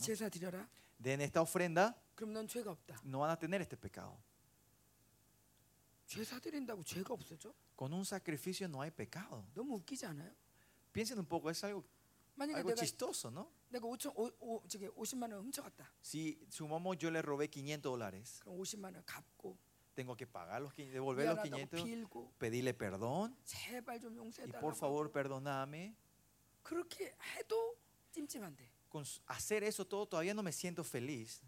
[0.99, 1.97] De en esta ofrenda
[3.05, 4.17] no van a tener este pecado.
[7.75, 9.45] Con un sacrificio no hay pecado.
[10.93, 11.85] Piensen un poco, es algo,
[12.55, 13.51] algo chistoso, ¿no?
[16.01, 18.41] Si sumamos yo le robé 500 dólares
[19.97, 21.81] tengo que pagar los devolver los 500,
[22.39, 23.35] pedirle perdón.
[24.47, 25.97] Y por favor, perdóname.
[28.89, 31.41] Con hacer eso todo todavía no me siento feliz.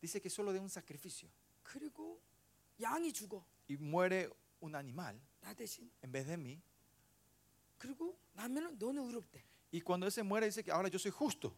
[0.00, 1.28] Dice que solo de un sacrificio.
[3.66, 5.20] Y muere un animal
[6.02, 6.62] en vez de mí.
[9.72, 11.54] Y cuando ese muere dice que ahora yo soy justo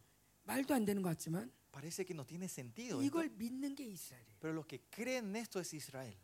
[1.78, 3.02] 말도 안 되는 것 같지만 Parece que no tiene sentido.
[3.02, 3.38] 이걸 esto.
[3.38, 4.38] 믿는 게 이스라엘이에요.
[4.40, 6.16] Pero los que creen en esto es Israel.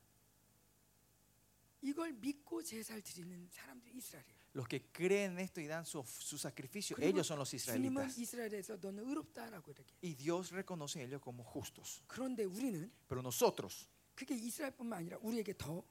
[1.81, 4.39] 이걸 믿고 제사를 드리는 사람들이 이스라엘이에요.
[4.55, 8.09] Los que creen en esto y dan su, su sacrificio, 그리고 ellos son los 주님은
[8.09, 8.17] israelitas.
[8.19, 9.95] 이스라엘에서 너는 의롭다라고 이렇게.
[10.03, 12.01] Y Dios reconoce a ellos como justos.
[12.07, 15.83] 그런데 우리는 Pero nosotros, 그게 이스라엘뿐만 아니라 우리에게 더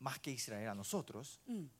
[0.00, 1.70] más que Israel, a nosotros, 음,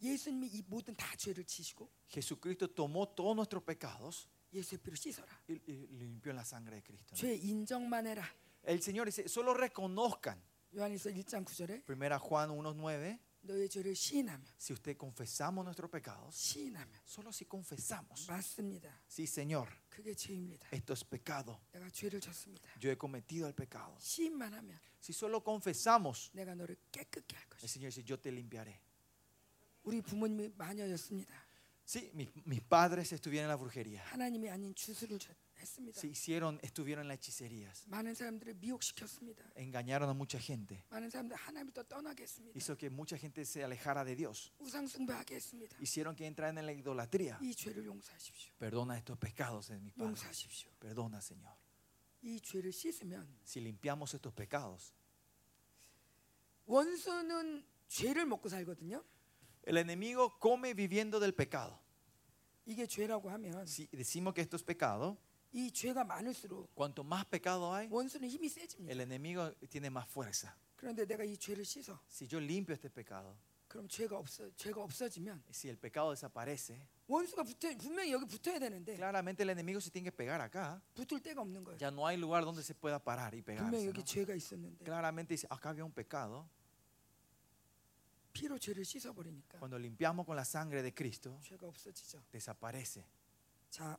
[0.00, 5.28] 예수님이 이 모든 다 죄를 지시고 Jesucristo tomó todos nuestros pecados 예수의 피로 씻어라.
[5.48, 7.14] y, y limpió en la sangre de Cristo.
[7.14, 7.16] ¿no?
[7.16, 8.24] 죄 인정만 해라.
[8.64, 10.40] El Señor dice, solo reconozcan.
[10.74, 16.92] 요한일서 1장 9절에 Primera Juan 1.9, 너의 죄를 시인하면 si usted confesamos nuestros pecados, 시인하면
[17.06, 18.88] solo si confesamos, 맞습니다.
[19.08, 20.68] sí Señor, 그게 죄입니다.
[20.72, 22.68] esto es pecado, 내가 죄를 졌습니다.
[22.80, 23.96] yo he cometido el pecado.
[23.98, 27.66] 시인만 하면 Si solo confesamos, 내가 너를 깨끗게 할 el 것이다.
[27.66, 28.78] Señor dice, yo te limpiaré.
[29.84, 31.32] 우리 부모님이 마녀였습니다.
[31.84, 34.00] Sí, mis, mis padres estuvieron en la brujería.
[34.12, 35.98] 하나님이 아닌 주술을 저- 했습니다.
[36.00, 37.84] Se hicieron, estuvieron en las hechicerías.
[37.88, 39.44] 많은 사람들을 미혹시켰습니다.
[39.56, 40.84] Engañaron a mucha gente.
[40.88, 42.56] 많은 사람들 하나님을 또 떠나게 했습니다.
[42.56, 44.52] Hizo que mucha gente se alejara de Dios.
[44.60, 45.76] 우상 숭배하게 했습니다.
[45.82, 47.36] Hicieron que entraran en la idolatría.
[47.42, 48.52] 이 죄를 용서하십시오.
[48.58, 50.22] Perdona estos pecados de mis padres.
[50.22, 50.70] 용서하십시오.
[50.78, 51.52] Perdona, Señor.
[52.22, 54.92] 이 죄를 씻으면 Si limpiamos estos pecados,
[56.66, 59.02] 원수는 죄를 먹고 살거든요.
[59.64, 61.78] el enemigo come viviendo del pecado.
[62.66, 65.16] 이게 죄라고 하면 Si decimos que esto es pecado,
[65.52, 68.92] 이 죄가 많을수록 cuanto más pecado hay, 원수는 힘이 세집니다.
[68.92, 70.54] el enemigo tiene más fuerza.
[70.76, 71.98] 그런데 내가 이 죄를 씻어.
[72.08, 73.36] Si yo limpio este pecado,
[73.68, 76.78] 그럼 죄가 없어 죄가 없어지면 si el pecado desaparece,
[77.08, 80.80] 원수가 붙어 분명히 여기 붙어야 되는데 claramente el enemigo se tiene que pegar acá.
[80.94, 81.78] 붙을 데가 없는 거예요.
[81.78, 83.88] Ya no hay lugar donde se pueda parar y 분명히 pegarse.
[83.88, 84.04] 여기 ¿no?
[84.04, 86.48] 죄가 있었는데 Claramente dice, acá había un pecado.
[88.34, 92.22] 피로 죄를 씻어 버리니까 Cuando limpiamos con la sangre de Cristo, 죄가 없어지죠.
[92.32, 93.04] desaparece.
[93.70, 93.98] 자,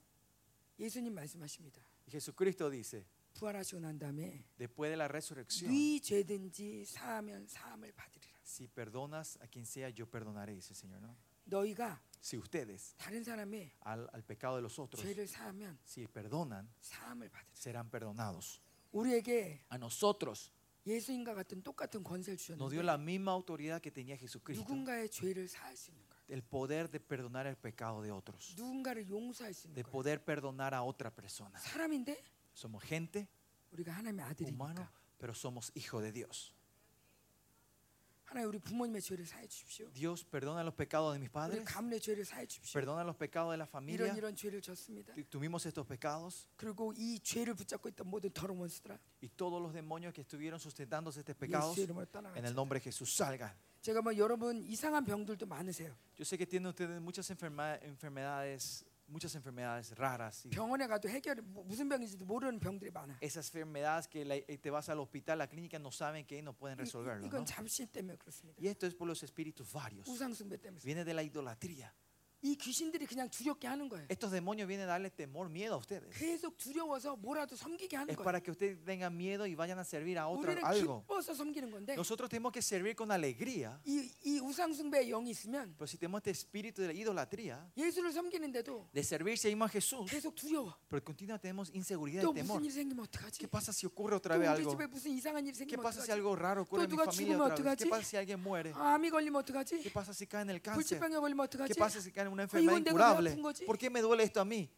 [0.80, 1.82] 예수님 말씀하십니다.
[2.08, 8.40] Y Jesucristo dice, 부활하시고 난 다음에 después de la resurrección, 네 죄든지 사하면 사함을 받으리라.
[8.44, 11.02] si perdonas a quien sea, yo perdonaré, dice el Señor.
[11.02, 11.16] ¿no?
[11.46, 16.70] 너희가 Si ustedes 다른 사람의 al, al pecado de los otros, 죄를 사하면 si perdonan,
[16.82, 17.56] 사함을 받으리라.
[17.56, 18.60] serán perdonados.
[18.94, 20.52] 우리에게 A nosotros
[20.86, 25.48] 예수님과 같은 똑같은 권세를 nos dio la 주셨는데 misma autoridad que tenía Jesucristo, 누군가의 죄를
[25.48, 26.22] 사할 수 있는 거예요.
[26.30, 29.92] el poder de perdonar el pecado de otros, 누군가를 용서할 수 de 있는 거예요.
[29.92, 31.60] poder perdonar a otra persona.
[31.60, 32.24] 사람인데
[32.54, 33.28] Somos gente,
[33.72, 36.54] 우리가 하나님의 humano, 아들이니까 pero somos hijos de Dios.
[39.93, 41.65] Dios perdona los pecados de mis padres.
[42.73, 44.13] Perdona los pecados de la familia.
[45.31, 46.47] Tuvimos estos pecados.
[49.21, 51.77] Y todos los demonios que estuvieron sustentándose estos pecados
[52.35, 53.53] en el nombre de Jesús salgan.
[56.17, 60.46] Yo sé que tienen ustedes muchas enfermedades muchas enfermedades raras.
[60.46, 63.18] y 병원에 가도 해결 뭐- 무슨 병인지도 모르는 병들이 많아.
[63.22, 66.54] esas enfermedades que la- eh, te vas al hospital, la clínica no saben que no
[66.54, 67.26] pueden 이- resolverlo.
[67.28, 67.46] 이건 ¿no?
[67.46, 68.56] 잠시 때문에 그렇습니다.
[68.62, 70.08] Y esto es por los espíritus varios.
[70.08, 70.80] 우상 숭배 때문에.
[70.84, 71.94] Viene de la idolatría.
[72.46, 74.08] 이 귀신들이 그냥 두렵게 하는 거예요.
[74.10, 76.10] Estos demonios vienen a darle temor, miedo a ustedes.
[76.18, 78.26] 계속 두려워서 뭐라도 섬기게 하는 Es 거예요.
[78.26, 81.06] para que ustedes tengan miedo y vayan a servir a otra 우리는 algo.
[81.06, 83.78] 기뻐서 섬기는 건데 Nosotros tenemos que servir con alegría.
[83.86, 88.90] 이, 이 우상숭배의 영이 있으면 Pero si tenemos este espíritu de la idolatría, 예수를 섬기는데도
[88.92, 90.74] de servir seguimos a Jesús, 계속 두려워.
[90.90, 92.58] pero continuamente tenemos inseguridad 또 y temor.
[92.58, 93.38] 무슨 일이 생기면 어떡하지?
[93.38, 94.72] ¿Qué pasa si ocurre 또 otra vez 우리 algo?
[94.74, 96.18] 집에 무슨 이상한 일이 ¿Qué 생기면 pasa si 어떡하지?
[96.18, 97.78] algo raro ocurre en mi 누가 familia 죽으면 otra vez?
[97.78, 97.90] ¿Qué 어떡하지?
[97.94, 98.74] pasa si alguien muere?
[98.74, 99.84] 암이 걸리면 어떡하지?
[99.86, 100.98] ¿Qué pasa si cae en el cáncer?
[100.98, 101.78] 불치병에 걸리면 ¿Qué 어떡하지?
[101.78, 103.32] pasa si cae en una 아, enfermedad 이건 내가 왜 incurable?
[103.32, 103.66] 아픈 거지?
[103.66, 104.70] ¿Por qué me duele esto a mí?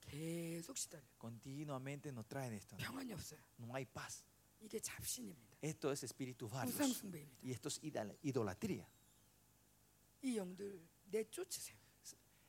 [0.00, 1.02] 계속 시달려.
[1.18, 2.76] Continuamente nos traen esto.
[2.76, 3.40] 평안이 없어요.
[3.58, 4.22] No hay paz.
[4.60, 5.56] 이게 잡신입니다.
[5.62, 6.74] Esto es espíritus varios.
[6.74, 7.40] 우상숭배입니다.
[7.42, 8.86] Y esto es idol- idolatría.
[10.22, 10.80] 이 영들
[11.10, 11.76] 내쫓으세요.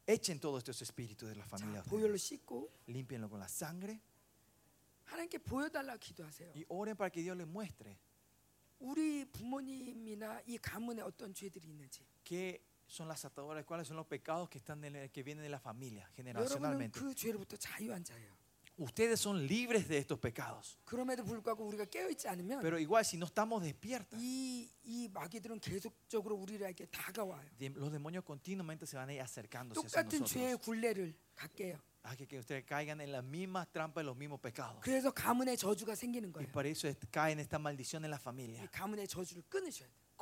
[0.08, 1.84] Echen todos estos espíritus de la 자, familia.
[1.84, 2.40] 보혈로 ustedes.
[2.46, 4.00] 씻고 Límpienlo con la sangre
[5.06, 6.54] 하나님께 보여달라 기도하세요.
[6.56, 7.98] y oren para que Dios les muestre
[8.80, 12.62] 우리 부모님이나 이 가문에 어떤 죄들이 있는지 qué
[12.93, 16.99] son las ataduras, cuáles son los pecados que, están que vienen de la familia generacionalmente.
[18.77, 20.79] Ustedes son libres de estos pecados.
[22.63, 24.19] Pero igual si no estamos despiertos,
[27.75, 30.31] los demonios continuamente se van a ir acercándose hacia nosotros.
[32.05, 34.83] Ah, que, que, ustedes caigan en las mismas trampas y los mismos pecados.
[36.43, 38.61] Y para eso es, caen esta maldición en la familia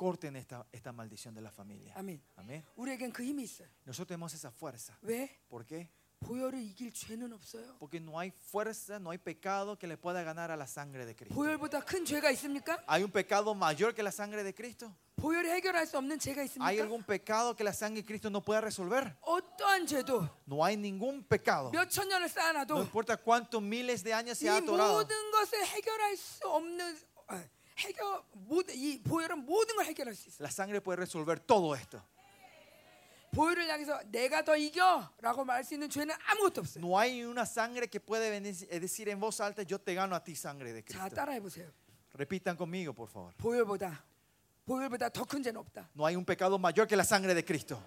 [0.00, 1.94] Corten esta, esta maldición de la familia.
[1.96, 2.20] 아멘.
[2.36, 2.62] Amén.
[2.76, 3.68] 우리에겐 그 힘이 있어요.
[3.86, 4.94] Nosotros tenemos esa fuerza.
[5.02, 5.30] 왜?
[5.48, 5.88] ¿Por qué?
[6.20, 7.76] 보혈을 이길 죄는 없어요.
[7.78, 11.14] Porque no hay fuerza, no hay pecado que le pueda ganar a la sangre de
[11.14, 11.34] Cristo.
[11.34, 12.82] 보혈보다 큰 죄가 있습니까?
[12.86, 14.92] ¿Hay un pecado mayor que la sangre de Cristo?
[15.16, 16.82] 보혈이 해결할 수 없는 죄가 ¿Hay 있습니까?
[16.82, 19.14] algún pecado que la sangre de Cristo no pueda resolver?
[19.22, 21.70] 어떠한 죄도 No hay ningún pecado.
[21.70, 24.92] 몇 천 년을 No 쌓아놔도 importa cuántos miles de años se ha 이 atorado.
[24.92, 26.96] 모든 것을 해결할 수 없는
[27.28, 27.44] 아,
[27.80, 30.44] 해결 모든 이 보혈은 모든 걸 해결할 수 있어요.
[30.46, 32.00] La sangre puede resolver todo esto.
[33.32, 36.80] 보혈을 향해서 내가 더 이겨라고 말할 수 있는 죄는 아무것도 없어요.
[36.82, 40.14] No hay una sangre que puede venir- eh, decir en voz alta, yo te gano
[40.16, 41.14] a ti, sangre de 자 Cristo.
[41.16, 41.70] 따라해 보세요.
[42.14, 43.34] Repitan conmigo, por favor.
[43.36, 44.02] 보혈보다
[44.64, 45.90] 보혈보다 더 큰 죄는 없다.
[45.94, 47.78] No hay un pecado mayor que la sangre de Cristo.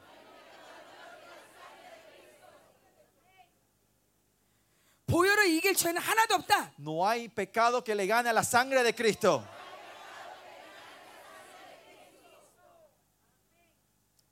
[5.08, 6.72] 보혈을 이길 죄는 하나도 없다.
[6.80, 9.44] No hay pecado que le gane a la sangre de Cristo.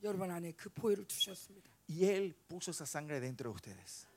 [0.04, 1.70] 여러분 안에 그 보혈을 두셨습니다.
[1.90, 4.08] Y Él puso esa sangre dentro de ustedes.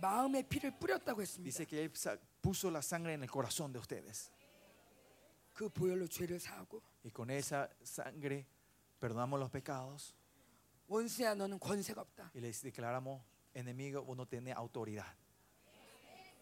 [0.00, 1.44] 마음의 피를 뿌렸다고 했습니다.
[1.44, 4.30] Dice que Él sa- puso la sangre en el corazón de ustedes.
[5.54, 8.44] 그 보혈로 죄를 사하고 Y con esa sangre
[8.98, 10.14] perdonamos los pecados
[10.88, 12.30] 원수야 너는 권세가 없다.
[12.34, 13.22] y les declaramos
[13.54, 15.06] enemigo, vos no tenés autoridad.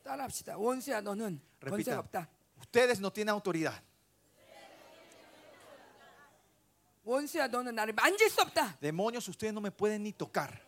[0.02, 0.56] 따라합시다.
[0.56, 1.98] 원수야 너는 권세가 Repita.
[2.00, 2.28] 없다.
[2.58, 3.74] Ustedes no tienen autoridad.
[7.06, 8.78] 원수야 너는 나를 만질 수 없다.
[8.80, 10.60] Demonios, ustedes no me pueden ni tocar.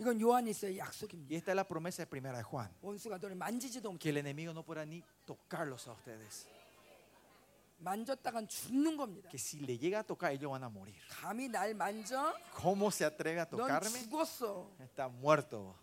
[0.00, 1.32] 이건 요한일서의 약속입니다.
[1.32, 2.70] Y esta es la promesa de primera de Juan.
[2.82, 3.98] 원수가 너를 만지지도 못해.
[3.98, 6.46] Que el enemigo no podrá ni tocarlos a ustedes.
[7.80, 9.28] 만졌다간 죽는 겁니다.
[9.28, 10.94] Que si le llega a tocar, ellos van a morir.
[11.08, 12.32] 감히 날 만져?
[12.54, 13.90] ¿Cómo se atreve a 넌 tocarme?
[13.90, 14.70] 죽었어.
[14.80, 15.74] Está muerto.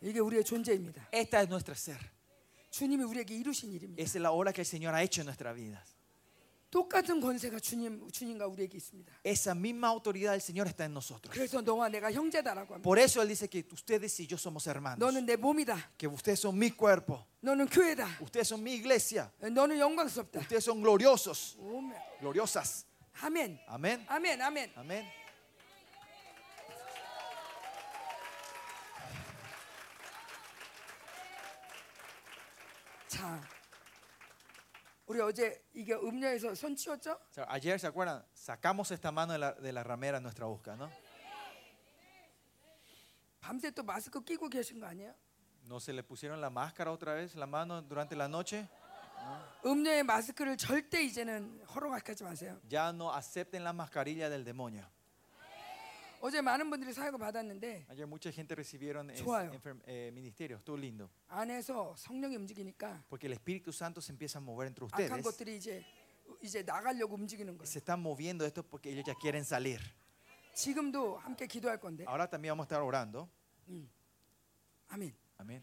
[0.00, 1.08] 이게 우리의 존재입니다.
[1.10, 1.98] Esta es nuestra ser.
[2.70, 4.02] 주님이 우리에게 이루신 일입니다.
[4.02, 5.94] Esa es la obra que el Señor ha hecho en nuestras vidas.
[6.70, 9.12] 똑같은 권세가 주님 주님과 우리에게 있습니다.
[9.22, 11.32] Esa misma autoridad del Señor está en nosotros.
[11.32, 12.82] 그래서 너와 내가 형제다라고 합니다.
[12.82, 14.98] Por eso Él dice que ustedes y yo somos hermanos.
[14.98, 15.92] 너는 내 몸이다.
[15.96, 17.24] Que ustedes son mi cuerpo.
[17.42, 18.18] 너는 교회다.
[18.20, 19.30] Ustedes son mi iglesia.
[19.38, 20.40] 너는 영광스럽다.
[20.40, 21.56] Ustedes son gloriosos.
[21.60, 21.94] 오멘.
[22.18, 22.86] Gloriosas.
[23.22, 23.60] 아멘.
[23.68, 24.04] Amén.
[24.08, 24.42] 아멘.
[24.42, 24.72] 아멘.
[24.74, 25.17] Amén.
[33.18, 33.40] 자,
[35.06, 37.12] 우리 어제 이게 음료에서 손 치웠죠?
[37.12, 38.24] O sea, ayer, ¿se acuerdan?
[38.34, 40.90] Sacamos esta mano de la, de la ramera en nuestra busca, ¿no?
[43.40, 45.14] 밤새 또 마스크 끼고 계신 거 아니에요?
[45.66, 48.66] ¿No se le pusieron la máscara otra vez, la mano durante la noche?
[49.64, 52.58] 음료의 마스크를 절대 이제는 허락하지 마세요.
[52.68, 54.84] Ya no acepten la mascarilla del demonio.
[56.20, 59.50] 어제 많은 분들이 사역을 받았는데 Ayer mucha gente recibieron es- 좋아요.
[59.52, 61.10] enfer- eh, ministerios, estuvo lindo.
[61.28, 65.22] 안에서 성령이 움직이니까 Porque el Espíritu Santo se empieza a mover entre 악한 ustedes.
[65.22, 65.84] 것들이 이제
[66.40, 67.66] 이제 나가려고 움직이는 거예요.
[67.68, 69.80] Se están moviendo esto porque ellos ya quieren salir.
[70.54, 72.04] 지금도 함께 기도할 건데.
[72.06, 73.28] Ahora también vamos a estar orando.
[74.88, 75.12] 아멘.
[75.38, 75.62] Amén.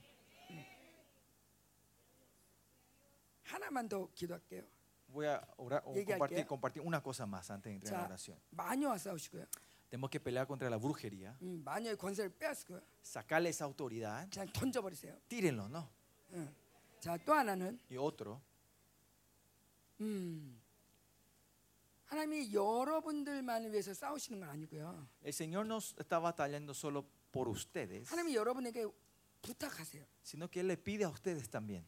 [3.43, 4.63] 하나만 더 기도할게요.
[5.07, 6.47] Voy a orar, o Llegué compartir, aquí.
[6.47, 8.37] compartir una cosa más antes de entrar en la 자, oración.
[8.51, 9.45] 마녀와 싸우시고요.
[9.89, 11.35] Tenemos que pelear contra la brujería.
[11.41, 12.81] 음, 마녀의 권세를 빼앗고요.
[13.03, 14.29] Sacarle esa autoridad.
[14.29, 15.17] 그냥 던져버리세요.
[15.27, 15.89] Tírenlo, ¿no?
[16.33, 16.53] 응.
[17.01, 18.41] 자, 또 하나는 Y otro,
[19.99, 20.61] 음,
[22.05, 25.07] 하나님 하나님이 여러분들만을 위해서 싸우시는 건 아니고요.
[25.23, 28.87] El Señor no está batallando solo por ustedes, 하나님이 여러분에게
[29.41, 30.05] 부탁하세요.
[30.23, 31.83] sino que Él le pide a ustedes también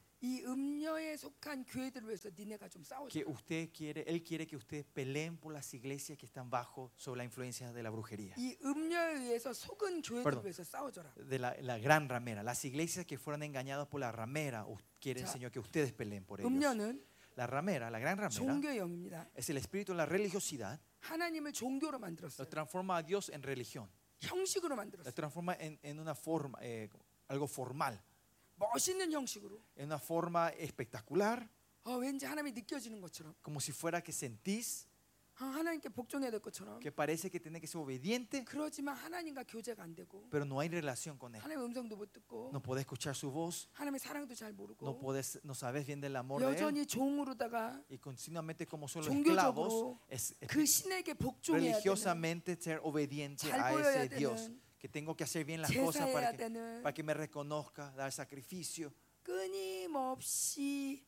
[3.08, 7.18] que usted quiere, él quiere que ustedes peleen por las iglesias que están bajo sobre
[7.18, 8.34] la influencia de la brujería.
[10.24, 10.42] Perdón,
[11.28, 14.66] de la, la, gran ramera, las iglesias que fueron engañadas por la ramera,
[15.00, 16.50] quiere el Señor que ustedes peleen por ellos.
[17.36, 20.80] La ramera, la gran ramera, es el espíritu de la religiosidad.
[22.38, 23.88] Lo transforma a Dios en religión.
[25.04, 26.88] Lo transforma en, en una forma, eh,
[27.28, 28.02] algo formal.
[28.57, 29.59] 멋있는 형식으로.
[29.77, 31.47] en una forma espectacular,
[31.85, 33.33] 어, 왠지 하나님이 느껴지는 것처럼.
[33.43, 34.87] como si fuera que sentís
[35.41, 36.79] 어, 하나님께 복종해야 될 것처럼.
[36.79, 40.69] que parece que tiene que ser obediente, 그러지만 하나님과 교제가 안 되고 pero no hay
[40.69, 41.41] relación con Él.
[41.41, 45.39] 하나님의 음성도 못 듣고 No podés escuchar su voz, 하나님의 사랑도 잘 no, 모르고 podés,
[45.43, 46.53] no sabes bien del amor de Él.
[46.53, 51.81] 여전히 종으로다가 Y continuamente como son los 종교적으로 esclavos, es, es 그 신에게 복종해야 되는
[51.81, 54.35] religiosamente ser obediente 잘 a 보여야 ese Dios.
[54.45, 57.13] 되는 Que tengo que hacer bien las cosas 제사해야 para que, 되는 para que me
[57.13, 58.91] reconozca, dar sacrificio.
[59.23, 61.05] 끊임없이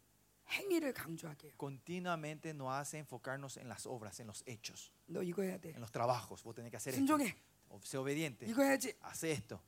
[0.49, 1.55] 행위를 강조하게 해요.
[1.57, 5.71] Continuamente nos hace enfocarnos en las obras, en los hechos, 너 이거 해야 돼.
[5.75, 6.43] en los trabajos.
[6.43, 6.99] Vos tenés que hacer esto.
[7.05, 7.35] 순종해.
[7.69, 8.45] O- Sé obediente.
[8.47, 8.93] 이거 해야지.
[9.03, 9.59] Hace esto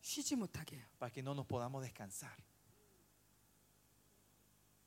[0.00, 0.86] 쉬지 못하게 해요.
[0.98, 2.34] para que no nos podamos descansar.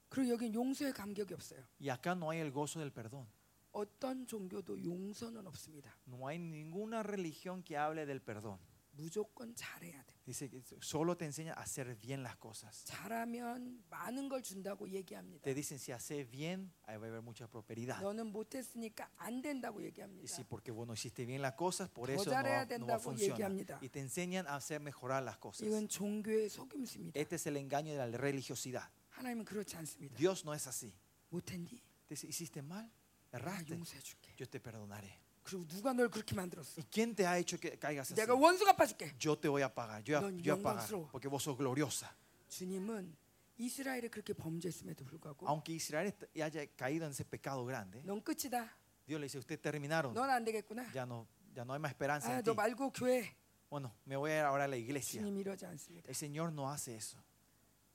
[0.10, 1.64] 그리고 여기 용서의 감격이 없어요.
[1.80, 3.27] Y acá no hay el gozo del perdón.
[3.73, 5.95] 어떤 종교도 용서는 없습니다.
[6.07, 8.57] No hay ninguna religión que hable del perdón.
[8.91, 10.14] 무조건 잘해야 돼.
[10.26, 12.84] Dice que solo te enseña a hacer bien las cosas.
[12.86, 15.44] 잘하면 많은 걸 준다고 얘기합니다.
[15.44, 18.02] Te dicen si haces bien, ahí va a haber mucha prosperidad.
[18.02, 20.27] 너는 못했으니까 안 된다고 Y 얘기합니다.
[20.27, 22.88] si porque vos no hiciste bien las cosas, por 더 eso no va, 잘해야 no
[22.88, 23.38] va a 된다고 funcionar.
[23.40, 23.80] 얘기합니다.
[23.81, 25.65] Y te enseñan a hacer mejorar las cosas.
[25.65, 27.18] 이건 종교의 속임수입니다.
[27.18, 28.90] Este es el engaño de la religiosidad.
[29.11, 30.18] 하나님은 그렇지 않습니다.
[30.18, 30.94] Dios no es así.
[31.31, 31.80] 못했니?
[32.07, 32.91] Te dice, hiciste mal, 나
[33.34, 34.36] erraste, 용서해줄게.
[34.38, 35.07] yo te perdonaré.
[35.44, 36.80] 그리고 누가 널 그렇게 만들었어?
[36.80, 38.15] ¿Y quién te ha hecho que caigas así?
[38.15, 39.15] 내가 원수 갚아줄게.
[39.19, 41.10] Yo te voy a pagar, yo, 넌 yo voy a pagar, 영광스러워.
[41.11, 42.10] porque vos sos gloriosa.
[42.49, 43.15] 주님은
[43.57, 48.69] 이스라엘이 그렇게 범죄했음에도 불구하고 Aunque Israel est- haya caído en ese pecado grande, 넌 끝이다.
[49.07, 50.86] Dios le dice, ustedes terminaron, 넌 안 되겠구나.
[50.94, 52.49] ya no, ya no hay más esperanza 아, en ti.
[52.49, 53.36] 너 말고 교회.
[53.69, 55.22] Bueno, me voy a ir ahora a la iglesia.
[55.22, 56.07] 주님 이러지 않습니다.
[56.07, 57.18] El Señor no hace eso.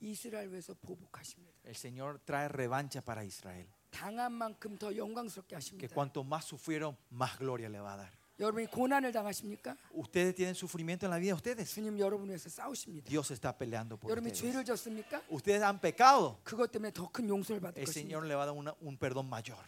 [0.00, 1.54] 이스라엘 위해서 보복하십니다.
[1.64, 3.66] El Señor trae revancha para Israel.
[3.90, 5.94] 당한 만큼 더 영광스럽게 Que 하십니다.
[5.94, 8.10] cuanto más sufrieron, más gloria le va a dar.
[8.40, 9.76] 여러분이 고난을 당하십니까?
[9.94, 11.70] Ustedes tienen sufrimiento en la vida, ustedes.
[11.72, 13.08] 주님 여러분 위해서 싸우십니다.
[13.08, 14.52] Dios está peleando por 여러분이 ustedes.
[14.52, 15.22] 죄를 졌습니까?
[15.30, 16.36] Ustedes han pecado.
[16.42, 18.26] 그것 때문에 더 큰 용서를 받을 El Señor 것입니다.
[18.26, 19.62] le va a dar una- un perdón mayor.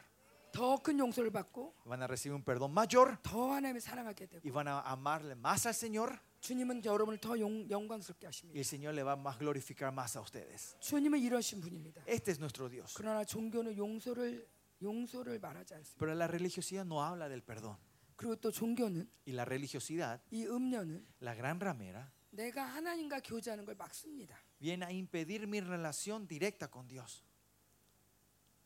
[0.50, 4.50] 더 큰 용서를 받고 Van a recibir un perdón mayor 더 하나님을 사랑하게 되고 y
[4.50, 8.58] van a amarle más al Señor 주님은 여러분을 더 영, 영광스럽게 y 하십니다.
[8.58, 10.76] el Señor le va a más glorificar más a ustedes.
[10.80, 12.02] 주님은 이러신 분입니다.
[12.06, 12.94] Este es nuestro Dios.
[12.96, 14.46] 그러나 종교는 용서를
[14.82, 15.98] 용서를 말하지 않습니다.
[15.98, 17.76] Pero la religiosidad no habla del perdón.
[18.16, 23.74] 그리고 또 종교는 Y la religiosidad, 이 음녀는 la gran ramera, 내가 하나님과 교제하는 걸
[23.74, 24.36] 막습니다.
[24.60, 27.24] viene a impedir mi relación directa con Dios.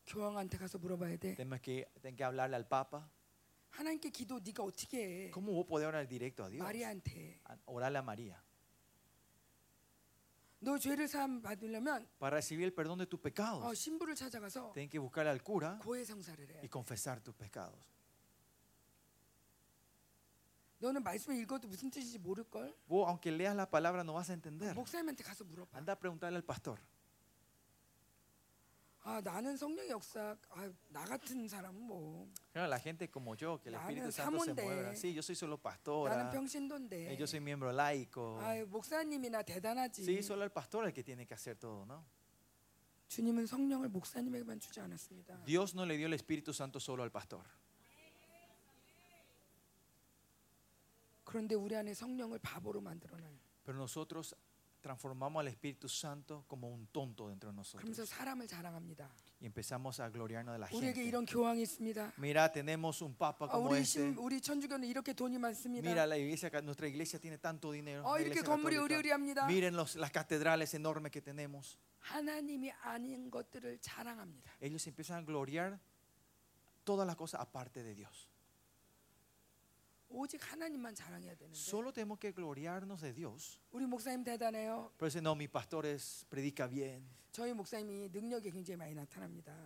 [0.05, 1.35] 교황한테 가서 물어봐야 돼.
[1.35, 3.09] Tengo que, tengo que hablarle al Papa.
[3.71, 5.31] 하나님께 기도 네가 어떻게 해?
[5.31, 6.63] ¿Cómo vos podés orar directo a Dios?
[6.63, 7.39] 마리아한테.
[7.49, 8.41] A- Orarle a María.
[10.59, 14.91] 너 죄를 사함 받으려면 Para recibir el perdón de tus 어, pecados, 신부를 찾아가서 tienes
[14.91, 16.59] que buscarle al cura 고해 성사를 해.
[16.63, 17.79] y confesar tus pecados.
[20.79, 22.75] 너는 말씀을 읽어도 무슨 뜻인지 모를 걸.
[22.87, 24.73] Vos, aunque leas la palabra, no vas a entender.
[24.75, 25.77] 목사님한테 가서 물어봐.
[25.77, 26.79] Anda a preguntarle al pastor.
[29.05, 30.37] 아 나는 성령의 역사.
[30.49, 32.27] 아나 같은 사람은 뭐.
[32.53, 34.63] Claro, la gente como yo, que el Na는 Espíritu Santo se 사모인데.
[34.63, 34.95] mueve.
[34.95, 36.29] Sí, yo soy solo 나는 pastora.
[36.31, 37.11] 평신도인데.
[37.13, 38.37] eh, Yo soy miembro laico.
[38.39, 40.03] 아 목사님이나 대단하지.
[40.05, 42.05] Sí, solo el pastor es el que tiene que hacer todo, ¿no?
[43.07, 45.43] 주님은 성령을 목사님에게만 주지 않았습니다.
[45.45, 47.43] Dios no le dio el Espíritu Santo solo al pastor.
[51.23, 53.39] 그런데 우리 안에 성령을 바보로 만들어놔요.
[53.65, 54.35] Pero nosotros
[54.85, 58.09] transformamos al Espíritu Santo como un tonto dentro de 그러면서 nosotros.
[58.09, 59.07] 사람을 자랑합니다.
[59.39, 61.05] Y empezamos a gloriarnos de la 우리에게 gente.
[61.07, 62.13] 이런 교황이 있습니다.
[62.17, 63.99] Mira, tenemos un papa 아, como 우리 este.
[64.01, 65.87] 신, 우리 천주교는 이렇게 돈이 많습니다.
[65.87, 68.01] Mira, la iglesia, nuestra iglesia tiene tanto dinero.
[68.03, 68.81] 어, la 이렇게 iglesia 건물이 católica.
[68.97, 69.45] 의리의리합니다.
[69.47, 71.77] Miren los- las catedrales enormes que tenemos.
[71.99, 74.51] 하나님이 아닌 것들을 자랑합니다.
[74.61, 75.79] Ellos empiezan a gloriar
[76.83, 78.27] todas las cosas aparte de Dios.
[81.54, 83.60] Solo tenemos que gloriarnos de Dios.
[84.96, 87.08] Pero dice, no, mi pastor es, predica bien.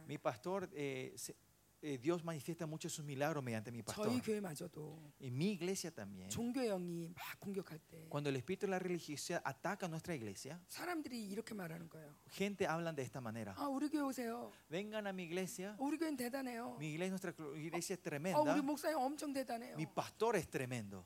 [0.07, 1.37] Mi pastor eh, se,
[1.82, 4.08] eh, Dios manifiesta mucho sus milagros mediante mi pastor.
[4.10, 6.28] 저희 교회마저도 En mi iglesia también.
[6.30, 10.60] 종교의 영이 막 공격할 때 Cuando el espíritu de la religiosidad ataca a nuestra iglesia,
[10.68, 12.16] 사람들이 이렇게 말하는 거예요.
[12.32, 13.54] gente hablan de esta manera.
[13.58, 14.52] 아 우리 교회 오세요.
[14.72, 15.76] Vengan a mi iglesia.
[15.78, 16.76] 우리 교회는 대단해요.
[16.80, 18.42] Mi iglesia, nuestra cl- iglesia es 아 tremenda.
[18.42, 19.76] 우리 목사님 엄청 대단해요.
[19.76, 21.06] Mi pastor es tremendo.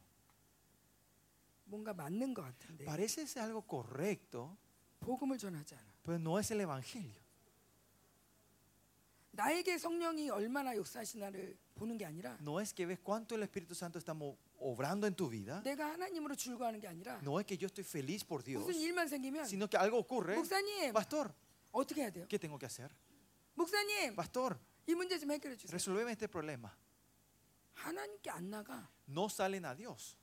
[1.65, 4.55] 뭔가 맞는 것 같은데 Parece ser algo correcto,
[5.01, 5.93] 복음을 전하지 않아.
[6.03, 7.21] pero no es el evangelio.
[9.33, 13.99] 나에게 성령이 얼마나 역사하시나를 보는 게 아니라 No es que ves cuánto el Espíritu Santo
[13.99, 15.61] está mo- obrando en tu vida.
[15.63, 19.07] 내가 하나님으로 즐거워하는 게 아니라 No es que yo estoy feliz por Dios, 무슨 일만
[19.07, 20.35] 생기면 sino que algo ocurre.
[20.35, 21.31] 목사님 Pastor,
[21.71, 22.25] 어떻게 해야 돼요?
[22.27, 22.89] ¿qué tengo que hacer?
[23.55, 24.57] 목사님 Pastor,
[24.87, 25.71] 이 문제 좀 해결해 주세요.
[25.71, 26.75] resolveme este problema.
[27.75, 28.89] 하나님께 안 나가.
[29.07, 30.17] No salen a Dios,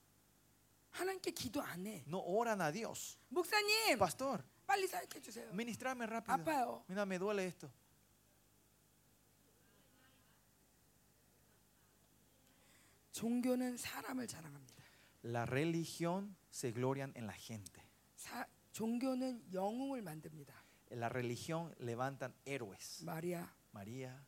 [0.90, 2.04] 하나님께 기도 안 해.
[2.06, 3.16] no oran a Dios.
[3.30, 5.48] 목사님 Pastor, 빨리 사역해 주세요.
[5.52, 6.32] ministrame rápido.
[6.34, 6.84] 아파요.
[6.88, 7.70] Mira, me duele esto.
[13.20, 14.84] 종교는 사람을 자랑합니다.
[15.24, 17.82] La religión se glorian en la gente.
[18.16, 20.54] 사, 종교는 영웅을 만듭니다.
[20.90, 23.02] En la religión levantan héroes.
[23.04, 24.24] 마리아, María,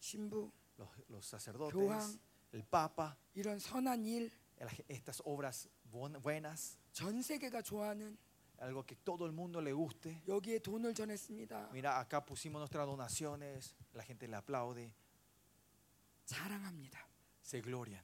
[0.00, 2.20] 신부 los, los sacerdotes, 교황.
[2.52, 8.16] el Papa, 이런 선한 일, el- estas obras buen- buenas, 전 세계가 좋아하는
[8.60, 10.20] algo que todo el mundo le guste.
[10.28, 11.70] 여기에 돈을 전했습니다.
[11.72, 14.92] Mira, acá pusimos nuestras donaciones, la gente le aplaude,
[16.26, 16.98] 자랑합니다.
[17.42, 18.02] se glorian.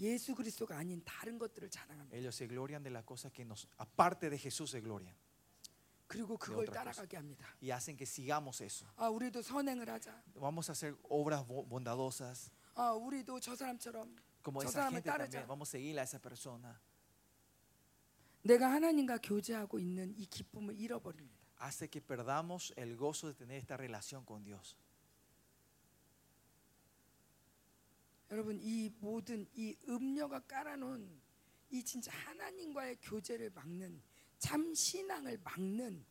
[0.00, 2.16] 예수 그리스도가 아닌 다른 것들을 자랑합니다.
[2.16, 5.14] Ellos se glorian de las cosas que nos, aparte de Jesús, se glorian.
[6.08, 6.92] 그리고 그걸 otra cosa.
[7.02, 7.46] 따라가게 합니다.
[7.60, 8.86] Y hacen que sigamos eso.
[8.96, 10.22] 아, 우리도 선행을 하자.
[10.34, 14.14] Vamos a hacer obras bo- bondadosas, 아, 우리도 저 사람처럼
[14.44, 15.40] como 저 esa 사람을 gente 따르자.
[15.42, 15.46] también.
[15.48, 16.78] Vamos a seguir a esa persona.
[18.42, 21.34] 내가 하나님과 교제하고 있는 이 기쁨을 잃어버립니다.
[21.58, 24.76] Hace que perdamos el gozo de tener esta relación con Dios.
[28.31, 31.21] 여러분 이 모든 이 음녀가 깔아놓은
[31.69, 34.01] 이 진짜 하나님과의 교제를 막는
[34.39, 36.05] 참 신앙을 막는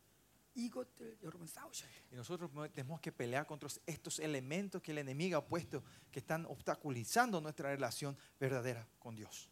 [0.53, 2.01] 이것들 여러분 싸우셔야 돼요.
[2.11, 5.81] Y nosotros tenemos que pelear contra estos elementos que el enemigo ha puesto,
[6.11, 9.49] que están obstaculizando nuestra relación verdadera con Dios.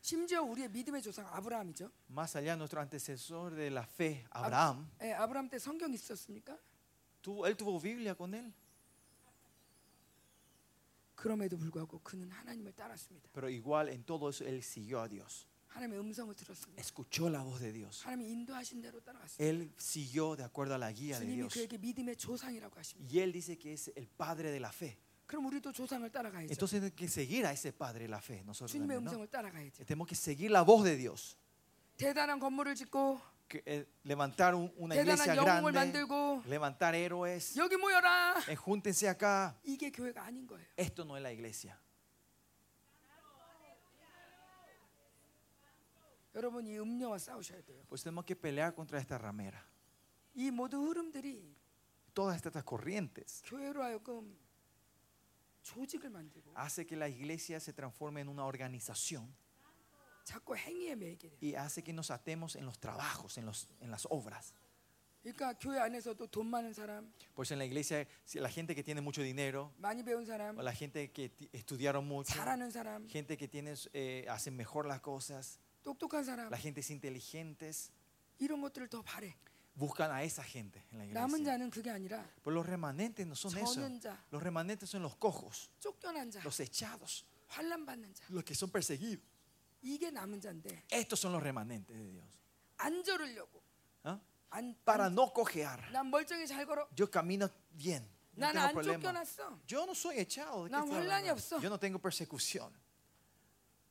[0.00, 1.90] 심지어 우리의 믿음의 조상 아브라함이죠.
[2.08, 6.58] Más allá, nuestro antecesor de la fe, Abraham, 예, 아브라함 때 성경 있었습니까?
[7.22, 8.52] tuvo, él tuvo Biblia con él,
[11.23, 13.29] 그럼에도 불구하고 그는 하나님을 따랐습니다.
[13.33, 15.45] pero igual en todo eso él siguió a Dios.
[15.67, 16.81] 하나님의 음성을 들었습니다.
[16.81, 18.03] Escuchó la voz de Dios.
[18.03, 19.43] 하나님이 인도하신 대로 따라갔습니다.
[19.43, 21.53] Él siguió de acuerdo a la guía de 주님이 Dios.
[21.53, 23.13] 그에게 믿음의 조상이라고 하십니다.
[23.13, 24.97] Y él dice que es el padre de la fe.
[25.27, 26.51] 그럼 우리도 조상을 따라가야죠.
[26.51, 28.41] Entonces hay que seguir a ese padre de la fe.
[28.43, 29.11] Nosotros 주님의 también, ¿no?
[29.11, 29.85] 음성을 따라가야죠.
[29.85, 31.37] Tenemos que seguir la voz de Dios.
[31.97, 33.19] 대단한 건물을 짓고
[33.49, 37.55] Que, eh, levantar un- una 대단한 iglesia 영웅을 grande, 만들고 levantar héroes.
[37.57, 38.35] 여기 모여라.
[38.47, 39.55] Eh, júntense acá.
[39.63, 40.65] 이게 교회가 아닌 거예요.
[40.77, 41.75] Esto no es la iglesia.
[46.35, 47.83] 여러분 이 음녀와 싸우셔야 돼요.
[47.89, 49.63] Pues tenemos que pelear contra esta ramera.
[50.35, 51.55] 이 모든 흐름들이
[52.13, 54.37] Todas estas corrientes 교회로 하여금
[55.63, 59.33] 조직을 만들고 hace que la iglesia se transforme en una organización
[61.40, 64.52] y hace que nos atemos en los trabajos, en, los, en las obras.
[67.34, 69.72] Por eso en la iglesia, la gente que tiene mucho dinero,
[70.62, 72.34] la gente que estudiaron mucho,
[73.08, 75.58] gente que tiene, eh, hace mejor las cosas,
[76.50, 77.90] la gente es inteligentes,
[79.76, 81.20] buscan a esa gente en la iglesia.
[82.18, 83.80] Pero pues los remanentes no son eso.
[84.30, 85.70] Los remanentes son los cojos,
[86.44, 87.24] los echados,
[88.28, 89.24] los que son perseguidos.
[89.83, 92.25] 이게 남은 자인데 Estos son los remanentes de Dios.
[92.77, 93.61] 안 저르려고.
[94.03, 94.19] ¿Ah?
[94.51, 95.91] 안, Para 안- no cojear.
[95.91, 96.87] 난 멀쩡히 잘 걸어.
[96.95, 98.03] Yo camino bien.
[98.35, 98.99] No 난 tengo 안 problema.
[99.03, 99.59] 쫓겨났어.
[99.67, 100.63] Yo no soy echado.
[100.65, 101.33] ¿de qué 난 está 환란이 hablando?
[101.33, 101.61] 없어.
[101.61, 102.71] Yo no tengo persecución.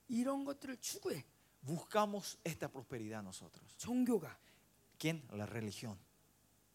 [0.09, 1.25] 이런 것들을 추구해.
[1.61, 3.77] Buscamos esta prosperidad nosotros.
[3.77, 4.39] 종교가,
[4.99, 5.23] ¿Quién?
[5.33, 5.99] La religión.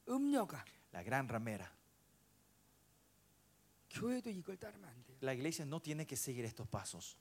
[0.07, 1.71] 음녀가, La gran ramera.
[3.89, 5.17] 교회도 이걸 따르면 안 돼요.
[5.21, 7.15] La iglesia no tiene que seguir estos pasos.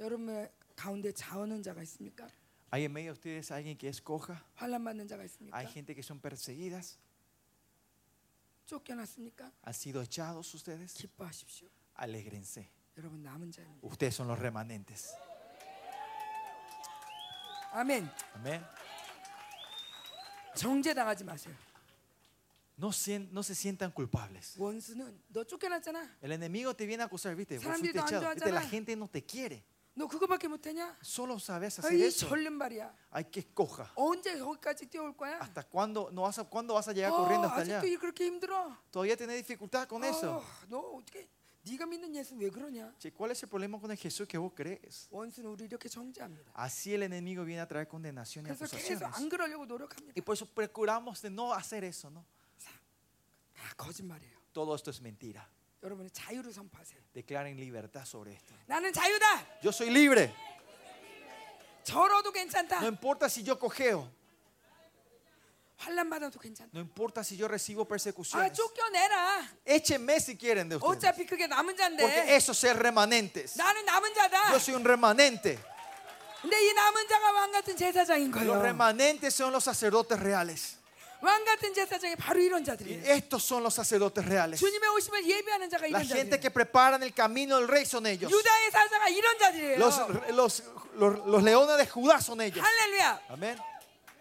[0.00, 2.28] 여러분 가운데 자원은 자가 있습니까?
[2.70, 4.42] ¿Hay en medio de ustedes alguien que es coja?
[4.56, 5.56] 환란 받는 자가 있습니까?
[5.56, 6.98] ¿Hay gente que son perseguidas?
[8.66, 9.52] 쫓겨났습니까?
[9.62, 10.92] ¿Han sido echados ustedes?
[10.94, 11.68] 기뻐하십시오.
[11.94, 12.68] Alégrense.
[12.98, 13.86] 여러분 남은 자입니다.
[13.86, 15.14] Ustedes son los remanentes.
[17.72, 18.08] 아멘.
[18.34, 18.64] Amén.
[20.54, 21.54] 정죄 당하지 마세요.
[22.78, 24.56] No, sien- no se sientan culpables.
[24.58, 26.16] 원수는 너 쫓겨났잖아.
[26.22, 27.56] El enemigo te viene a acusar, ¿viste?
[27.58, 28.34] Vos 사람들이 fuiste 너안 echado.
[28.34, 28.50] ¿Viste?
[28.50, 28.68] La 좋아하잖아.
[28.70, 29.64] gente no te quiere.
[29.98, 30.94] 너 그거밖에 못하냐?
[31.02, 32.28] Solo sabes hacer 아이 eso.
[32.28, 32.94] 절름발이야.
[33.14, 33.88] Hay que coja.
[33.96, 35.38] 언제 거기까지 뛰어올 거야?
[35.40, 37.78] ¿Hasta cuándo, no vas a, ¿cuándo vas a llegar 어, corriendo hasta allá?
[37.80, 38.76] 아직도 그렇게 힘들어.
[38.92, 40.36] Todavía tenés dificultad con eso.
[40.36, 41.26] 어, 너 어떻게
[41.64, 42.92] 네가 믿는 예수 왜 그러냐?
[43.00, 45.08] Che, ¿Cuál es el problema con el Jesús que vos crees?
[45.10, 46.52] 원수는 우리 이렇게 정죄합니다.
[46.54, 49.16] Así el enemigo viene a traer condenación y 그래서 계속 acusaciones.
[49.16, 50.12] 안 그러려고 노력합니다.
[50.14, 52.22] Y por eso procuramos de no hacer eso, ¿no?
[53.56, 54.36] 다 거짓말이에요.
[54.52, 55.48] Todo esto es mentira.
[55.82, 57.00] 여러분이 자유를 선포하세요.
[57.14, 58.54] Declaren libertad sobre esto.
[58.66, 59.46] 나는 자유다.
[59.64, 60.32] Yo soy libre.
[61.84, 62.78] 절어도 괜찮다.
[62.80, 64.10] No importa si yo cojeo.
[65.78, 66.70] 환란 받아도 괜찮다.
[66.74, 68.52] No importa si yo recibo 아 persecuciones.
[68.54, 69.46] 쫓겨내라.
[69.66, 70.96] Échenme si quieren de ustedes.
[70.96, 73.56] 어차피 그게 남은 Porque 자인데 esos son remanentes.
[73.56, 74.50] 나는 남은 자다.
[74.52, 75.58] Yo soy un remanente.
[76.42, 78.62] 근데 이 남은 자가 왕 같은 제사장인 Los 거예요.
[78.62, 80.78] remanentes son los sacerdotes reales.
[81.22, 83.04] 왕 같은 제사장이 바로 이런 Y 자들이에요.
[83.10, 84.60] estos son los sacerdotes reales.
[84.60, 86.40] 주님의 오심을 예비하는 자가 La 이런 gente 자들이에요.
[86.40, 88.30] que preparan el camino del rey son ellos.
[88.30, 89.78] 유다의 사자가 이런 자들이에요.
[89.78, 89.98] Los,
[90.30, 90.62] los,
[90.94, 92.60] los, los leones de Judá son ellos.
[92.64, 93.20] 할렐루야.
[93.30, 93.58] Amén.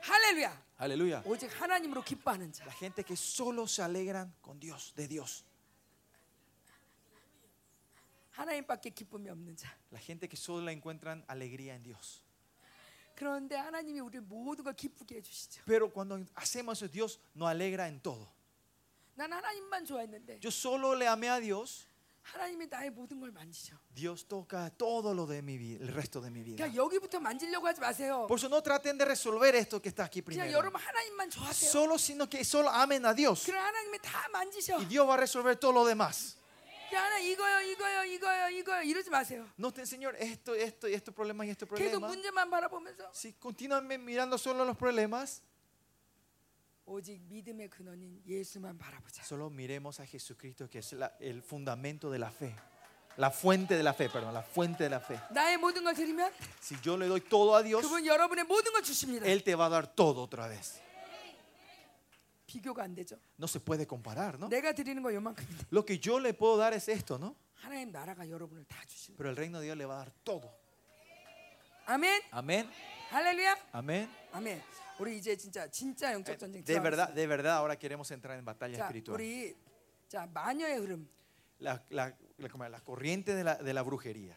[0.01, 0.63] 할렐루야.
[0.77, 1.21] Aleluya.
[1.25, 2.65] 오직 하나님으로 기뻐하는 자.
[2.65, 5.43] La gente que solo se alegran con Dios, de Dios.
[8.31, 9.69] 하나님밖에 기쁨이 없는 자.
[9.91, 12.21] La gente que solo le encuentran alegría en Dios.
[13.15, 15.63] 그런데 하나님이 우리 모든 걸 기쁘게 해주시죠.
[15.65, 18.27] Pero cuando hacemos eso, Dios nos alegra en todo.
[19.15, 21.87] 난 하나님만 좋아했는데 Yo solo le amé a Dios.
[22.23, 23.77] 하나님이 나의 모든 걸 만지죠.
[23.93, 26.57] Dios toca todo lo de mi vida, el resto de mi vida.
[26.57, 28.25] 그냥 여기부터 만지려고 하지 마세요.
[28.27, 30.57] Por eso no traten de resolver esto que está aquí 그냥 primero.
[30.57, 31.69] 여러분 하나님만 좋아하세요.
[31.69, 33.45] Solo, sino que solo amen a Dios.
[33.45, 34.77] 그럼 하나님이 다 만지셔.
[34.79, 36.35] Y Dios va a resolver todo lo demás.
[36.89, 39.47] 그냥 하나 이거요, 이거요, 이거요, 이거요 이러지 마세요.
[39.57, 42.09] No te Señor, esto, esto, y estos problemas y estos 계속 problemas.
[42.15, 45.41] 문제만 바라보면서 Si continúan mirando solo los problemas,
[46.85, 49.23] 오직 믿음의 근원인 예수만 바라보자.
[49.23, 52.55] solo miremos a Jesucristo, que es la- el fundamento de la fe.
[53.17, 55.17] La fuente de la fe, perdón, la fuente de la fe.
[55.31, 56.31] 나의 모든 걸 드리면
[56.61, 59.25] Si yo le doy todo a Dios, 그분 여러분의 모든 걸 주십니다.
[59.25, 60.79] Él te va a dar todo otra vez.
[62.49, 63.17] 비교가 안 되죠.
[63.39, 64.47] No se puede comparar, ¿no?
[64.49, 67.35] 내가 드리는 거 요만큼인데 Lo que yo le puedo dar es esto, ¿no?
[67.55, 69.17] 하나님 나라가 여러분을 다 주시는.
[69.17, 70.51] Pero el reino de Dios le va a dar todo.
[71.87, 72.21] 아멘.
[72.31, 72.69] Amén.
[73.11, 73.57] 할렐루야.
[73.73, 74.09] Amén.
[74.31, 74.61] 아멘.
[74.99, 77.15] 우리 이제 진짜 진짜 영적 전쟁 De verdad, 들어가겠습니다.
[77.15, 79.15] de verdad, ahora queremos entrar en batalla 자, espiritual.
[79.19, 79.55] 우리
[80.07, 81.07] 자 마녀의 흐름.
[81.59, 84.35] La, la, la, como la corriente de la, de la brujería.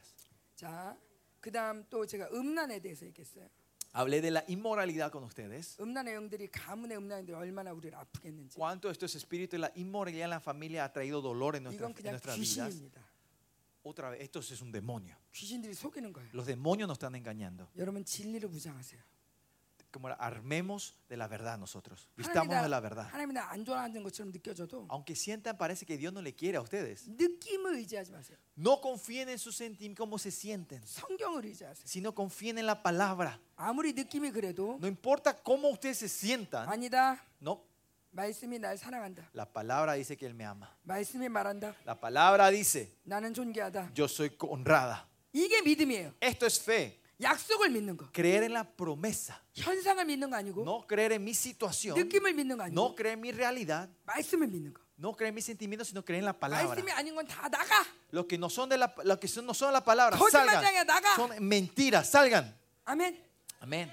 [0.56, 0.96] 자,
[1.40, 3.48] 그다음 또 제가 음란에 대해서 얘기했어요.
[3.92, 5.76] Hablé de la inmoralidad con ustedes.
[5.80, 8.56] 음란의 영들이 가문의 음란들이 얼마나 우리를 아프겠는지.
[8.56, 11.90] Cuánto estos espíritus y la inmoralidad en la familia ha traído dolor en, nuestras- 이건
[11.90, 12.68] en 그냥 nuestras vidas.
[12.68, 13.00] 귀신입니다.
[13.82, 15.16] Otra vez, esto es un demonio.
[15.32, 16.28] 귀신들이 속이는 거예요.
[16.34, 17.66] Los demonios nos están engañando.
[17.76, 19.00] 여러분 진리를 무장하세요.
[19.93, 23.07] como armemos de la verdad nosotros, vistamos de la verdad.
[24.89, 27.05] Aunque sientan parece que Dios no le quiere a ustedes.
[28.55, 30.81] No confíen en sus sentimientos como se sienten,
[31.85, 33.39] sino confíen en la palabra.
[34.79, 36.67] No importa cómo ustedes se sientan.
[37.39, 37.63] No.
[39.33, 40.69] La palabra dice que él me ama.
[41.85, 42.97] La palabra dice.
[43.93, 45.07] Yo soy honrada.
[46.19, 46.99] Esto es fe.
[47.20, 48.06] 약속을 믿는 거.
[48.12, 49.34] Creer en la promesa.
[49.56, 51.96] 현상을 믿는 거 아니고 No creer en mi situación.
[51.98, 53.88] 느낌을 믿는 거 No 아니고 creer en mi realidad.
[54.06, 54.80] 말씀을 믿는 거.
[54.98, 56.68] No creer en mis sentimientos, sino creer en la palabra.
[56.74, 57.84] 말씀이 아닌 건 다 나가.
[58.12, 61.14] Lo que no son de la, lo que son, no son la palabra, 거짓말장이야, 나가.
[61.14, 61.16] salgan.
[61.16, 62.54] Son mentiras, salgan.
[62.84, 63.18] 아멘.
[63.60, 63.90] Amén.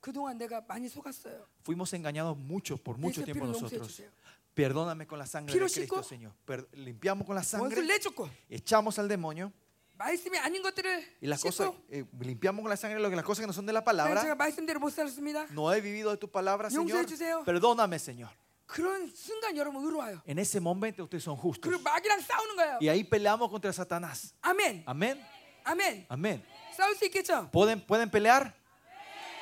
[0.00, 1.46] 그동안 내가 많이 속았어요.
[1.64, 3.88] Fuimos engañados mucho por mucho 내 tiempo 피를 용서해 nosotros.
[3.88, 4.10] 주세요.
[4.54, 6.32] Perdóname con la sangre 피로 de Cristo, 씻고, Señor.
[6.44, 9.52] Per- limpiamos con la 원수를 sangre, 내쫓고 echamos al demonio
[9.98, 13.24] 말씀이 아닌 것들을 y las cosas, 씻고 eh, limpiamos con la sangre lo que las
[13.24, 14.20] cosas que no son de la 하나님, palabra.
[14.22, 15.46] 제가 말씀대로 못 살았습니다.
[15.52, 17.06] No he vivido de tu palabra, 용서해 Señor.
[17.06, 17.44] 주세요.
[17.44, 18.30] Perdóname, Señor.
[18.66, 20.22] 그런 순간 여러분 의로워요.
[20.26, 21.70] En ese momento ustedes son justos.
[21.70, 22.78] 그리고 마귀랑 싸우는 거예요.
[22.80, 24.34] Y ahí peleamos contra Satanás.
[24.42, 24.82] 아멘.
[24.86, 25.22] Amén.
[25.64, 26.06] 아멘.
[26.08, 26.42] Amén.
[26.76, 27.48] 싸울 수 있겠죠?
[27.52, 28.52] ¿Pueden, pueden pelear?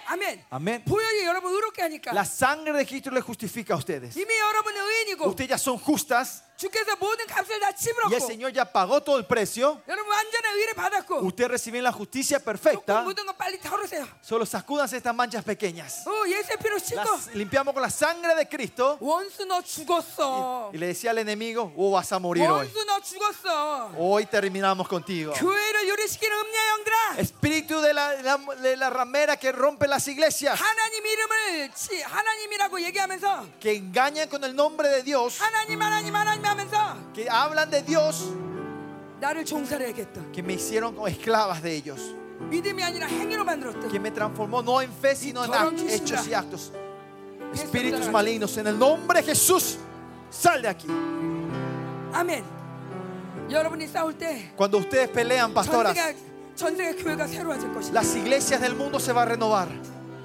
[0.06, 0.44] 아멘.
[0.51, 0.84] Amén.
[0.84, 4.18] 보혈이 여러분 의롭게 하니까 La sangre de Cristo les justifica a ustedes.
[4.18, 8.52] 이미 여러분은 의인이고 Ustedes ya son justas 주께서 모든 값을 다 y el 치밀었고 Señor
[8.52, 9.82] ya pagó todo el precio.
[9.89, 13.02] 여러분 완전한 의를 받았고 Ustedes reciben la justicia 조금 perfecta.
[13.02, 14.06] 묻은 거 빨리 털으세요.
[14.22, 16.06] Solo sacúdanse estas manchas pequeñas.
[16.06, 18.97] 어, 예수의 피로 씻고 Las limpiamos con la sangre de Cristo.
[19.01, 20.70] 원수 너 죽었어.
[20.72, 22.62] Y le decía al enemigo, oh, vas a morir hoy.
[22.68, 23.90] 원수 너 죽었어.
[23.98, 25.32] Hoy terminamos contigo.
[25.34, 27.16] 교회를 유리시키는 음녀 영들아.
[27.18, 32.01] Espíritu de la, de la- de la ramera que rompe las iglesias, 하나님 이름을 치,
[32.02, 37.70] 하나님이라고 얘기하면서 que engañan con el nombre de Dios, 하나님 하나님 하나님 하면서 que hablan
[37.70, 38.32] de Dios,
[39.20, 40.32] 나를 종살해야겠다.
[40.32, 42.01] que me hicieron como esclavas de ellos,
[42.51, 43.89] 믿음이 아니라 행위로 만들었다.
[43.89, 46.28] que me transformó no en fe, sino en 더러운 act- hechos 귀신들아.
[46.30, 46.72] y actos.
[47.52, 48.12] 예수 Espíritus 따라가자.
[48.12, 49.78] malignos, en el nombre de Jesús,
[50.30, 50.89] sal de aquí.
[52.12, 52.44] 아멘.
[53.51, 56.16] 여러분이 싸울 때 Cuando ustedes pelean, pastoras, 전쟁의
[56.55, 57.93] 전 세계 교회가 새로워질 것입니다.
[58.01, 59.68] Las iglesias del mundo se va a renovar.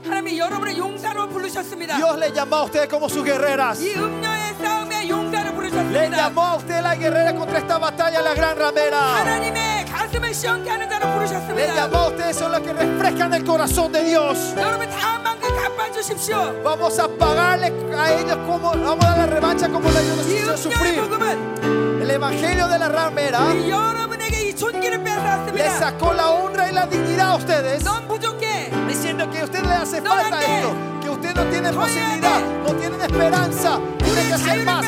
[0.04, 1.98] 하나님이 여러분의 용사로 부르셨습니다.
[1.98, 3.82] Dios le llamó a ustedes como sus guerreras.
[3.82, 5.51] 이 음녀의 싸움에 용사로
[5.92, 6.18] Le 부르셨습니다.
[6.18, 8.98] llamó a usted la guerrera contra esta batalla, la gran ramera.
[9.20, 11.74] 하나님의 가슴을 시원케 하는 자로 Le 부르셨습니다.
[11.76, 14.56] llamó a ustedes son los que refrescan el corazón de Dios.
[14.56, 16.64] 여러분 다음 만큼 갚아주십시오.
[16.64, 20.28] Vamos a pagarle a ellos como vamos a dar la revancha como le ellos nos
[20.28, 21.02] 이 hicieron 음녀의 sufrir.
[21.02, 25.78] 복음은 El evangelio de la ramera 이 여러분에게 이 존귀를 le 빼앗았습니다.
[25.78, 28.72] sacó la honra y la dignidad a ustedes, 넌 부족해.
[28.88, 30.42] diciendo que a usted le hace No, falta no, no.
[30.42, 32.64] esto, que usted no tiene No, posibilidad, no.
[32.64, 34.86] no tienen esperanza, tiene 우리 que hacer 자유를 más.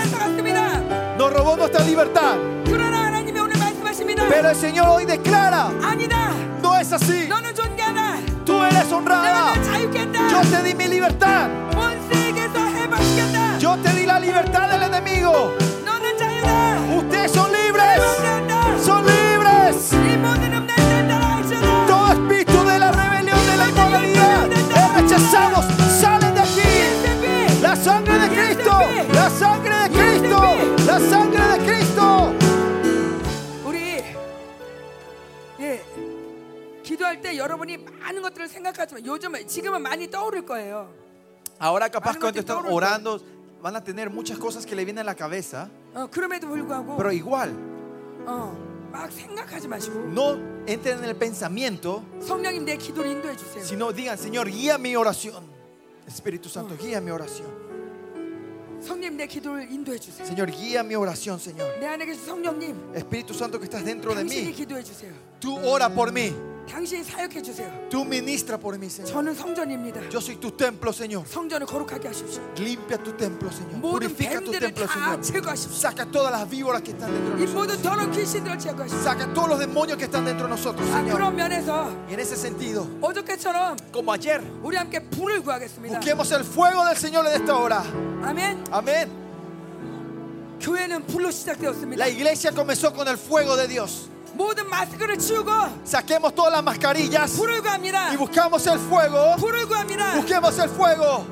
[1.30, 2.36] Robó nuestra libertad.
[4.28, 5.70] Pero el Señor hoy declara,
[6.62, 7.28] no es así.
[8.44, 9.54] Tú eres honrada.
[10.30, 11.48] Yo te di mi libertad.
[13.58, 15.54] Yo te di la libertad del enemigo.
[16.96, 18.00] Ustedes son libres.
[18.84, 19.90] Son libres.
[21.86, 24.48] Todo espíritu de la rebelión, de la inmoralidad,
[24.96, 25.64] rechazados.
[26.00, 27.60] Salen de aquí.
[27.62, 28.78] La sangre de Cristo.
[29.12, 29.83] La sangre
[30.93, 32.33] La sangre de Cristo.
[33.65, 34.03] 우리
[35.59, 35.83] 예
[36.83, 40.89] 기도할 때 여러분이 많은 것들을 생각하지만 요즘 지금은 많이 떠오를 거예요.
[41.59, 42.71] Ahora capaz Algo cuando te están torna.
[42.73, 43.19] orando
[43.61, 47.11] van a tener muchas cosas que le vienen a la cabeza, 어, 그럼에도 불구하고 pero
[47.11, 47.53] igual
[48.25, 48.55] 어,
[48.91, 53.63] 막 생각하지 마시고 no entren en el pensamiento, 성령님 내 기도를 인도해 주세요.
[53.63, 55.43] sino digan, Señor, guía mi oración.
[56.07, 57.62] Espíritu Santo, guía mi oración.
[58.83, 60.25] 성령님 내 기도를 인도해 주세요.
[60.25, 61.67] Señor, guía mi oración, Señor.
[61.79, 65.11] 내 안에 계신 성령님 Espíritu Santo que estás dentro de 당신이 mí, 기도해 주세요.
[65.39, 66.33] tú ora por mí,
[66.69, 67.67] 당신이 사역해 주세요.
[67.89, 69.11] tú ministra por mí, Señor.
[69.11, 70.01] 저는 성전입니다.
[70.13, 71.25] Yo soy tu templo, Señor.
[71.25, 72.39] 성전을 거룩하게 하십시오.
[72.57, 73.79] Limpia tu templo, Señor.
[73.81, 75.21] 모든 Purifica tu 뱀들을 templo, 다 Señor.
[75.21, 75.79] 제거하십시오.
[75.81, 77.55] Saca todas las víboras que están dentro de 이 nosotros.
[77.57, 79.01] 모든 더러운 귀신들을 제거하십시오.
[79.01, 81.17] Saca todos los demonios que están dentro de nosotros, 아, Señor.
[81.17, 85.97] 그런 면에서 Y en ese sentido, 어저께처럼 como ayer, 우리 함께 불을 구하겠습니다.
[85.99, 87.81] busquemos el fuego del Señor en esta hora.
[88.21, 88.63] 아멘.
[88.71, 89.09] Amén.
[90.61, 91.97] 교회는 불로 시작되었습니다.
[91.97, 94.07] La iglesia comenzó con el fuego de Dios.
[95.84, 97.30] Saquemos todas las mascarillas
[98.12, 99.36] y buscamos el fuego.
[100.16, 101.24] Busquemos el fuego.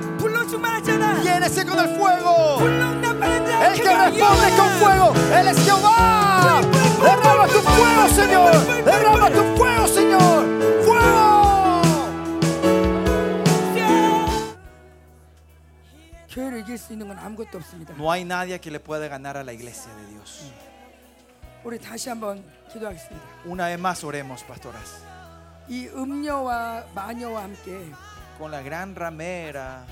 [1.23, 2.59] Llénese con el fuego.
[2.61, 6.61] El que responde con fuego, Él es Jehová.
[7.03, 8.85] Derrama tu fuego, Señor.
[8.85, 10.45] Derrama tu fuego, Señor.
[10.85, 11.83] ¡Fuego!
[17.97, 20.45] No hay nadie que le pueda ganar a la iglesia de Dios.
[21.64, 23.26] 우리 다시 한번 기도하겠습니다.
[23.46, 25.04] Una vez más oremos, pastoras.
[25.70, 27.92] 이 음녀와 마녀와 함께
[28.38, 29.84] Con la gran ramera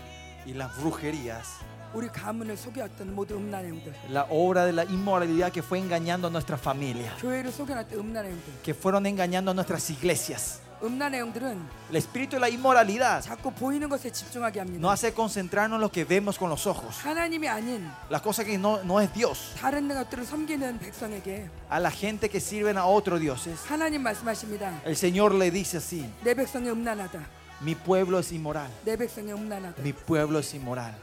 [0.45, 1.59] y las brujerías,
[1.93, 6.31] 우리 가문을 속였던 모든 음란의 영들, la obra de la inmoralidad que fue engañando a
[6.31, 10.61] nuestra familia, 교회를 속여놨던 음란의 영들, que fueron engañando a nuestras iglesias.
[10.83, 14.79] 음란의 영들은 El espíritu de la inmoralidad 자꾸 보이는 것에 집중하게 합니다.
[14.79, 16.97] nos hace concentrarnos en lo que vemos con los ojos.
[17.03, 19.53] 하나님이 아닌 La cosa que no, no es Dios.
[19.57, 23.59] 다른 것들을 섬기는 백성에게 A la gente que sirven a otros dioses.
[23.67, 24.81] 하나님 말씀하십니다.
[24.85, 27.19] El Señor le dice así, 내 백성이 음란하다.
[27.61, 28.67] mi pueblo es inmoral.
[28.83, 29.81] 내 백성이 음란하다.
[29.81, 30.93] Mi pueblo es inmoral.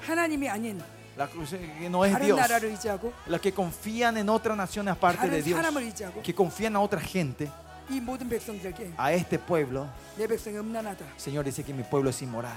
[0.00, 0.80] 하나님이 아닌
[1.16, 2.36] La cruz que no es 다른 Dios.
[2.38, 5.56] 나라를 의지하고 Los que confían en otra nación aparte de 다른 Dios.
[5.56, 7.48] 사람을 의지하고 Que confían a otra gente.
[7.90, 11.04] 이 모든 백성들에게 A este pueblo, 내 백성이 음란하다.
[11.04, 12.56] el Señor dice que mi pueblo es inmoral.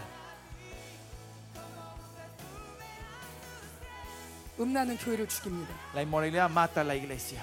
[4.60, 5.70] 음란은 교회를 죽입니다.
[5.94, 7.41] La inmoralidad mata a la iglesia.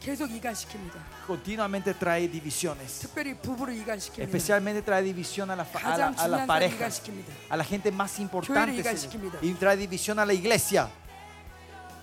[0.00, 0.96] 계속 이간시킵니다.
[1.26, 3.00] Continuamente trae divisiones.
[3.00, 4.22] 특별히 부부를 이간시킵니다.
[4.22, 6.88] Especialmente trae división a la, fa- a la, 가장 a la 중요한 사람 pareja.
[6.88, 7.30] 이간시킵니다.
[7.50, 8.72] A la gente más importante.
[8.72, 9.42] 교회를 이간시킵니다.
[9.42, 10.88] Y trae división a la iglesia.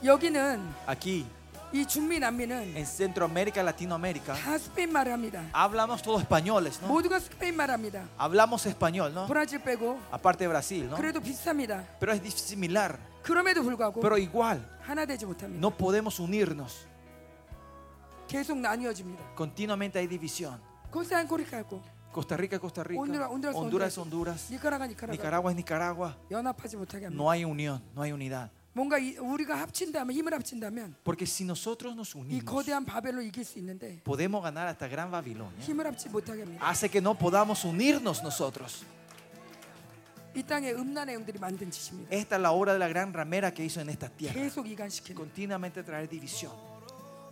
[0.04, 1.26] 여기는 Aquí,
[1.74, 5.42] 이 중미 남미는 en Centroamérica, Latinoamérica, 다 스페인 말을 합니다.
[5.54, 6.88] hablamos todos españoles, ¿no?
[6.90, 8.04] 모두가 스페인 말 합니다.
[8.18, 9.26] Hablamos español, ¿no?
[9.28, 10.98] 브라질 빼고 Aparte de Brasil, ¿no?
[10.98, 11.86] 그래도 비슷합니다.
[12.00, 13.00] Pero es dif- similar.
[13.24, 15.60] 그럼에도 불구하고 Pero igual, 하나 되지 못합니다.
[15.60, 16.86] no podemos unirnos.
[18.28, 19.24] 계속 나뉘어집니다.
[19.38, 20.60] Continuamente hay división.
[20.92, 21.82] 코스타리카고
[22.14, 23.00] Costa Rica, Costa Rica.
[23.00, 24.52] Honduras, Honduras, Honduras, Honduras.
[24.52, 26.16] 니카라가 니카라가 Nicaragua es Nicaragua.
[26.30, 27.16] 연합하지 못하게 합니다.
[27.24, 28.50] No hay unión, no hay unidad.
[28.76, 33.44] 뭔가 이- 우리가 합친다면 힘을 합친다면 Porque si nosotros nos 이 unimos, 거대한 바벨로 이길
[33.44, 35.60] 수 있는데 podemos ganar a esta gran Babilonia.
[35.60, 36.64] 힘을 합치 못하게 합니다.
[36.70, 38.86] Hace que no podamos unirnos nosotros.
[40.34, 42.08] 이 땅에 음란의 영들이 만든 짓입니다.
[42.16, 44.34] Esta es la obra de la gran ramera que hizo en esta tierra.
[44.40, 46.54] 계속 이간시키는 Continuamente traer división.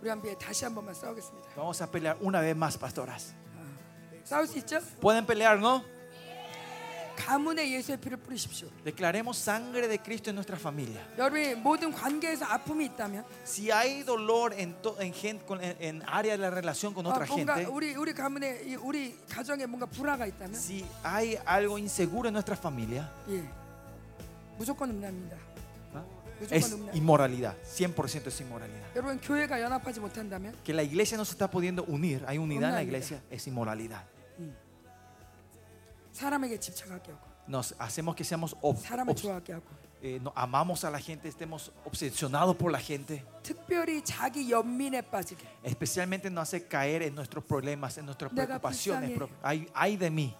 [0.02, 1.48] 우리 함께 다시 한 번만 싸우겠습니다.
[1.56, 3.32] Vamos a pelear una vez más, pastoras.
[4.24, 4.80] 싸울 수 있죠?
[5.00, 5.82] Pueden pelear, ¿no?
[7.16, 8.68] 가문에 예수의 피를 뿌리십시오.
[8.84, 11.00] Declaremos sangre de Cristo en nuestra familia.
[11.18, 16.02] 여러분이 모든 관계에서 아픔이 있다면 Si hay dolor en, to- en, gen- con- en, en
[16.06, 19.66] área de la relación con 어, otra 뭔가 gente, 우리 우리 가문에 이- 우리 가정에
[19.66, 23.44] 뭔가 불화가 있다면 si hay algo inseguro en nuestra familia, 예
[24.56, 25.36] 무조건 음란입니다.
[25.94, 26.02] ¿ah?
[26.40, 26.96] 무조건 es 음란.
[26.96, 27.54] inmoralidad.
[27.64, 28.96] 100% es inmoralidad.
[28.96, 32.74] 여러분 교회가 연합하지 못한다면 Que la iglesia no se está pudiendo unir, hay unidad en
[32.76, 32.82] la Inmoralidad.
[32.82, 34.04] iglesia, es inmoralidad.
[36.14, 39.64] 사람에게 집착하게 하고 Nos hacemos que seamos ob- 사람을 obs- 좋아하게 하고
[40.02, 43.22] eh, no- amamos a la gente, estemos obsesionados por la gente.
[43.42, 49.10] 특별히 자기 연민에 빠지게 Especialmente nos hace caer en nuestros problemas, en nuestras 내가 preocupaciones.
[49.10, 49.14] 불쌍해.
[49.16, 50.34] pro- Ay, ay de mí.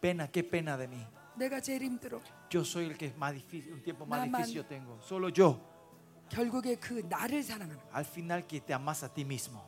[0.00, 1.04] Pena, qué pena de mí.
[1.36, 4.42] 내가 제일 힘들어 Yo soy el que es más difícil, un tiempo más Naman.
[4.42, 5.00] difícil yo tengo.
[5.02, 5.58] Solo yo.
[6.30, 7.90] 결국에 그 나를 사랑하는 거야.
[7.94, 9.62] Al final que te amas a ti mismo.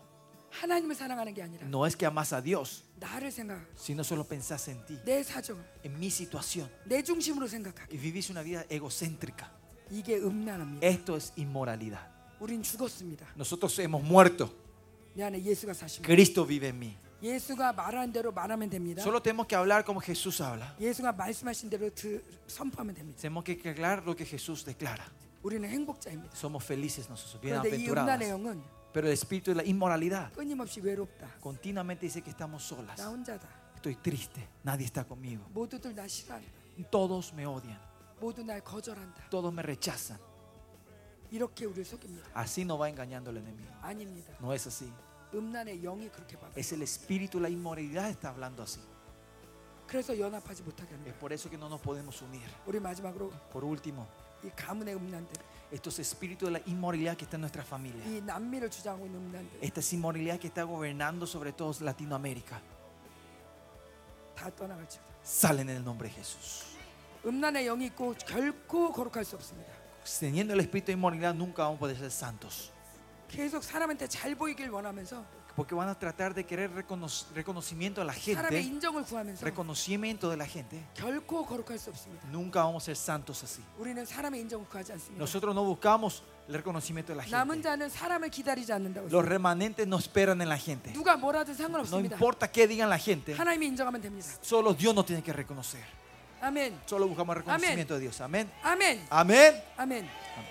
[0.55, 4.69] 하나님을 사랑하는 게 아니라 No es que amas a Dios, 나를 생각하고 sino solo pensás
[4.69, 6.69] en ti, 내 사정을 en mi situación.
[6.85, 9.51] 내 중심으로 생각하게 Y vivís una vida egocéntrica.
[9.91, 10.87] 이게 음란합니다.
[10.87, 12.03] Esto es inmoralidad.
[12.41, 13.27] 우린 죽었습니다.
[13.37, 14.51] Nosotros hemos muerto.
[15.15, 16.07] 내 안에 예수가 사십니다.
[16.13, 16.97] Cristo vive en mí.
[17.23, 19.03] 예수가 말하는 대로 말하면 됩니다.
[19.03, 20.75] Solo tenemos que hablar como Jesús habla.
[20.81, 23.21] 예수가 말씀하신 대로 드, 선포하면 됩니다.
[23.21, 25.05] Tenemos que declarar lo que Jesús declara.
[25.43, 26.35] 우리는 행복자입니다.
[26.35, 28.03] Somos felices nosotros, 그런데 이 bienaventurados.
[28.03, 28.63] 음란의 영은
[28.95, 31.29] Pero el espíritu de la inmoralidad 끊임없이 외롭다.
[31.41, 32.99] continuamente dice que estamos solas.
[32.99, 33.47] 나 혼자다.
[33.77, 35.45] Estoy triste, nadie está conmigo.
[35.55, 36.49] 모두들 나 싫어한다.
[36.91, 37.79] Todos me odian,
[38.21, 39.29] 모두 날 거절한다.
[39.31, 40.19] todos me rechazan.
[41.31, 42.29] 이렇게 우리를 속입니다.
[42.35, 43.71] Así nos va engañando el enemigo.
[43.83, 44.33] 아닙니다.
[44.41, 44.91] No es así.
[45.33, 46.49] 음란의 영이 그렇게 봐.
[46.57, 48.81] Es el espíritu, la inmoralidad está hablando así.
[49.87, 51.19] 그래서 연합하지 못하게 하는 Es 거예요.
[51.21, 52.43] por eso que no nos podemos unir.
[52.67, 54.07] 우리 마지막으로 Por último,
[54.43, 55.33] 이 가문의 음란들,
[55.75, 58.03] estos espíritus de la inmoralidad que está en nuestra familia.
[58.07, 62.61] 이 남미를 주장하고 있는 음란들 Esta es inmoralidad que está gobernando sobre todo Latinoamérica.
[64.35, 65.07] 다 떠나갈지어다.
[65.23, 66.77] Salen en el nombre de Jesús.
[67.25, 69.71] 음란의 영이 있고 결코 거룩할 수 없습니다.
[70.19, 72.73] Teniendo el espíritu de inmoralidad nunca vamos a poder ser santos.
[73.29, 75.25] 계속 사람한테 잘 보이길 원하면서
[75.56, 76.70] porque van a tratar de querer
[77.34, 78.42] reconocimiento a la gente,
[79.42, 80.84] reconocimiento de la gente.
[82.32, 83.62] Nunca vamos a ser santos así.
[85.18, 87.36] Nosotros no buscamos el reconocimiento de la gente.
[89.10, 90.92] Los remanentes no esperan en la gente.
[90.94, 93.34] No importa qué digan la gente.
[94.42, 95.84] Solo Dios nos tiene que reconocer.
[96.42, 96.78] Amén.
[96.86, 98.20] Solo buscamos el reconocimiento de Dios.
[98.22, 98.52] Amén.
[98.62, 99.06] Amén.
[99.10, 99.56] Amén.
[99.78, 100.10] Amén.
[100.38, 100.50] Amén.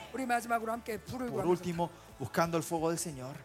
[1.31, 3.37] Por último, buscando el fuego del Señor.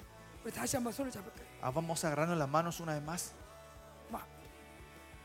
[1.59, 1.63] 우리 다시 한번 손을 잡을까요?
[1.63, 3.33] ah, vamos a agarrarnos las manos una vez más.
[4.11, 4.27] 막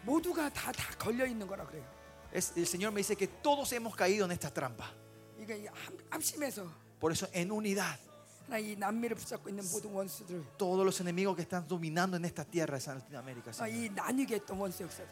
[0.03, 1.83] 모두가 다 다 걸려 있는 거라 그래요.
[2.33, 4.85] Es- el Señor me dice que todos hemos caído en esta trampa.
[5.39, 6.67] 이게 이 합- 합심해서
[6.99, 7.97] Por eso, en unidad,
[10.56, 13.52] todos los enemigos que están dominando en esta tierra en Latinoamérica.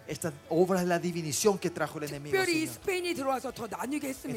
[0.06, 2.36] Esta obra es la divinición que trajo el enemigo.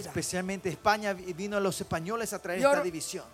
[0.08, 3.26] Especialmente España vino a los españoles a traer esta división.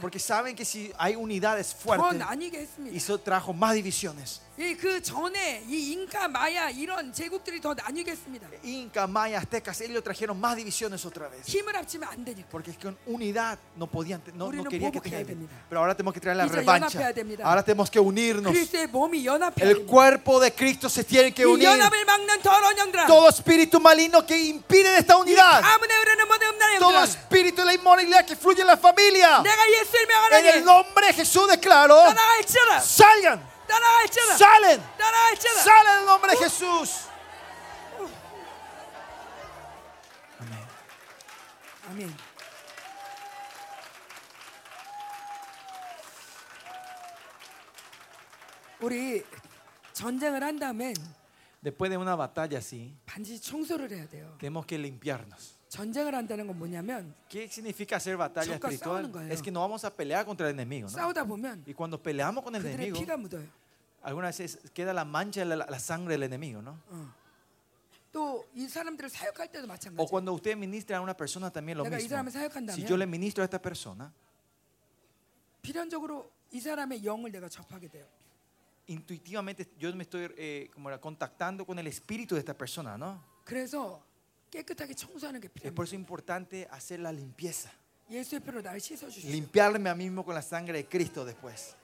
[0.00, 2.06] Porque saben que si hay unidades fuertes,
[2.96, 4.40] eso trajo más divisiones.
[4.59, 8.47] 이 그 전에 이 인카, 마야 이런 제국들이 더 나뉘게 했습니다.
[8.65, 11.45] Inca, Maya, Aztecas, ellos trajeron más divisiones otra vez.
[11.45, 12.49] 힘을 합치면 안 되니까.
[12.49, 15.27] Porque es que con unidad no podían, no, no 우리는 querían que 보복해야 tengan.
[15.27, 15.53] 됩니다.
[15.69, 16.89] Pero ahora tenemos que traer la 이제 revancha.
[16.97, 17.45] 연합해야 됩니다.
[17.45, 18.51] Ahora tenemos que unirnos.
[18.51, 19.91] 그리스도의 몸이 연합해야 El 됩니다.
[19.91, 21.69] cuerpo de Cristo se tiene que 이 unir.
[21.77, 23.05] 연합을 막는 더러운 영들아.
[23.05, 25.61] Todo espíritu maligno que impide esta 이 unidad.
[25.61, 27.03] 가문에 흐르는 모든 음란의 Todo 영들아.
[27.05, 29.43] espíritu de la inmoralidad que fluye en la familia.
[29.45, 30.01] 내가 예수를
[30.33, 31.93] En el 명하노니 nombre de Jesús declaro.
[31.93, 32.81] 떠나갈지어다.
[32.81, 33.50] Salgan.
[33.71, 34.33] 떠나갈지어다.
[34.35, 34.81] Salen.
[34.97, 35.59] 떠나갈지어다.
[35.61, 37.07] Salen en el nombre de Jesús.
[40.39, 40.59] Amén.
[41.89, 42.15] 아멘.
[48.81, 49.23] 우리
[49.93, 50.93] 전쟁을 한 다음엔
[51.63, 54.35] Después de una batalla así, 반드시 청소를 해야 돼요.
[54.39, 55.57] tenemos que limpiarnos.
[55.69, 59.01] 전쟁을 한다는 건 뭐냐면 ¿Qué significa hacer batalla 적과 espiritual?
[59.03, 59.33] 싸우는 거예요.
[59.33, 60.93] Es que no vamos a pelear contra el enemigo, ¿no?
[60.95, 63.47] 싸우다 보면 Y cuando peleamos con el 그들의 enemigo, 피가 묻어요.
[64.03, 66.77] algunas veces queda la mancha de la, la sangre del enemigo, ¿no?
[68.13, 70.07] 또 이 사람들을 사역할 때도 O 마찬가지예요.
[70.09, 72.09] cuando usted ministra a una persona también lo 내가 이 mismo.
[72.09, 74.11] 사람을 사역한다면 Si yo le ministro a esta persona,
[75.61, 78.05] 필연적으로 이 사람의 영을 내가 접하게 돼요.
[78.89, 83.21] intuitivamente yo me estoy eh, como era, contactando con el espíritu de esta persona, ¿no?
[83.43, 84.01] 그래서
[84.49, 85.83] 깨끗하게 청소하는 게 Es por 필요합니다.
[85.83, 87.69] eso importante hacer la limpieza.
[88.09, 89.27] 예수의 피로 나를 씻어 주시죠.
[89.27, 91.75] Limpiarme a mí mismo con la sangre de Cristo después.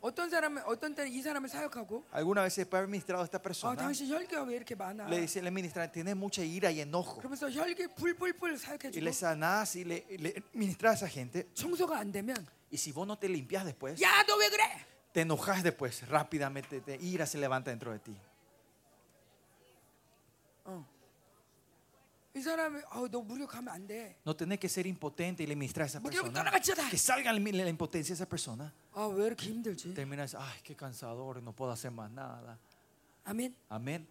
[0.00, 3.38] 어떤 사람은 어떤 때는 이 사람을 사역하고 Alguna vez después de haber ministrado a esta
[3.38, 5.08] 아, persona, 당신 혈기가 왜 이렇게 많아?
[5.08, 7.16] le dice, le ministra, tienes mucha ira y enojo.
[7.18, 11.48] 그러면서 혈기 불불불 사역해 Y le 주고 sanás y le, le ministras a esa gente.
[11.54, 12.36] 청소가 안 되면
[12.70, 14.64] Y si vos no te limpias después, 야 너 왜 그래?
[15.12, 18.14] te enojas después, rápidamente, te ira se levanta dentro de ti.
[22.34, 24.16] 이 사람이 어, 너 무력하면 안 돼.
[24.26, 26.44] No tenés que ser impotente y le ministrar a esa 무력 persona.
[26.44, 26.90] 떠나가지다.
[26.90, 28.72] Que salga la impotencia de esa persona.
[28.92, 29.94] 아, 왜 이렇게 힘들지?
[29.94, 32.58] Termina diciendo, ay, qué cansador, no puedo hacer más nada.
[33.24, 33.54] 아멘.
[33.70, 34.06] Amén.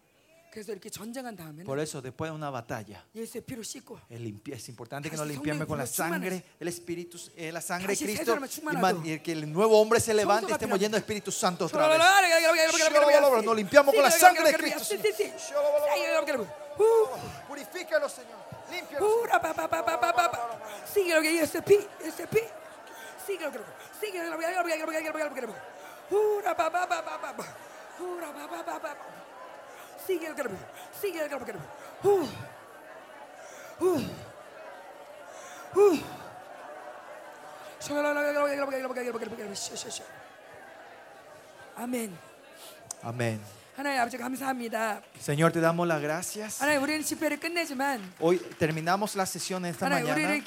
[0.56, 4.54] 그래서 이렇게 전쟁한 다음에는 Por eso, después de una batalla, 예수의 피로 씻고 es, limpi-
[4.56, 7.92] es importante que 다시 nos limpiemos con la 성령으로 sangre, el Espíritu, eh, la sangre
[7.92, 10.48] de 다시 새 Cristo 사람을 y, 충만하고 man- y que el nuevo hombre se levante
[10.48, 10.80] y 청소가 estemos 필요합니다.
[10.80, 11.98] llenos de Espíritu Santo otra vez.
[12.00, 14.80] Nos Nos limpiamos con la sangre de Cristo.
[17.46, 18.40] Purifícalo, Señor.
[18.72, 19.06] Límpialo.
[30.05, 30.35] sigue el
[30.99, 31.29] sigue el
[32.03, 32.27] Uh,
[33.79, 34.01] uh,
[35.75, 35.99] uh.
[41.75, 42.11] Amén.
[43.03, 43.39] Amén.
[45.19, 46.61] Señor, te damos las gracias.
[48.19, 50.43] Hoy terminamos la sesión esta mañana.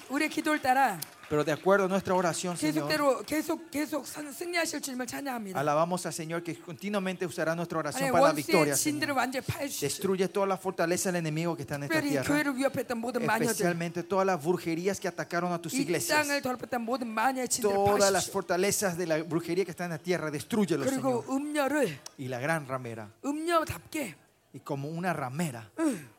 [1.24, 4.32] 우리를 우리의 기도를 따라 pero de acuerdo a nuestra oración, Señor, 계속대로 계속 계속 선-
[4.34, 5.60] 승리하실 주님을 찬양합니다.
[5.60, 8.74] alabamos al Señor que continuamente usará nuestra oración 하나님 para la 원수의 victoria.
[8.74, 9.18] 진들을 Señor.
[9.18, 9.88] 완전히 파해주시오.
[9.88, 13.26] Destruye toda la fortaleza del enemigo que está en esta 특별히 tierra, 교회를 위협했던 모든
[13.28, 16.18] 마녀들, especialmente todas las brujerías que atacaron a tus 이 iglesias.
[16.18, 18.34] 땅을 더럽혔던 모든 마녀의 진들을 Todas las 파하십시오.
[18.34, 21.30] fortalezas de la brujería que está en la tierra, destruyelo, 그리고 Señor.
[21.30, 24.16] 음녀를 Y la gran ramera, 음녀답게
[24.54, 26.10] y como una ramera, 응,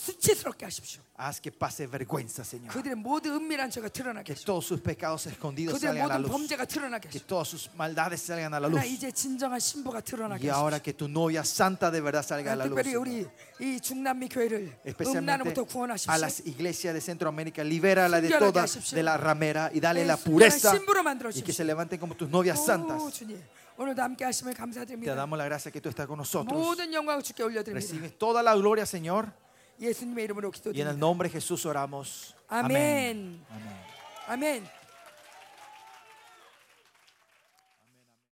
[0.00, 1.00] 수치스럽게 하십시오.
[1.18, 2.68] haz que pase vergüenza, Señor.
[2.68, 4.44] 그들의 모든 은밀한 죄가 드러나게 Que 하십시오.
[4.44, 6.30] todos sus pecados escondidos 그들의 salgan a la 모든 luz.
[6.36, 7.26] 범죄가 드러나게 Que 하십시오.
[7.26, 8.76] todas sus maldades salgan a la luz.
[8.76, 10.84] 하나 이제 진정한 신부가 드러나게 Y ahora 하십시오.
[10.84, 12.76] que tu novia santa de verdad salga a la luz.
[12.76, 13.00] 특별히 Señor.
[13.00, 13.26] 우리
[13.64, 16.20] 이 중남미 교회를 Especialmente 음란으로부터 a 구원하십시오.
[16.20, 18.94] las iglesias de Centroamérica, libérala de 순결하게 toda 하십시오.
[18.96, 21.56] de la ramera y dale 네, la 순결한 pureza 신부로 만들어 y que 주십시오.
[21.56, 23.00] se levanten como tus novias 오, santas.
[23.16, 23.40] 주님
[23.80, 25.14] 오늘도 함께 하심을 Te 감사드립니다.
[25.16, 26.52] damos la gracia que tú estás con nosotros.
[26.52, 27.80] 모든 영광을 주께 올려드립니다.
[27.80, 29.32] Recibes toda la gloria, Señor.
[29.80, 30.96] 예수님의 이름으로 Y en el 기도드립니다.
[30.96, 32.34] nombre de Jesús oramos.
[32.48, 33.44] 아멘.
[33.50, 33.82] Amén.
[34.28, 34.79] 아멘.